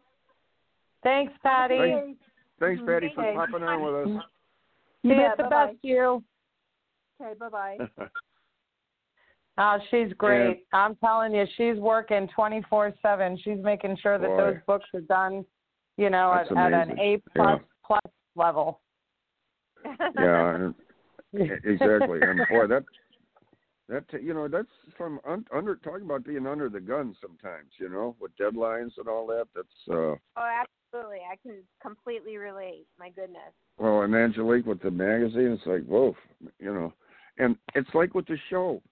Thanks, 1.02 1.32
Patty. 1.42 1.78
Thanks. 1.78 2.20
Thanks, 2.60 2.82
Patty, 2.86 3.12
for 3.14 3.24
Okay. 3.24 3.34
popping 3.36 3.62
on 3.62 3.82
with 3.82 3.94
us. 3.94 4.08
You 5.02 5.10
See 5.10 5.14
you 5.14 5.14
bet. 5.16 5.30
at 5.30 5.36
the 5.36 5.42
Bye-bye. 5.44 5.66
best 5.66 5.78
you. 5.82 6.24
Okay, 7.20 7.34
bye 7.38 7.48
bye. 7.48 7.78
Oh, 9.60 9.76
she's 9.90 10.12
great. 10.18 10.66
I'm 10.72 10.94
telling 10.96 11.34
you, 11.34 11.44
she's 11.56 11.76
working 11.80 12.28
24/7. 12.38 13.38
She's 13.42 13.58
making 13.60 13.96
sure 14.00 14.16
that 14.16 14.28
Boy. 14.28 14.36
those 14.36 14.56
books 14.68 14.86
are 14.94 15.00
done, 15.00 15.44
you 15.96 16.10
know, 16.10 16.32
at, 16.32 16.56
at 16.56 16.72
an. 16.72 16.96
A 17.00 17.20
plus 17.34 17.60
plus 17.84 18.00
level. 18.36 18.80
yeah, 19.84 20.68
exactly. 21.64 22.20
And 22.22 22.38
boy, 22.48 22.68
that 22.68 22.84
that 23.88 24.04
you 24.22 24.34
know 24.34 24.48
that's 24.48 24.68
from 24.96 25.20
un, 25.26 25.44
under 25.54 25.76
talking 25.76 26.04
about 26.04 26.24
being 26.24 26.46
under 26.46 26.68
the 26.68 26.80
gun 26.80 27.16
sometimes. 27.20 27.70
You 27.78 27.88
know, 27.88 28.16
with 28.20 28.36
deadlines 28.36 28.92
and 28.98 29.08
all 29.08 29.26
that. 29.28 29.46
That's 29.54 29.68
uh. 29.90 30.14
Oh, 30.36 30.62
absolutely. 30.92 31.20
I 31.30 31.36
can 31.42 31.62
completely 31.80 32.36
relate. 32.36 32.86
My 32.98 33.10
goodness. 33.10 33.52
Well, 33.78 34.02
and 34.02 34.14
Angelique 34.14 34.66
with 34.66 34.82
the 34.82 34.90
magazine, 34.90 35.52
it's 35.58 35.66
like 35.66 35.84
whoa, 35.86 36.16
you 36.58 36.72
know, 36.72 36.92
and 37.38 37.56
it's 37.74 37.90
like 37.94 38.14
with 38.14 38.26
the 38.26 38.38
show. 38.50 38.82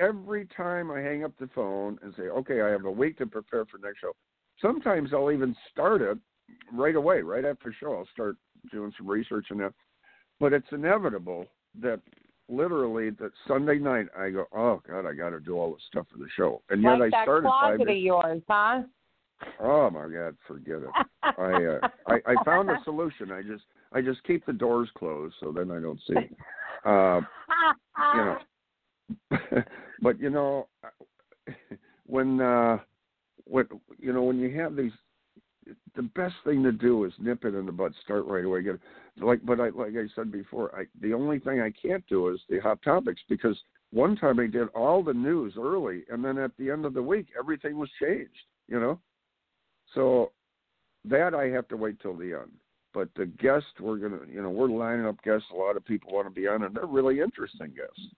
Every 0.00 0.46
time 0.56 0.90
I 0.92 1.00
hang 1.00 1.24
up 1.24 1.32
the 1.40 1.48
phone 1.52 1.98
and 2.02 2.14
say, 2.16 2.24
okay, 2.24 2.60
I 2.60 2.68
have 2.68 2.84
a 2.84 2.90
week 2.90 3.18
to 3.18 3.26
prepare 3.26 3.64
for 3.64 3.78
next 3.78 4.00
show. 4.00 4.12
Sometimes 4.62 5.12
I'll 5.12 5.32
even 5.32 5.56
start 5.72 6.00
it 6.00 6.16
right 6.72 6.94
away, 6.94 7.22
right 7.22 7.44
after 7.44 7.74
show. 7.80 7.92
I'll 7.92 8.08
start 8.12 8.36
doing 8.70 8.92
some 8.96 9.08
research 9.08 9.46
on 9.50 9.58
that. 9.58 9.72
But 10.38 10.52
it's 10.52 10.68
inevitable 10.70 11.46
that 11.80 12.00
literally 12.48 13.10
that 13.10 13.30
Sunday 13.46 13.78
night 13.78 14.06
I 14.18 14.30
go, 14.30 14.46
oh 14.54 14.82
God, 14.88 15.06
I 15.06 15.14
got 15.14 15.30
to 15.30 15.40
do 15.40 15.56
all 15.58 15.72
this 15.72 15.82
stuff 15.88 16.06
for 16.12 16.18
the 16.18 16.28
show, 16.36 16.62
and 16.70 16.82
yet 16.82 16.98
like 16.98 17.14
I 17.14 17.18
that 17.18 17.24
started 17.24 17.48
closet 17.48 17.78
five 17.78 17.88
of 17.88 17.96
yours, 17.96 18.42
huh? 18.48 18.82
Oh 19.60 19.90
my 19.90 20.08
God, 20.08 20.36
forget 20.46 20.76
it. 20.76 20.90
I, 21.22 21.64
uh, 21.64 21.88
I 22.06 22.32
I 22.32 22.44
found 22.44 22.70
a 22.70 22.78
solution. 22.84 23.32
I 23.32 23.42
just 23.42 23.64
I 23.92 24.00
just 24.00 24.22
keep 24.24 24.44
the 24.46 24.52
doors 24.52 24.88
closed 24.96 25.34
so 25.40 25.52
then 25.52 25.70
I 25.70 25.80
don't 25.80 26.00
see. 26.06 26.28
Uh, 26.84 27.20
you 28.14 28.24
know, 28.24 28.38
but 30.02 30.20
you 30.20 30.30
know, 30.30 30.68
when 32.06 32.40
uh, 32.40 32.78
when 33.44 33.66
you 33.98 34.12
know 34.12 34.22
when 34.22 34.38
you 34.38 34.58
have 34.60 34.76
these, 34.76 34.92
the 35.96 36.02
best 36.02 36.34
thing 36.44 36.62
to 36.62 36.72
do 36.72 37.04
is 37.04 37.12
nip 37.18 37.44
it 37.44 37.54
in 37.54 37.66
the 37.66 37.72
bud. 37.72 37.92
Start 38.04 38.26
right 38.26 38.44
away. 38.44 38.62
Get 38.62 38.78
like, 39.20 39.44
but 39.44 39.60
I 39.60 39.70
like 39.70 39.92
I 39.96 40.06
said 40.14 40.32
before, 40.32 40.74
I 40.78 40.84
the 41.00 41.12
only 41.12 41.38
thing 41.38 41.60
I 41.60 41.70
can't 41.70 42.06
do 42.08 42.28
is 42.28 42.40
the 42.48 42.58
hot 42.58 42.80
topics 42.82 43.20
because 43.28 43.58
one 43.92 44.16
time 44.16 44.40
I 44.40 44.46
did 44.46 44.68
all 44.74 45.02
the 45.02 45.14
news 45.14 45.54
early, 45.58 46.02
and 46.10 46.24
then 46.24 46.38
at 46.38 46.56
the 46.58 46.70
end 46.70 46.84
of 46.84 46.94
the 46.94 47.02
week 47.02 47.26
everything 47.38 47.78
was 47.78 47.90
changed. 48.00 48.30
You 48.68 48.80
know, 48.80 48.98
so 49.94 50.32
that 51.04 51.34
I 51.34 51.46
have 51.48 51.68
to 51.68 51.76
wait 51.76 52.00
till 52.00 52.16
the 52.16 52.32
end. 52.32 52.52
But 52.92 53.08
the 53.16 53.26
guests 53.26 53.68
we're 53.80 53.96
gonna, 53.96 54.20
you 54.30 54.42
know, 54.42 54.50
we're 54.50 54.68
lining 54.68 55.06
up 55.06 55.20
guests. 55.22 55.46
A 55.52 55.56
lot 55.56 55.76
of 55.76 55.84
people 55.84 56.12
want 56.12 56.26
to 56.26 56.40
be 56.40 56.46
on, 56.46 56.62
and 56.62 56.74
they're 56.74 56.86
really 56.86 57.20
interesting 57.20 57.74
guests. 57.76 58.14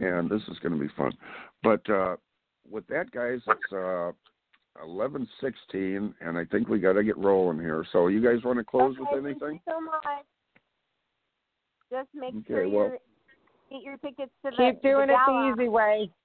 And 0.00 0.28
this 0.28 0.42
is 0.48 0.58
going 0.58 0.72
to 0.72 0.80
be 0.80 0.92
fun. 0.96 1.12
But 1.62 1.88
uh, 1.88 2.16
with 2.68 2.86
that, 2.88 3.10
guys, 3.12 3.38
it's 3.46 3.72
uh, 3.72 4.10
eleven 4.82 5.28
sixteen, 5.40 6.14
and 6.20 6.36
I 6.36 6.44
think 6.44 6.68
we 6.68 6.78
got 6.78 6.94
to 6.94 7.04
get 7.04 7.16
rolling 7.18 7.58
here. 7.60 7.84
So 7.92 8.08
you 8.08 8.22
guys 8.22 8.42
want 8.44 8.58
to 8.58 8.64
close 8.64 8.96
okay, 9.00 9.16
with 9.16 9.24
anything? 9.24 9.38
Thank 9.40 9.62
you 9.66 9.72
so 9.72 9.80
much. 9.80 10.24
Just 11.90 12.08
make 12.14 12.34
Okay, 12.34 12.44
sure 12.48 12.68
well- 12.68 12.90
you 12.90 13.78
get 13.78 13.82
your 13.82 13.96
tickets 13.98 14.32
to 14.44 14.50
the 14.50 14.56
Keep 14.56 14.82
doing 14.82 15.08
the 15.08 15.14
it 15.14 15.18
the 15.26 15.52
easy 15.62 15.68
way. 15.68 16.10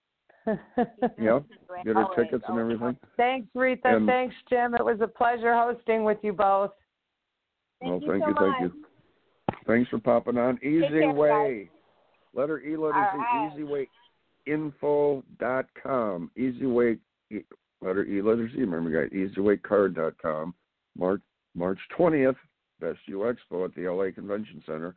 Yep. 1.19 1.43
Get 1.85 1.95
our 1.95 2.15
tickets 2.15 2.43
and 2.47 2.57
everything. 2.59 2.97
Thanks, 3.17 3.47
Rita. 3.53 3.81
And- 3.85 4.07
Thanks, 4.07 4.35
Jim. 4.49 4.73
It 4.73 4.83
was 4.83 4.99
a 5.01 5.07
pleasure 5.07 5.53
hosting 5.53 6.03
with 6.03 6.17
you 6.23 6.33
both. 6.33 6.71
well, 7.81 7.99
you 8.01 8.07
thank 8.07 8.23
so 8.23 8.29
you, 8.29 8.35
thank 8.39 8.61
you. 8.61 8.85
Thanks 9.67 9.89
for 9.89 9.99
popping 9.99 10.37
on. 10.37 10.57
Easy 10.63 10.87
care, 10.87 11.11
way. 11.11 11.69
Letter 12.33 12.59
E, 12.61 12.75
letter 12.77 12.95
All 12.95 13.11
Z. 13.11 13.17
right. 13.17 13.51
Easy 13.53 13.63
way. 13.63 13.87
Info 14.47 15.23
dot 15.39 15.67
com. 15.81 16.31
Easy 16.35 16.65
way. 16.65 16.97
Letter 17.81 18.05
E, 18.05 18.21
letter 18.21 18.49
Z. 18.49 18.57
Remember, 18.59 18.89
guys. 18.89 19.11
Easywaycard 19.11 19.95
dot 19.95 20.13
com. 20.21 20.53
March 20.97 21.21
March 21.55 21.79
twentieth. 21.95 22.35
Best 22.79 22.99
You 23.07 23.19
Expo 23.19 23.65
at 23.65 23.75
the 23.75 23.89
LA 23.89 24.11
Convention 24.13 24.63
Center. 24.65 24.95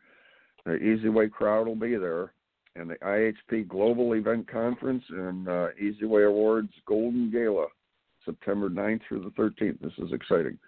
The 0.64 0.76
Easy 0.76 1.08
Way 1.08 1.28
crowd 1.28 1.66
will 1.66 1.74
be 1.74 1.96
there, 1.96 2.32
and 2.76 2.88
the 2.88 2.94
IHP 2.96 3.66
Global 3.66 4.12
Event 4.14 4.48
Conference 4.48 5.02
and 5.10 5.48
uh, 5.48 5.68
Easy 5.80 6.04
Way 6.04 6.22
Awards 6.22 6.72
Golden 6.86 7.30
Gala, 7.30 7.66
September 8.24 8.70
9th 8.70 9.00
through 9.08 9.24
the 9.24 9.30
13th. 9.42 9.80
This 9.80 9.92
is 9.98 10.12
exciting. 10.12 10.58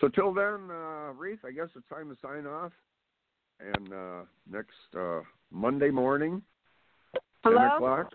So 0.00 0.08
till 0.08 0.34
then, 0.34 0.70
uh, 0.70 1.12
Reese, 1.16 1.38
I 1.44 1.52
guess 1.52 1.68
it's 1.74 1.88
time 1.88 2.08
to 2.10 2.16
sign 2.20 2.46
off. 2.46 2.72
And 3.60 3.92
uh, 3.92 4.20
next 4.50 4.96
uh, 4.98 5.20
Monday 5.50 5.90
morning, 5.90 6.42
Hello? 7.42 7.56
10 7.56 7.66
o'clock. 7.76 8.12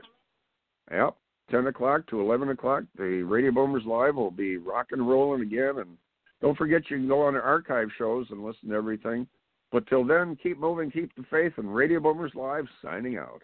Yep, 0.92 1.16
10 1.52 1.68
o'clock 1.68 2.08
to 2.08 2.22
11 2.22 2.50
o'clock. 2.50 2.84
The 2.98 3.24
Radio 3.24 3.52
Boomers 3.52 3.84
Live 3.86 4.16
will 4.16 4.32
be 4.32 4.58
rock 4.58 4.88
and 4.92 5.08
rolling 5.08 5.42
again. 5.42 5.76
And 5.78 5.98
don't 6.42 6.58
forget, 6.58 6.90
you 6.90 6.98
can 6.98 7.08
go 7.08 7.22
on 7.22 7.34
the 7.34 7.42
archive 7.42 7.90
shows 7.98 8.28
and 8.30 8.44
listen 8.44 8.70
to 8.70 8.76
everything. 8.76 9.28
But 9.72 9.88
till 9.88 10.06
then, 10.06 10.38
keep 10.42 10.60
moving, 10.60 10.92
keep 10.92 11.14
the 11.16 11.24
faith, 11.30 11.54
and 11.58 11.74
Radio 11.74 12.00
Boomers 12.00 12.32
Live 12.36 12.66
signing 12.82 13.18
out. 13.18 13.42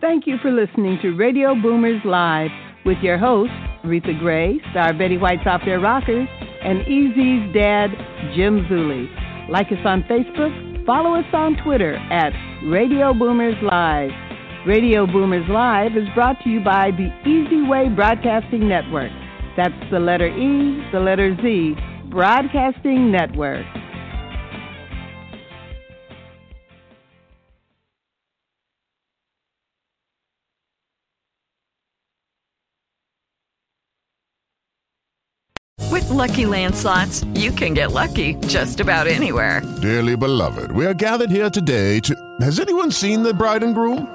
Thank 0.00 0.26
you 0.26 0.36
for 0.40 0.50
listening 0.50 0.98
to 1.02 1.16
Radio 1.16 1.54
Boomers 1.54 2.00
Live 2.04 2.50
with 2.84 2.98
your 3.02 3.18
hosts, 3.18 3.54
Aretha 3.84 4.18
Grey, 4.18 4.60
Star 4.70 4.92
Betty 4.92 5.18
White's 5.18 5.46
Off 5.46 5.60
Their 5.64 5.80
Rockers, 5.80 6.28
and 6.62 6.86
Easy's 6.86 7.52
dad, 7.52 7.90
Jim 8.34 8.64
Zuley. 8.70 9.08
Like 9.50 9.66
us 9.68 9.84
on 9.84 10.02
Facebook, 10.04 10.86
follow 10.86 11.14
us 11.14 11.26
on 11.32 11.56
Twitter 11.64 11.96
at 11.96 12.32
Radio 12.64 13.12
Boomers 13.12 13.56
Live. 13.62 14.27
Radio 14.66 15.06
Boomers 15.06 15.48
Live 15.48 15.96
is 15.96 16.08
brought 16.14 16.36
to 16.42 16.50
you 16.50 16.60
by 16.60 16.90
the 16.90 17.08
Easy 17.26 17.62
Way 17.62 17.88
Broadcasting 17.88 18.68
Network. 18.68 19.12
That's 19.56 19.90
the 19.90 20.00
letter 20.00 20.26
E, 20.26 20.84
the 20.92 21.00
letter 21.00 21.36
Z, 21.40 21.76
Broadcasting 22.10 23.10
Network. 23.10 23.64
With 35.90 36.10
Lucky 36.10 36.46
Land 36.46 36.74
slots, 36.74 37.24
you 37.34 37.52
can 37.52 37.74
get 37.74 37.92
lucky 37.92 38.34
just 38.48 38.80
about 38.80 39.06
anywhere. 39.06 39.62
Dearly 39.80 40.16
beloved, 40.16 40.72
we 40.72 40.84
are 40.84 40.94
gathered 40.94 41.30
here 41.30 41.48
today 41.48 42.00
to. 42.00 42.14
Has 42.40 42.60
anyone 42.60 42.90
seen 42.90 43.22
the 43.22 43.32
bride 43.32 43.62
and 43.62 43.74
groom? 43.74 44.14